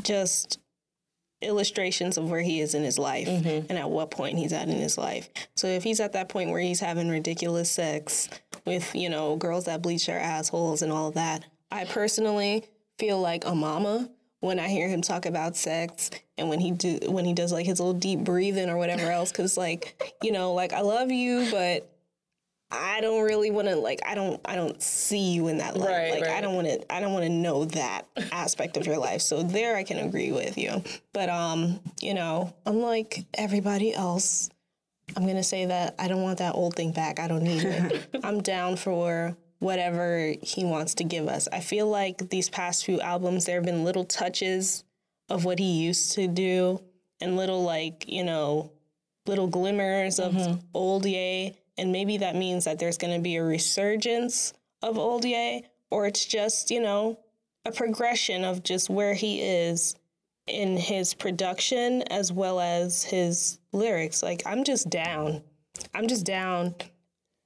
[0.02, 0.60] just
[1.42, 3.66] illustrations of where he is in his life mm-hmm.
[3.70, 5.30] and at what point he's at in his life.
[5.56, 8.30] So if he's at that point where he's having ridiculous sex
[8.66, 12.66] with, you know, girls that bleach their assholes and all of that, I personally
[12.98, 14.10] feel like a mama
[14.40, 17.66] when I hear him talk about sex and when he do when he does like
[17.66, 21.50] his little deep breathing or whatever else cuz like, you know, like I love you
[21.52, 21.95] but
[22.72, 25.90] I don't really want to like I don't I don't see you in that light.
[25.90, 28.98] Right, like I don't want to I don't want to know that aspect of your
[28.98, 29.22] life.
[29.22, 30.84] So there I can agree with you.
[31.14, 34.50] But um, you know, unlike everybody else,
[35.16, 37.20] I'm going to say that I don't want that old thing back.
[37.20, 38.10] I don't need it.
[38.24, 41.48] I'm down for whatever he wants to give us.
[41.52, 44.84] I feel like these past few albums there have been little touches
[45.30, 46.82] of what he used to do
[47.22, 48.72] and little like, you know,
[49.26, 53.44] little glimmers of old Ye, and maybe that means that there's going to be a
[53.44, 57.20] resurgence of old Ye, or it's just you know
[57.66, 59.96] a progression of just where he is
[60.48, 64.22] in his production as well as his lyrics.
[64.22, 65.42] Like I'm just down.
[65.94, 66.76] I'm just down.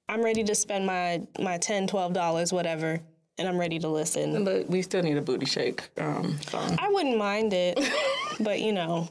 [0.07, 2.99] I'm ready to spend my my 10 12 dollars whatever
[3.39, 4.43] and I'm ready to listen.
[4.43, 6.77] But we still need a booty shake um, song.
[6.80, 7.80] I wouldn't mind it,
[8.39, 9.07] but you know,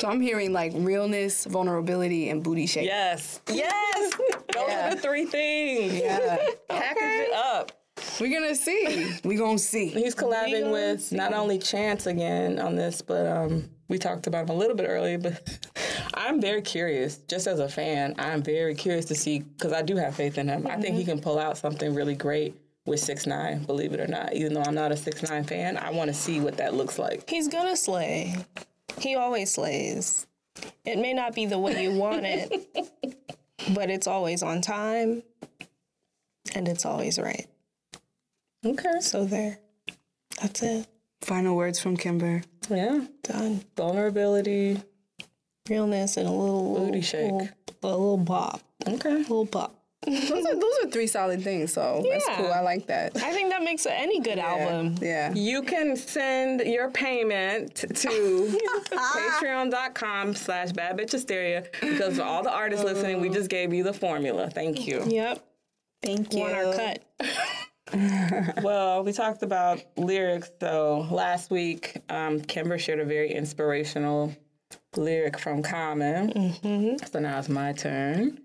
[0.00, 2.86] So I'm hearing like realness, vulnerability, and booty shake.
[2.86, 3.40] Yes.
[3.52, 4.14] Yes.
[4.54, 4.88] Those Yeah.
[4.92, 5.94] are the three things.
[5.94, 6.36] Yeah.
[6.68, 6.96] Package
[7.28, 7.72] it up.
[8.18, 9.12] We're gonna see.
[9.24, 9.88] We're gonna see.
[9.88, 14.56] He's collabing with not only Chance again on this, but um, we talked about him
[14.56, 15.18] a little bit earlier.
[15.18, 15.58] But
[16.14, 19.96] I'm very curious, just as a fan, I'm very curious to see because I do
[19.96, 20.66] have faith in him.
[20.66, 22.54] I think he can pull out something really great
[22.86, 23.64] with Six Nine.
[23.64, 26.14] Believe it or not, even though I'm not a Six Nine fan, I want to
[26.14, 27.28] see what that looks like.
[27.28, 28.34] he's gonna slay.
[28.98, 30.26] He always slays.
[30.84, 32.68] It may not be the way you want it,
[33.74, 35.22] but it's always on time
[36.54, 37.46] and it's always right.
[38.64, 39.00] Okay.
[39.00, 39.58] So there.
[40.40, 40.86] That's it.
[41.22, 42.42] Final words from Kimber.
[42.68, 43.04] Yeah.
[43.22, 43.62] Done.
[43.76, 44.80] Vulnerability.
[45.68, 47.30] Realness and a little Booty shake.
[47.32, 47.48] little-
[47.82, 48.60] a little bop.
[48.86, 49.14] Okay.
[49.14, 49.74] A little bop.
[50.06, 51.72] Those are those are three solid things.
[51.74, 52.50] So that's cool.
[52.50, 53.16] I like that.
[53.16, 54.96] I think that makes any good album.
[55.00, 55.32] Yeah.
[55.34, 57.86] You can send your payment to
[58.90, 63.82] patreon.com slash bad bitch hysteria because for all the artists listening, we just gave you
[63.82, 64.48] the formula.
[64.48, 65.04] Thank you.
[65.06, 65.44] Yep.
[66.02, 66.40] Thank you.
[66.40, 67.02] Want our cut.
[68.62, 70.48] Well, we talked about lyrics.
[70.60, 74.32] So last week, um, Kimber shared a very inspirational
[74.96, 76.54] lyric from Common.
[77.10, 78.38] So now it's my turn.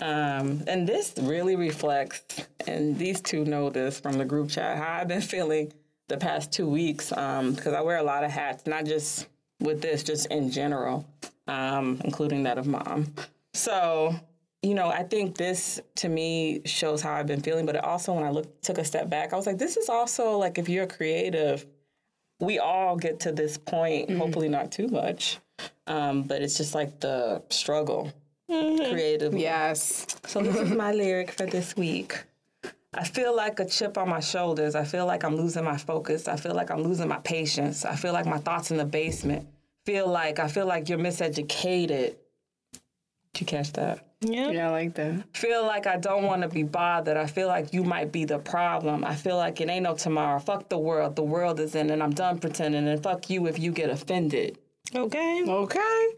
[0.00, 5.00] Um, and this really reflects, and these two know this from the group chat, how
[5.00, 5.72] I've been feeling
[6.08, 9.26] the past two weeks because I wear a lot of hats, not just
[9.60, 11.06] with this, just in general,
[11.46, 13.12] um, including that of mom.
[13.54, 14.14] So,
[14.62, 18.12] you know, I think this to me shows how I've been feeling, but it also
[18.12, 20.68] when I look took a step back, I was like, this is also like if
[20.68, 21.66] you're creative,
[22.40, 25.38] we all get to this point, hopefully not too much.
[25.88, 28.12] Um, but it's just like the struggle
[28.50, 28.92] Mm-hmm.
[28.92, 29.42] creatively.
[29.42, 30.06] Yes.
[30.26, 32.24] So this is my lyric for this week.
[32.94, 34.74] I feel like a chip on my shoulders.
[34.74, 36.26] I feel like I'm losing my focus.
[36.26, 37.84] I feel like I'm losing my patience.
[37.84, 39.46] I feel like my thoughts in the basement.
[39.84, 42.14] Feel like I feel like you're miseducated.
[43.34, 44.06] Did you catch that?
[44.22, 44.54] Yep.
[44.54, 45.24] Yeah, I like that.
[45.36, 47.16] Feel like I don't want to be bothered.
[47.16, 49.04] I feel like you might be the problem.
[49.04, 50.40] I feel like it ain't no tomorrow.
[50.40, 51.14] Fuck the world.
[51.14, 52.88] The world is in and I'm done pretending.
[52.88, 54.58] And fuck you if you get offended.
[54.94, 55.44] Okay.
[55.46, 56.08] Okay.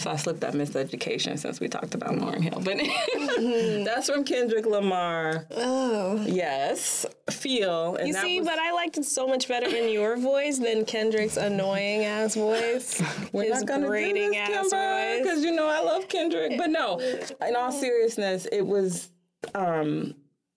[0.00, 2.60] So I slipped that miseducation since we talked about Lauryn Hill.
[2.64, 2.78] But
[3.84, 5.46] that's from Kendrick Lamar.
[5.50, 6.24] Oh.
[6.26, 7.04] Yes.
[7.30, 7.96] Feel.
[7.96, 10.86] And You see, was- but I liked it so much better in your voice than
[10.86, 13.02] Kendrick's annoying ass voice.
[13.32, 16.56] We're His not gonna grating do this, ass because you know I love Kendrick.
[16.56, 16.98] But no,
[17.46, 19.10] in all seriousness, it was
[19.54, 20.14] um,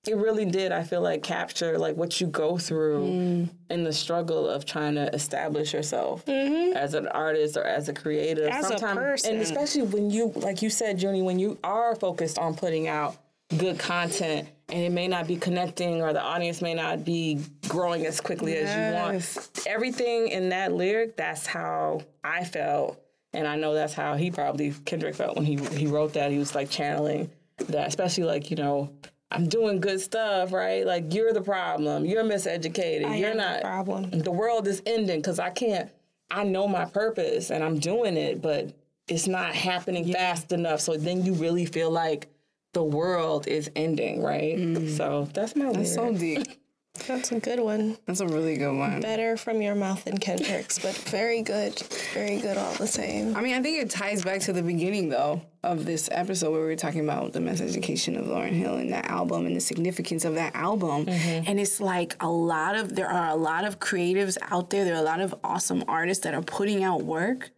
[0.07, 0.71] it really did.
[0.71, 3.49] I feel like capture like what you go through mm.
[3.69, 6.75] in the struggle of trying to establish yourself mm-hmm.
[6.75, 8.47] as an artist or as a creative.
[8.47, 9.34] As a person.
[9.34, 13.17] and especially when you, like you said, Junie, when you are focused on putting out
[13.57, 18.05] good content and it may not be connecting or the audience may not be growing
[18.05, 19.67] as quickly as you want.
[19.67, 22.99] Everything in that lyric, that's how I felt.
[23.34, 26.30] And I know that's how he probably Kendrick felt when he he wrote that.
[26.30, 27.31] He was like channeling
[27.69, 28.91] that, especially like, you know,
[29.34, 30.85] I'm doing good stuff, right?
[30.85, 32.05] Like you're the problem.
[32.05, 33.05] You're miseducated.
[33.05, 34.10] I you're am the not problem.
[34.11, 35.89] the world is ending because I can't.
[36.30, 38.73] I know my purpose and I'm doing it, but
[39.07, 40.80] it's not happening fast enough.
[40.81, 42.27] So then you really feel like
[42.73, 44.57] the world is ending, right?
[44.57, 44.97] Mm.
[44.97, 46.47] So that's my That's so deep.
[47.07, 47.97] That's a good one.
[48.05, 49.01] That's a really good one.
[49.01, 51.77] Better from your mouth than Kendrick's, but very good.
[52.13, 53.35] Very good all the same.
[53.35, 56.61] I mean, I think it ties back to the beginning, though, of this episode where
[56.61, 60.23] we were talking about the miseducation of Lauryn Hill and that album and the significance
[60.23, 61.09] of that album.
[61.09, 64.93] And it's like a lot of, there are a lot of creatives out there, there
[64.93, 67.49] are a lot of awesome artists that are putting out work,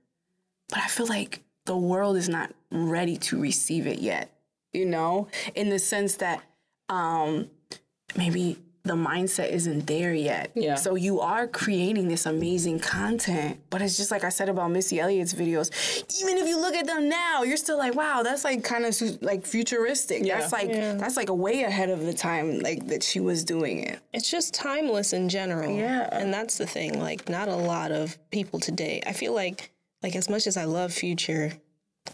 [0.70, 4.32] but I feel like the world is not ready to receive it yet,
[4.72, 6.42] you know, in the sense that
[6.90, 7.50] um,
[8.16, 10.52] maybe the mindset isn't there yet.
[10.54, 10.76] Yeah.
[10.76, 15.00] So you are creating this amazing content, but it's just like I said about Missy
[15.00, 15.72] Elliott's videos.
[16.22, 18.96] Even if you look at them now, you're still like, wow, that's like kind of
[19.24, 20.24] like futuristic.
[20.24, 20.40] Yeah.
[20.40, 23.80] That's like that's like a way ahead of the time like that she was doing
[23.80, 24.00] it.
[24.14, 25.76] It's just timeless in general.
[25.76, 26.08] Yeah.
[26.12, 27.00] And that's the thing.
[27.00, 29.02] Like, not a lot of people today.
[29.06, 29.72] I feel like,
[30.04, 31.54] like as much as I love Future,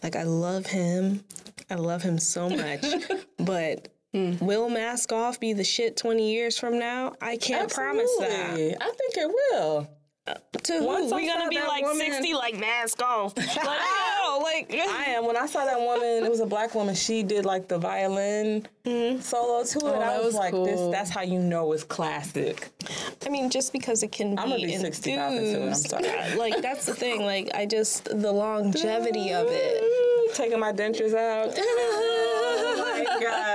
[0.02, 1.24] like I love him,
[1.70, 2.86] I love him so much,
[3.38, 3.90] but.
[4.14, 4.34] Hmm.
[4.46, 7.14] Will Mask Off be the shit 20 years from now?
[7.22, 8.78] I can't promise that.
[8.82, 9.90] I think it will.
[10.28, 10.86] Uh, to who?
[10.86, 13.36] Once we gonna be like woman- 60, like Mask Off.
[13.38, 15.26] like, no, like, I am.
[15.26, 16.94] When I saw that woman, it was a black woman.
[16.94, 19.20] She did like the violin hmm.
[19.20, 19.84] solo to it.
[19.84, 20.80] Oh, I was, was like, this.
[20.92, 22.70] That's how you know it's classic.
[23.26, 26.36] I mean, just because it can be I'm gonna be 65 into it, I'm sorry.
[26.38, 27.24] like that's the thing.
[27.24, 29.84] Like I just the longevity of it.
[30.36, 31.54] Taking my dentures out.
[31.58, 33.51] oh my god!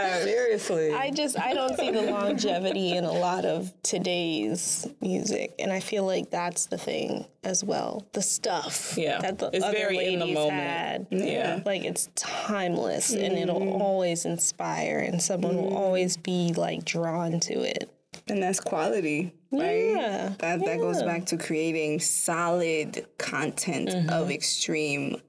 [0.59, 0.95] Seriously.
[0.97, 5.81] I just I don't see the longevity in a lot of today's music, and I
[5.81, 8.07] feel like that's the thing as well.
[8.13, 10.53] The stuff Yeah, that the it's other very in ladies the moment.
[10.53, 11.61] had, Yeah.
[11.65, 13.43] like it's timeless, and Mm.
[13.43, 17.91] it'll always inspire, and someone will always be like drawn to it.
[18.29, 19.91] And that's quality, right?
[19.95, 25.21] Yeah, That that goes back to creating solid content of extreme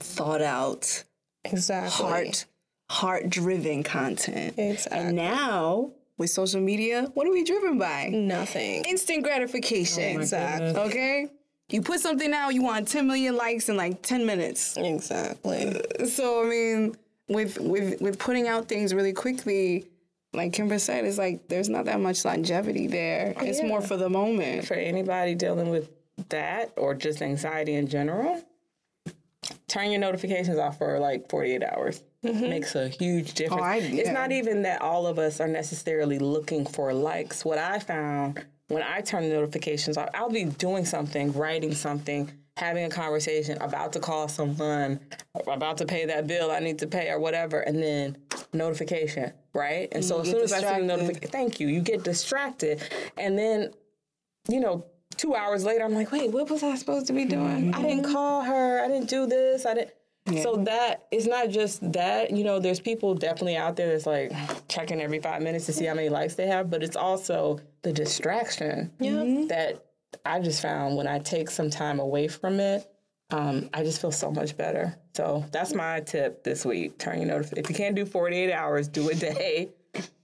[0.00, 1.04] thought out
[1.44, 2.04] Exactly.
[2.06, 2.44] heart
[2.88, 4.54] heart driven content.
[4.58, 4.98] Exactly.
[4.98, 8.08] And now with social media, what are we driven by?
[8.12, 8.84] Nothing.
[8.84, 10.20] Instant gratification.
[10.20, 10.72] Exactly.
[10.76, 11.28] Oh uh, okay?
[11.68, 14.76] You put something out, you want 10 million likes in like 10 minutes.
[14.76, 15.80] Exactly.
[16.00, 16.96] Uh, so I mean,
[17.28, 19.86] with with with putting out things really quickly,
[20.32, 23.34] like Kimber said, it's like there's not that much longevity there.
[23.36, 24.66] Oh, it's more for the moment.
[24.66, 25.90] for anybody dealing with
[26.28, 28.42] that or just anxiety in general,
[29.66, 32.02] turn your notifications off for like 48 hours.
[32.32, 33.60] Makes a huge difference.
[33.62, 37.44] Oh, I- It's not even that all of us are necessarily looking for likes.
[37.44, 42.30] What I found when I turn the notifications off, I'll be doing something, writing something,
[42.56, 44.98] having a conversation, about to call someone,
[45.46, 48.16] about to pay that bill I need to pay or whatever, and then
[48.52, 49.88] notification, right?
[49.92, 52.82] And so as soon as I see the notification, thank you, you get distracted.
[53.16, 53.72] And then
[54.48, 54.84] you know,
[55.16, 57.74] two hours later, I'm like, wait, what was I supposed to be doing?
[57.74, 58.80] I didn't call her.
[58.80, 59.66] I didn't do this.
[59.66, 59.90] I didn't.
[60.42, 62.30] So that it's not just that.
[62.30, 64.32] You know, there's people definitely out there that's like
[64.68, 67.92] checking every five minutes to see how many likes they have, but it's also the
[67.92, 68.90] distraction
[69.48, 69.84] that
[70.24, 72.90] I just found when I take some time away from it.
[73.30, 74.96] Um, I just feel so much better.
[75.16, 76.98] So that's my tip this week.
[76.98, 79.70] Turn your notif- If you can't do 48 hours, do a day.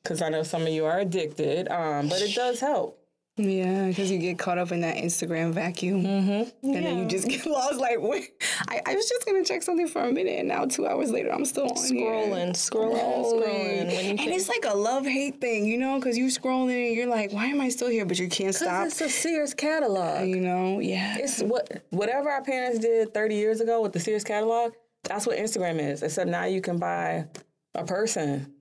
[0.02, 3.01] Because I know some of you are addicted, um, but it does help.
[3.38, 6.66] Yeah, because you get caught up in that Instagram vacuum, mm-hmm.
[6.66, 7.80] and then you just get lost.
[7.80, 8.30] Like, wait,
[8.68, 11.32] I, I was just gonna check something for a minute, and now two hours later,
[11.32, 12.12] I'm still on here.
[12.12, 13.80] Scrolling, scrolling, scrolling.
[13.80, 17.06] And think, it's like a love hate thing, you know, because you're scrolling and you're
[17.06, 18.04] like, why am I still here?
[18.04, 18.88] But you can't stop.
[18.88, 20.28] It's a Sears catalog.
[20.28, 21.16] You know, yeah.
[21.18, 24.74] It's what whatever our parents did 30 years ago with the Sears catalog.
[25.04, 26.02] That's what Instagram is.
[26.02, 27.28] Except now you can buy
[27.74, 28.52] a person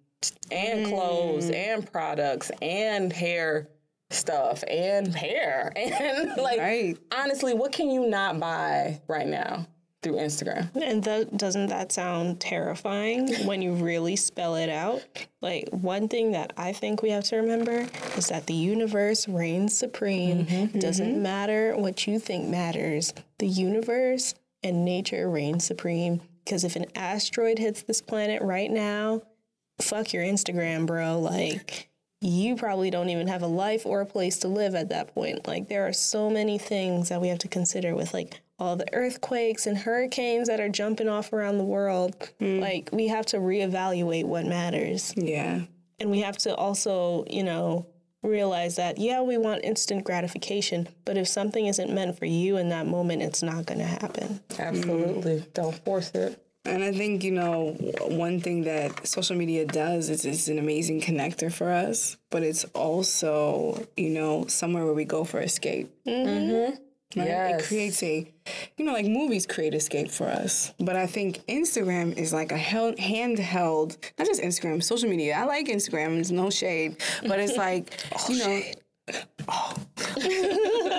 [0.50, 3.68] and clothes and products and hair
[4.12, 6.98] stuff and hair and like Right.
[7.18, 9.68] honestly, what can you not buy right now
[10.04, 10.74] through Instagram?
[10.76, 15.04] and th- doesn't that sound terrifying when you really spell it out?
[15.42, 19.78] Like one thing that I think we have to remember is that the universe reigns
[19.78, 20.46] supreme.
[20.50, 23.14] It doesn't matter what you think matters.
[23.40, 24.34] The universe
[24.64, 26.22] and nature reign supreme.
[26.44, 29.22] Because if an asteroid hits this planet right now,
[29.80, 31.20] fuck your Instagram, bro.
[31.20, 31.88] Like
[32.22, 35.48] you probably don't even have a life or a place to live at that point.
[35.48, 38.94] Like there are so many things that we have to consider with like all the
[38.94, 42.16] earthquakes and hurricanes that are jumping off around the world.
[42.40, 42.60] Hmm.
[42.60, 45.14] Like we have to reevaluate what matters.
[45.18, 45.62] Yeah.
[46.00, 47.88] And we have to also, you know,
[48.22, 52.70] realize that yeah, we want instant gratification, but if something isn't meant for you in
[52.70, 54.40] that moment, it's not going to happen.
[54.60, 55.40] Absolutely.
[55.40, 55.50] Hmm.
[55.56, 56.40] Don't force it.
[56.64, 61.02] And I think, you know, one thing that social media does is it's an amazing
[61.02, 65.92] connector for us, but it's also, you know, somewhere where we go for escape.
[66.06, 66.54] Mm-hmm.
[66.54, 67.28] Right?
[67.28, 67.62] Yes.
[67.62, 68.32] It creates a,
[68.78, 70.74] you know, like movies create escape for us.
[70.80, 75.36] But I think Instagram is like a held, handheld, not just Instagram, social media.
[75.36, 76.98] I like Instagram, it's no shade,
[77.28, 78.62] but it's like, you know,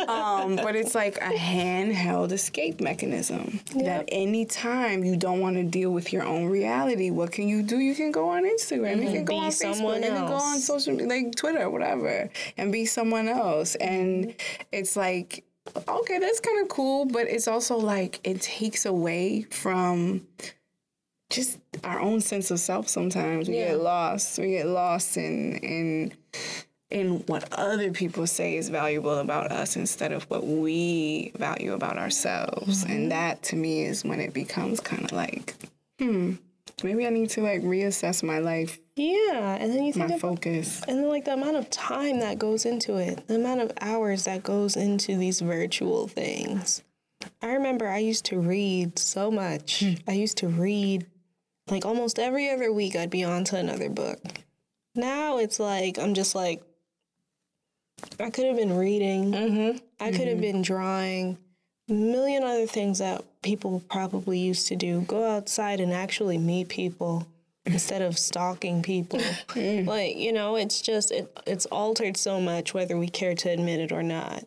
[0.08, 5.90] um, but it's like a handheld escape mechanism that anytime you don't want to deal
[5.90, 7.78] with your own reality, what can you do?
[7.78, 10.34] You can go on Instagram, you can go Be on Facebook, someone you can go
[10.34, 13.74] on social media, like Twitter, whatever, and be someone else.
[13.76, 14.34] And
[14.72, 15.44] it's like,
[15.88, 20.26] okay, that's kind of cool, but it's also like it takes away from
[21.30, 23.48] just our own sense of self sometimes.
[23.48, 24.38] We get lost.
[24.38, 26.12] We get lost in in
[26.93, 31.97] in what other people say is valuable about us instead of what we value about
[31.97, 32.85] ourselves.
[32.85, 35.55] And that to me is when it becomes kind of like,
[35.98, 36.35] hmm,
[36.85, 40.20] maybe I need to like reassess my life, Yeah, and then you think my of
[40.20, 40.82] focus.
[40.86, 44.24] And then, like the amount of time that goes into it, the amount of hours
[44.24, 46.82] that goes into these virtual things.
[47.40, 49.85] I remember I used to read so much.
[50.06, 51.06] I used to read
[51.69, 54.20] like almost every other week, I'd be on to another book.
[54.94, 56.62] Now it's like, I'm just like,
[58.20, 59.78] I could have been reading, mm-hmm.
[60.00, 60.40] I could have mm-hmm.
[60.40, 61.38] been drawing,
[61.88, 65.00] a million other things that people probably used to do.
[65.02, 67.26] Go outside and actually meet people
[67.64, 69.20] instead of stalking people.
[69.52, 69.86] Mm.
[69.86, 73.80] like, you know, it's just it it's altered so much whether we care to admit
[73.80, 74.44] it or not.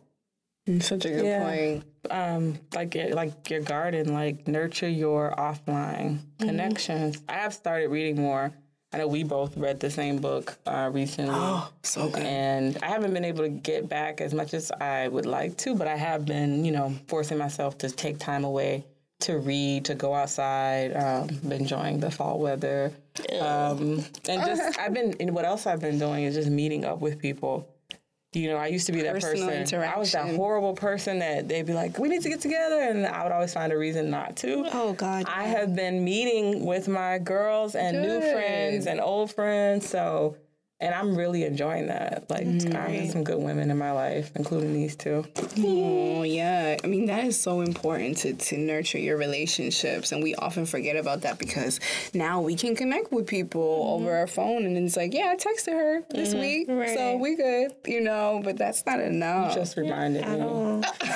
[0.68, 1.44] Mm, such a good Yeah.
[1.44, 1.84] point.
[2.10, 6.48] um, like like your garden, like nurture your offline mm-hmm.
[6.48, 7.22] connections.
[7.28, 8.52] I have started reading more.
[8.96, 11.34] I know we both read the same book uh, recently.
[11.36, 12.22] Oh, so good.
[12.22, 15.74] And I haven't been able to get back as much as I would like to,
[15.74, 18.86] but I have been, you know, forcing myself to take time away
[19.20, 22.90] to read, to go outside, um, been enjoying the fall weather.
[23.38, 27.00] Um, and just, I've been, and what else I've been doing is just meeting up
[27.00, 27.68] with people.
[28.32, 29.82] You know, I used to be that Personal person.
[29.82, 32.80] I was that horrible person that they'd be like, we need to get together.
[32.80, 34.68] And I would always find a reason not to.
[34.72, 35.24] Oh God.
[35.26, 39.88] I have been meeting with my girls and new friends and old friends.
[39.88, 40.36] So,
[40.78, 42.26] and I'm really enjoying that.
[42.28, 42.74] Like, mm.
[42.74, 45.24] I have some good women in my life, including these two.
[45.58, 50.34] Oh yeah, I mean that is so important to to nurture your relationships, and we
[50.34, 51.80] often forget about that because
[52.12, 54.04] now we can connect with people mm-hmm.
[54.04, 56.78] over our phone, and it's like, yeah, I texted her this mm-hmm.
[56.78, 58.42] week, so we good, you know.
[58.44, 59.54] But that's not enough.
[59.54, 60.36] Just reminded me.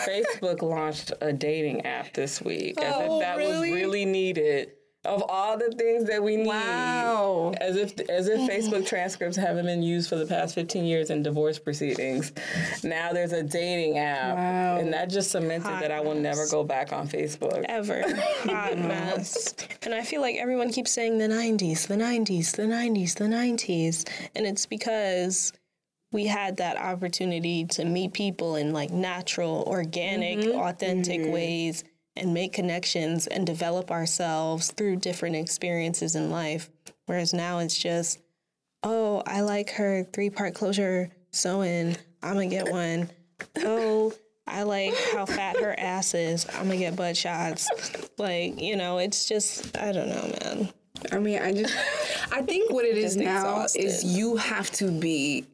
[0.06, 3.70] Facebook launched a dating app this week, Oh, if that really?
[3.70, 4.72] was really needed.
[5.06, 7.54] Of all the things that we need, Wow.
[7.58, 11.22] as if as if Facebook transcripts haven't been used for the past 15 years in
[11.22, 12.32] divorce proceedings.
[12.84, 14.76] Now there's a dating app, Wow.
[14.76, 17.64] and that just cemented that I will never go back on Facebook.
[17.66, 18.02] ever
[18.44, 19.54] hot mess.
[19.82, 24.28] And I feel like everyone keeps saying the 90s, the 90s, the 90s, the 90s.
[24.36, 25.54] And it's because
[26.12, 30.58] we had that opportunity to meet people in like natural, organic, mm-hmm.
[30.58, 31.32] authentic mm-hmm.
[31.32, 31.84] ways
[32.16, 36.70] and make connections and develop ourselves through different experiences in life.
[37.06, 38.18] Whereas now it's just,
[38.82, 41.96] oh, I like her three part closure sewing.
[42.22, 43.10] I'm gonna get one.
[43.58, 44.12] Oh,
[44.46, 46.46] I like how fat her ass is.
[46.54, 47.68] I'm gonna get butt shots.
[48.18, 50.68] Like, you know, it's just, I don't know, man.
[51.12, 51.74] I mean, I just,
[52.32, 55.46] I think what it is now is you have to be,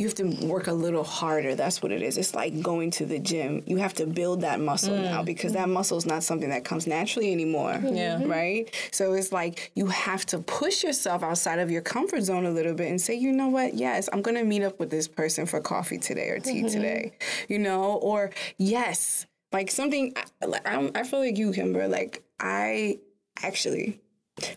[0.00, 1.54] you have to work a little harder.
[1.54, 2.16] That's what it is.
[2.16, 3.62] It's like going to the gym.
[3.66, 5.02] You have to build that muscle mm.
[5.02, 7.78] now because that muscle is not something that comes naturally anymore.
[7.82, 8.16] Yeah.
[8.16, 8.30] Mm-hmm.
[8.30, 8.88] Right?
[8.92, 12.72] So it's like you have to push yourself outside of your comfort zone a little
[12.72, 13.74] bit and say, you know what?
[13.74, 16.68] Yes, I'm going to meet up with this person for coffee today or tea mm-hmm.
[16.68, 17.12] today.
[17.48, 23.00] You know, or yes, like something, I, I'm- I feel like you, Kimber, like I
[23.42, 24.00] actually,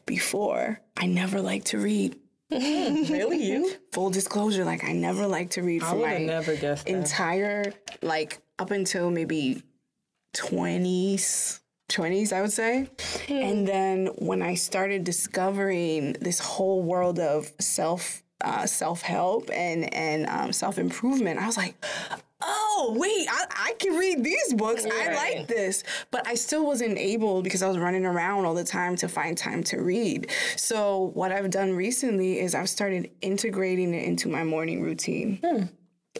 [0.06, 2.18] before, I never liked to read.
[2.52, 3.74] Really, you?
[3.91, 6.86] Full disclosure, like I never like to read I for would my have never guessed
[6.86, 6.91] that.
[6.91, 9.64] entire, like up until maybe
[10.36, 11.60] 20s,
[11.90, 12.90] 20s, I would say.
[13.30, 19.94] And then when I started discovering this whole world of self, uh, self help and
[19.94, 21.76] and um, self improvement, I was like,
[22.45, 24.86] oh wait, I, I can read these books.
[24.86, 28.64] I like this, but I still wasn't able because I was running around all the
[28.64, 30.30] time to find time to read.
[30.56, 35.40] So what I've done recently is I've started integrating it into my morning routine.
[35.44, 35.64] Hmm.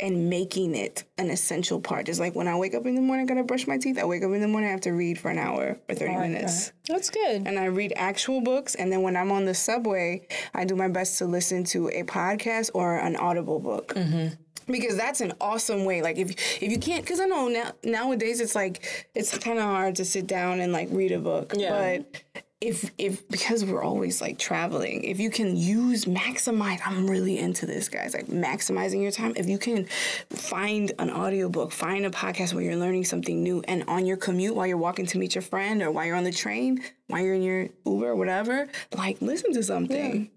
[0.02, 2.08] And making it an essential part.
[2.08, 4.00] Just like when I wake up in the morning, I gotta brush my teeth.
[4.00, 6.16] I wake up in the morning, I have to read for an hour or 30
[6.18, 7.46] minutes That's good.
[7.46, 8.74] and I read actual books.
[8.74, 12.02] And then when I'm on the subway, I do my best to listen to a
[12.02, 13.94] podcast or an audible book.
[13.94, 14.34] Mm-hmm.
[14.68, 16.02] Because that's an awesome way.
[16.02, 16.32] Like if
[16.62, 20.06] if you can't, because I know now nowadays it's like it's kind of hard to
[20.06, 21.54] sit down and like read a book.
[21.56, 21.98] Yeah.
[22.00, 27.38] But if if because we're always like traveling, if you can use maximize, I'm really
[27.38, 28.14] into this, guys.
[28.14, 29.34] Like maximizing your time.
[29.36, 29.86] If you can
[30.30, 34.56] find an audiobook, find a podcast where you're learning something new, and on your commute
[34.56, 37.36] while you're walking to meet your friend, or while you're on the train, while you're
[37.36, 40.32] in your Uber, or whatever, like listen to something.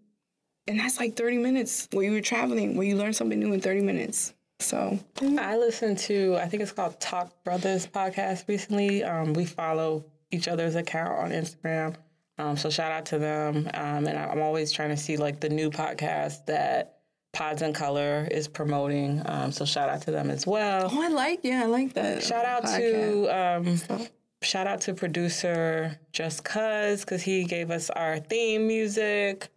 [0.69, 3.61] And that's like 30 minutes where you were traveling, where you learn something new in
[3.61, 4.35] 30 minutes.
[4.59, 4.99] So
[5.39, 9.05] I listened to, I think it's called Talk Brothers podcast recently.
[9.05, 11.95] Um, we follow each other's account on Instagram.
[12.39, 13.69] Um, so shout out to them.
[13.75, 17.01] Um, and I'm always trying to see like the new podcast that
[17.33, 19.23] Pods In Color is promoting.
[19.27, 20.89] Um, so shout out to them as well.
[20.91, 22.23] Oh, I like, yeah, I like that.
[22.23, 22.79] Shout out podcast.
[22.79, 24.07] to um,
[24.43, 29.49] shout out to producer Just Cuz because he gave us our theme music.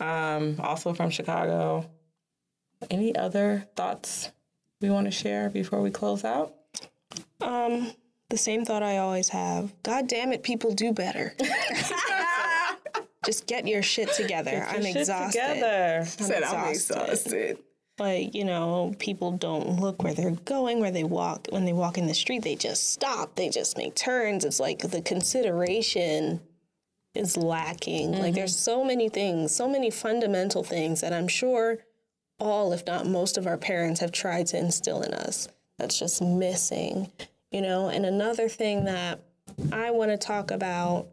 [0.00, 1.88] Um, also from Chicago.
[2.90, 4.30] Any other thoughts
[4.80, 6.54] we want to share before we close out?
[7.40, 7.92] Um,
[8.30, 9.74] the same thought I always have.
[9.82, 11.34] God damn it, people do better.
[13.24, 14.64] Just get your shit together.
[14.68, 15.40] I'm Shit exhausted.
[15.40, 16.04] Together.
[16.06, 17.10] said I'm exhausted.
[17.10, 17.58] exhausted.
[17.98, 21.48] Like, you know, people don't look where they're going, where they walk.
[21.50, 23.34] When they walk in the street, they just stop.
[23.34, 24.44] They just make turns.
[24.44, 26.40] It's like the consideration
[27.14, 28.18] is lacking.
[28.18, 31.78] Like, there's so many things, so many fundamental things that I'm sure
[32.40, 35.48] all, if not most of our parents have tried to instill in us
[35.78, 37.10] that's just missing,
[37.50, 37.88] you know?
[37.88, 39.20] And another thing that
[39.72, 41.06] I want to talk about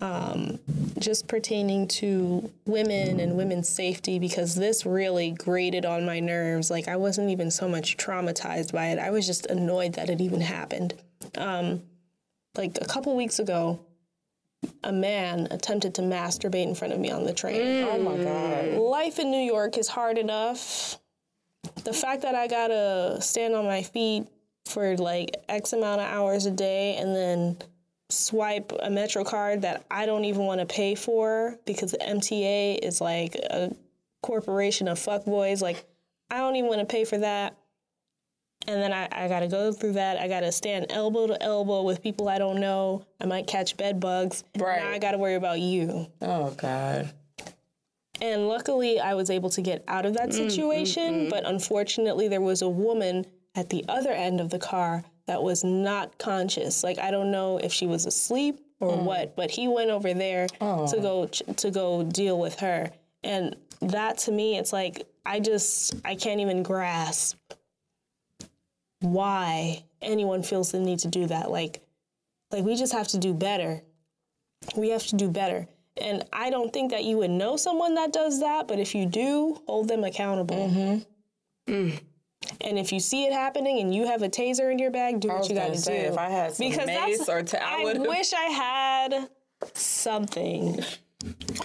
[0.00, 0.58] um,
[0.98, 6.70] just pertaining to women and women's safety because this really grated on my nerves.
[6.70, 10.20] Like, I wasn't even so much traumatized by it, I was just annoyed that it
[10.20, 10.94] even happened.
[11.36, 11.82] Um,
[12.56, 13.80] like, a couple weeks ago,
[14.84, 17.60] a man attempted to masturbate in front of me on the train.
[17.60, 17.86] Mm.
[17.86, 18.80] Oh my God.
[18.80, 20.98] Life in New York is hard enough.
[21.84, 24.26] The fact that I gotta stand on my feet
[24.66, 27.56] for like X amount of hours a day and then
[28.12, 32.78] swipe a Metro card that I don't even want to pay for because the MTA
[32.82, 33.74] is like a
[34.22, 35.62] corporation of fuckboys.
[35.62, 35.84] Like,
[36.30, 37.56] I don't even want to pay for that.
[38.68, 40.18] And then I, I gotta go through that.
[40.18, 43.04] I gotta stand elbow to elbow with people I don't know.
[43.20, 44.44] I might catch bed bugs.
[44.58, 44.80] Right.
[44.80, 46.06] Now I gotta worry about you.
[46.20, 47.12] Oh God.
[48.20, 51.26] And luckily, I was able to get out of that mm, mm, situation.
[51.26, 51.30] Mm.
[51.30, 53.26] But unfortunately, there was a woman
[53.56, 56.84] at the other end of the car that was not conscious.
[56.84, 60.48] Like I don't know if she was asleep or what, but he went over there
[60.48, 61.00] to oh.
[61.00, 62.90] go ch- to go deal with her.
[63.22, 67.38] And that to me, it's like I just I can't even grasp
[69.02, 71.50] why anyone feels the need to do that.
[71.50, 71.82] Like
[72.50, 73.82] like we just have to do better.
[74.76, 75.68] We have to do better.
[76.00, 79.04] And I don't think that you would know someone that does that, but if you
[79.06, 80.68] do, hold them accountable.
[81.68, 81.96] Mm-hmm.
[82.60, 85.28] And if you see it happening and you have a taser in your bag, do
[85.28, 85.92] what you got to do.
[85.92, 89.28] if I had some because mace or ta- I I wish I had
[89.74, 90.80] something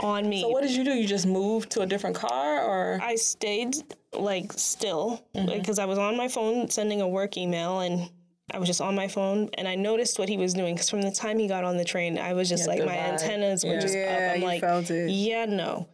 [0.02, 0.42] on me.
[0.42, 0.92] So what did you do?
[0.92, 3.76] You just moved to a different car, or I stayed
[4.14, 5.60] like still mm-hmm.
[5.60, 8.10] because I was on my phone sending a work email and
[8.52, 11.02] I was just on my phone and I noticed what he was doing because from
[11.02, 13.14] the time he got on the train, I was just like my vibe.
[13.14, 14.36] antennas were just Yeah, up.
[14.36, 15.10] I'm like, felt it.
[15.10, 15.88] yeah, no.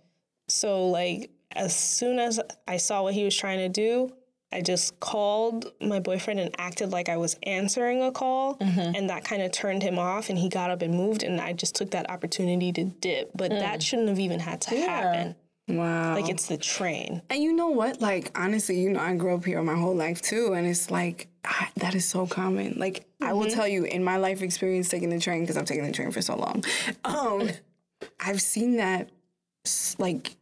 [0.47, 4.13] So like as soon as I saw what he was trying to do,
[4.53, 8.95] I just called my boyfriend and acted like I was answering a call, mm-hmm.
[8.95, 10.29] and that kind of turned him off.
[10.29, 13.31] And he got up and moved, and I just took that opportunity to dip.
[13.35, 13.59] But mm.
[13.59, 15.35] that shouldn't have even had to happen.
[15.67, 16.13] Wow.
[16.13, 17.21] Like it's the train.
[17.29, 18.01] And you know what?
[18.01, 21.27] Like honestly, you know, I grew up here my whole life too, and it's like
[21.45, 22.77] I, that is so common.
[22.77, 23.55] Like I will mm-hmm.
[23.55, 26.21] tell you, in my life experience taking the train, because I've taken the train for
[26.21, 26.63] so long,
[27.05, 27.49] um,
[28.19, 29.09] I've seen that
[29.97, 30.35] like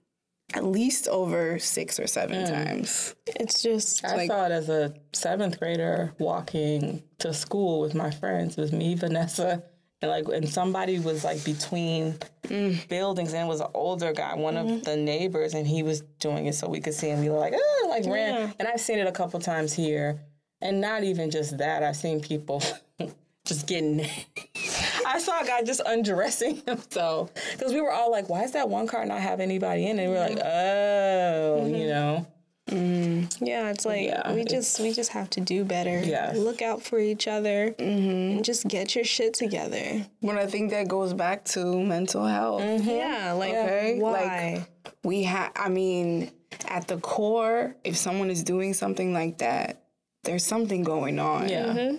[0.53, 2.53] at least over six or seven hmm.
[2.53, 3.15] times.
[3.27, 8.57] It's just I saw it as a seventh grader walking to school with my friends.
[8.57, 9.63] It was me, Vanessa,
[10.01, 12.87] and like, and somebody was like between mm.
[12.89, 14.83] buildings, and it was an older guy, one of mm-hmm.
[14.83, 17.21] the neighbors, and he was doing it so we could see him.
[17.21, 20.19] We were like, ah, like ran, and I've seen it a couple times here,
[20.61, 21.83] and not even just that.
[21.83, 22.61] I've seen people
[23.45, 24.05] just getting.
[25.11, 28.69] I saw a guy just undressing himself because we were all like, "Why is that
[28.69, 31.63] one car not have anybody in it?" We were like, mm-hmm.
[31.63, 31.89] "Oh, you mm-hmm.
[31.89, 32.27] know."
[32.69, 33.43] Mm-hmm.
[33.43, 35.99] Yeah, it's like Yeah, we just we just have to do better.
[35.99, 36.37] Yes.
[36.37, 40.05] Look out for each other and just get your shit together.
[40.21, 42.61] But I think that goes back to mental health.
[42.85, 44.67] Yeah, like Okay, why?
[45.03, 46.31] we have i mean
[46.67, 49.83] at the core if someone is doing something like that
[50.23, 51.93] there's something going on Yeah.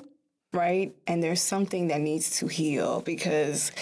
[0.52, 3.72] Right and there's something that needs to heal because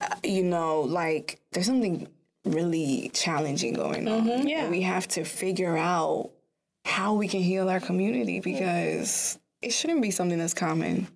[0.00, 2.08] uh, you know like there's something
[2.44, 4.62] really challenging going on Yeah.
[4.62, 6.30] and we have to figure out
[6.86, 11.06] how we can heal our community because it shouldn't be something that's common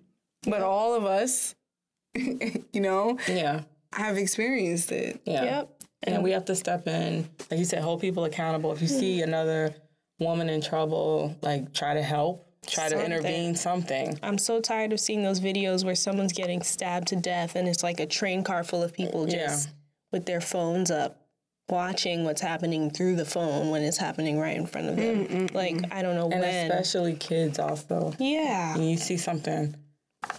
[0.47, 1.55] but all of us
[2.15, 3.61] you know Yeah.
[3.93, 5.43] have experienced it Yeah.
[5.43, 5.71] Yep.
[6.07, 8.71] And we have to step in, like you said, hold people accountable.
[8.71, 9.73] If you see another
[10.19, 14.19] woman in trouble, like try to help, try to intervene, something.
[14.23, 17.83] I'm so tired of seeing those videos where someone's getting stabbed to death and it's
[17.83, 19.47] like a train car full of people Yeah.
[19.47, 19.69] just
[20.11, 21.21] with their phones up
[21.69, 25.47] watching what's happening through the phone when it's happening right in front of them.
[25.53, 26.71] Like I don't know And when.
[26.71, 28.13] especially kids also.
[28.19, 28.75] yeah.
[28.77, 29.75] When you see something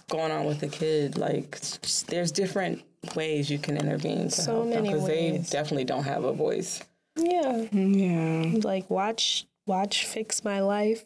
[0.09, 2.81] going on with a kid, like s- there's different
[3.15, 6.33] ways you can intervene to So help them many because they definitely don't have a
[6.33, 6.81] voice.
[7.17, 7.65] Yeah.
[7.71, 11.03] yeah Like watch watch Fix My Life.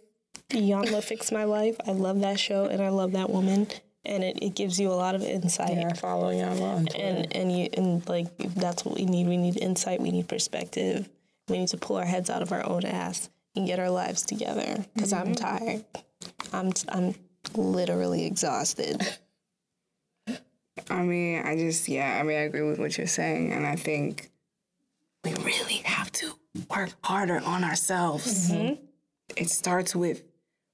[0.52, 1.78] Iyanla Fix My Life.
[1.86, 3.68] I love that show and I love that woman.
[4.04, 5.78] And it, it gives you a lot of insight.
[5.78, 7.04] Yeah, I follow on Twitter.
[7.04, 9.28] and and you and like that's what we need.
[9.28, 10.02] We need insight.
[10.02, 11.08] We need perspective.
[11.48, 14.24] We need to pull our heads out of our own ass and get our lives
[14.24, 14.84] together.
[14.96, 15.34] Because I'm mm-hmm.
[15.34, 15.86] tired.
[16.52, 17.16] I'm I'm
[17.56, 19.02] literally exhausted.
[20.90, 23.54] I mean, I just, yeah, I mean, I agree with what you're saying.
[23.54, 24.30] And I think
[25.24, 26.34] we really have to
[26.70, 28.52] work harder on ourselves.
[28.52, 28.84] Mm-hmm.
[29.38, 30.24] It starts with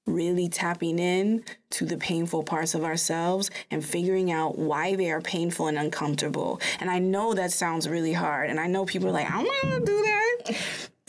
[0.07, 5.21] really tapping in to the painful parts of ourselves and figuring out why they are
[5.21, 6.59] painful and uncomfortable.
[6.79, 8.49] And I know that sounds really hard.
[8.49, 10.57] And I know people are like, I don't want to do that.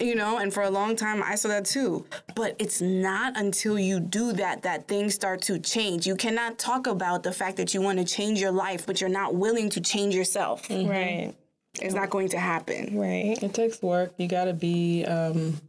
[0.01, 2.07] You know, and for a long time I saw that too.
[2.35, 6.07] But it's not until you do that that things start to change.
[6.07, 9.11] You cannot talk about the fact that you want to change your life, but you're
[9.11, 10.69] not willing to change yourself.
[10.71, 11.35] Right.
[11.81, 12.99] It's not going to happen.
[12.99, 13.39] Right.
[13.43, 14.13] It takes work.
[14.19, 15.61] You got to be um,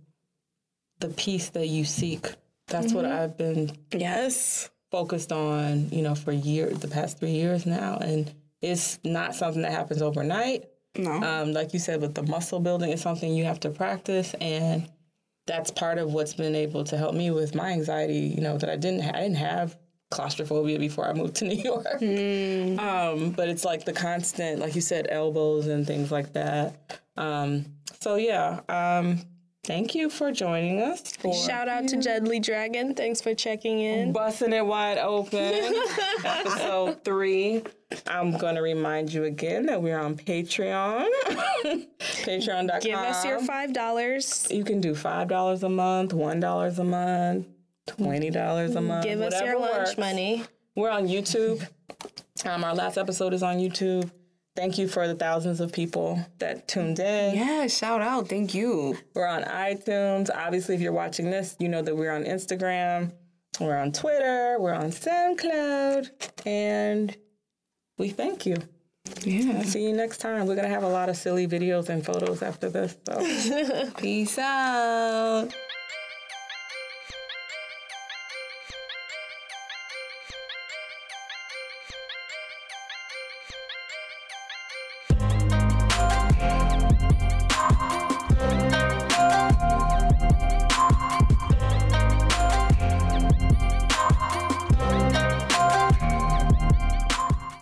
[1.00, 2.28] the peace that you seek.
[2.70, 4.70] That's what I've been Yes.
[4.92, 7.98] focused on, you know, for years, the past three years now.
[7.98, 8.32] And
[8.62, 10.66] it's not something that happens overnight.
[10.98, 11.12] No.
[11.12, 14.34] Um, like you said, with the muscle building, it's something you have to practice.
[14.42, 14.90] And
[15.46, 18.70] that's part of what's been able to help me with my anxiety, you know, that
[18.70, 19.78] I didn't, ha- I didn't have
[20.12, 21.86] claustrophobia before I moved to New York.
[22.80, 27.02] Um, but it's like the constant, like you said, elbows and things like that.
[27.16, 27.66] Um,
[28.00, 29.20] so yeah, um,
[29.64, 32.94] thank you for joining us for Shout out to Deadly Dragon.
[32.96, 34.12] Thanks for checking in.
[34.12, 35.74] busting it wide open.
[36.26, 37.64] episode three.
[38.08, 41.08] I'm gonna remind you again that we're on Patreon.
[42.00, 42.80] Patreon.com.
[42.82, 44.48] Give us your five dollars.
[44.50, 47.48] You can do five dollars a month, one dollars a month,
[47.88, 49.06] twenty dollars a month.
[49.06, 49.98] Give us your lunch works.
[49.98, 50.44] money.
[50.76, 51.68] We're on YouTube.
[52.46, 54.10] Um, our last episode is on YouTube.
[54.60, 57.34] Thank you for the thousands of people that tuned in.
[57.34, 58.28] yeah, shout out.
[58.28, 58.98] Thank you.
[59.14, 60.30] We're on iTunes.
[60.36, 63.14] Obviously, if you're watching this, you know that we're on Instagram.
[63.62, 64.58] We're on Twitter.
[64.60, 66.10] We're on SoundCloud.
[66.46, 67.16] And
[67.98, 68.58] we thank you.
[69.24, 69.64] Yeah.
[69.64, 70.46] See you next time.
[70.46, 72.98] We're going to have a lot of silly videos and photos after this.
[73.08, 73.92] So.
[73.98, 75.54] Peace out.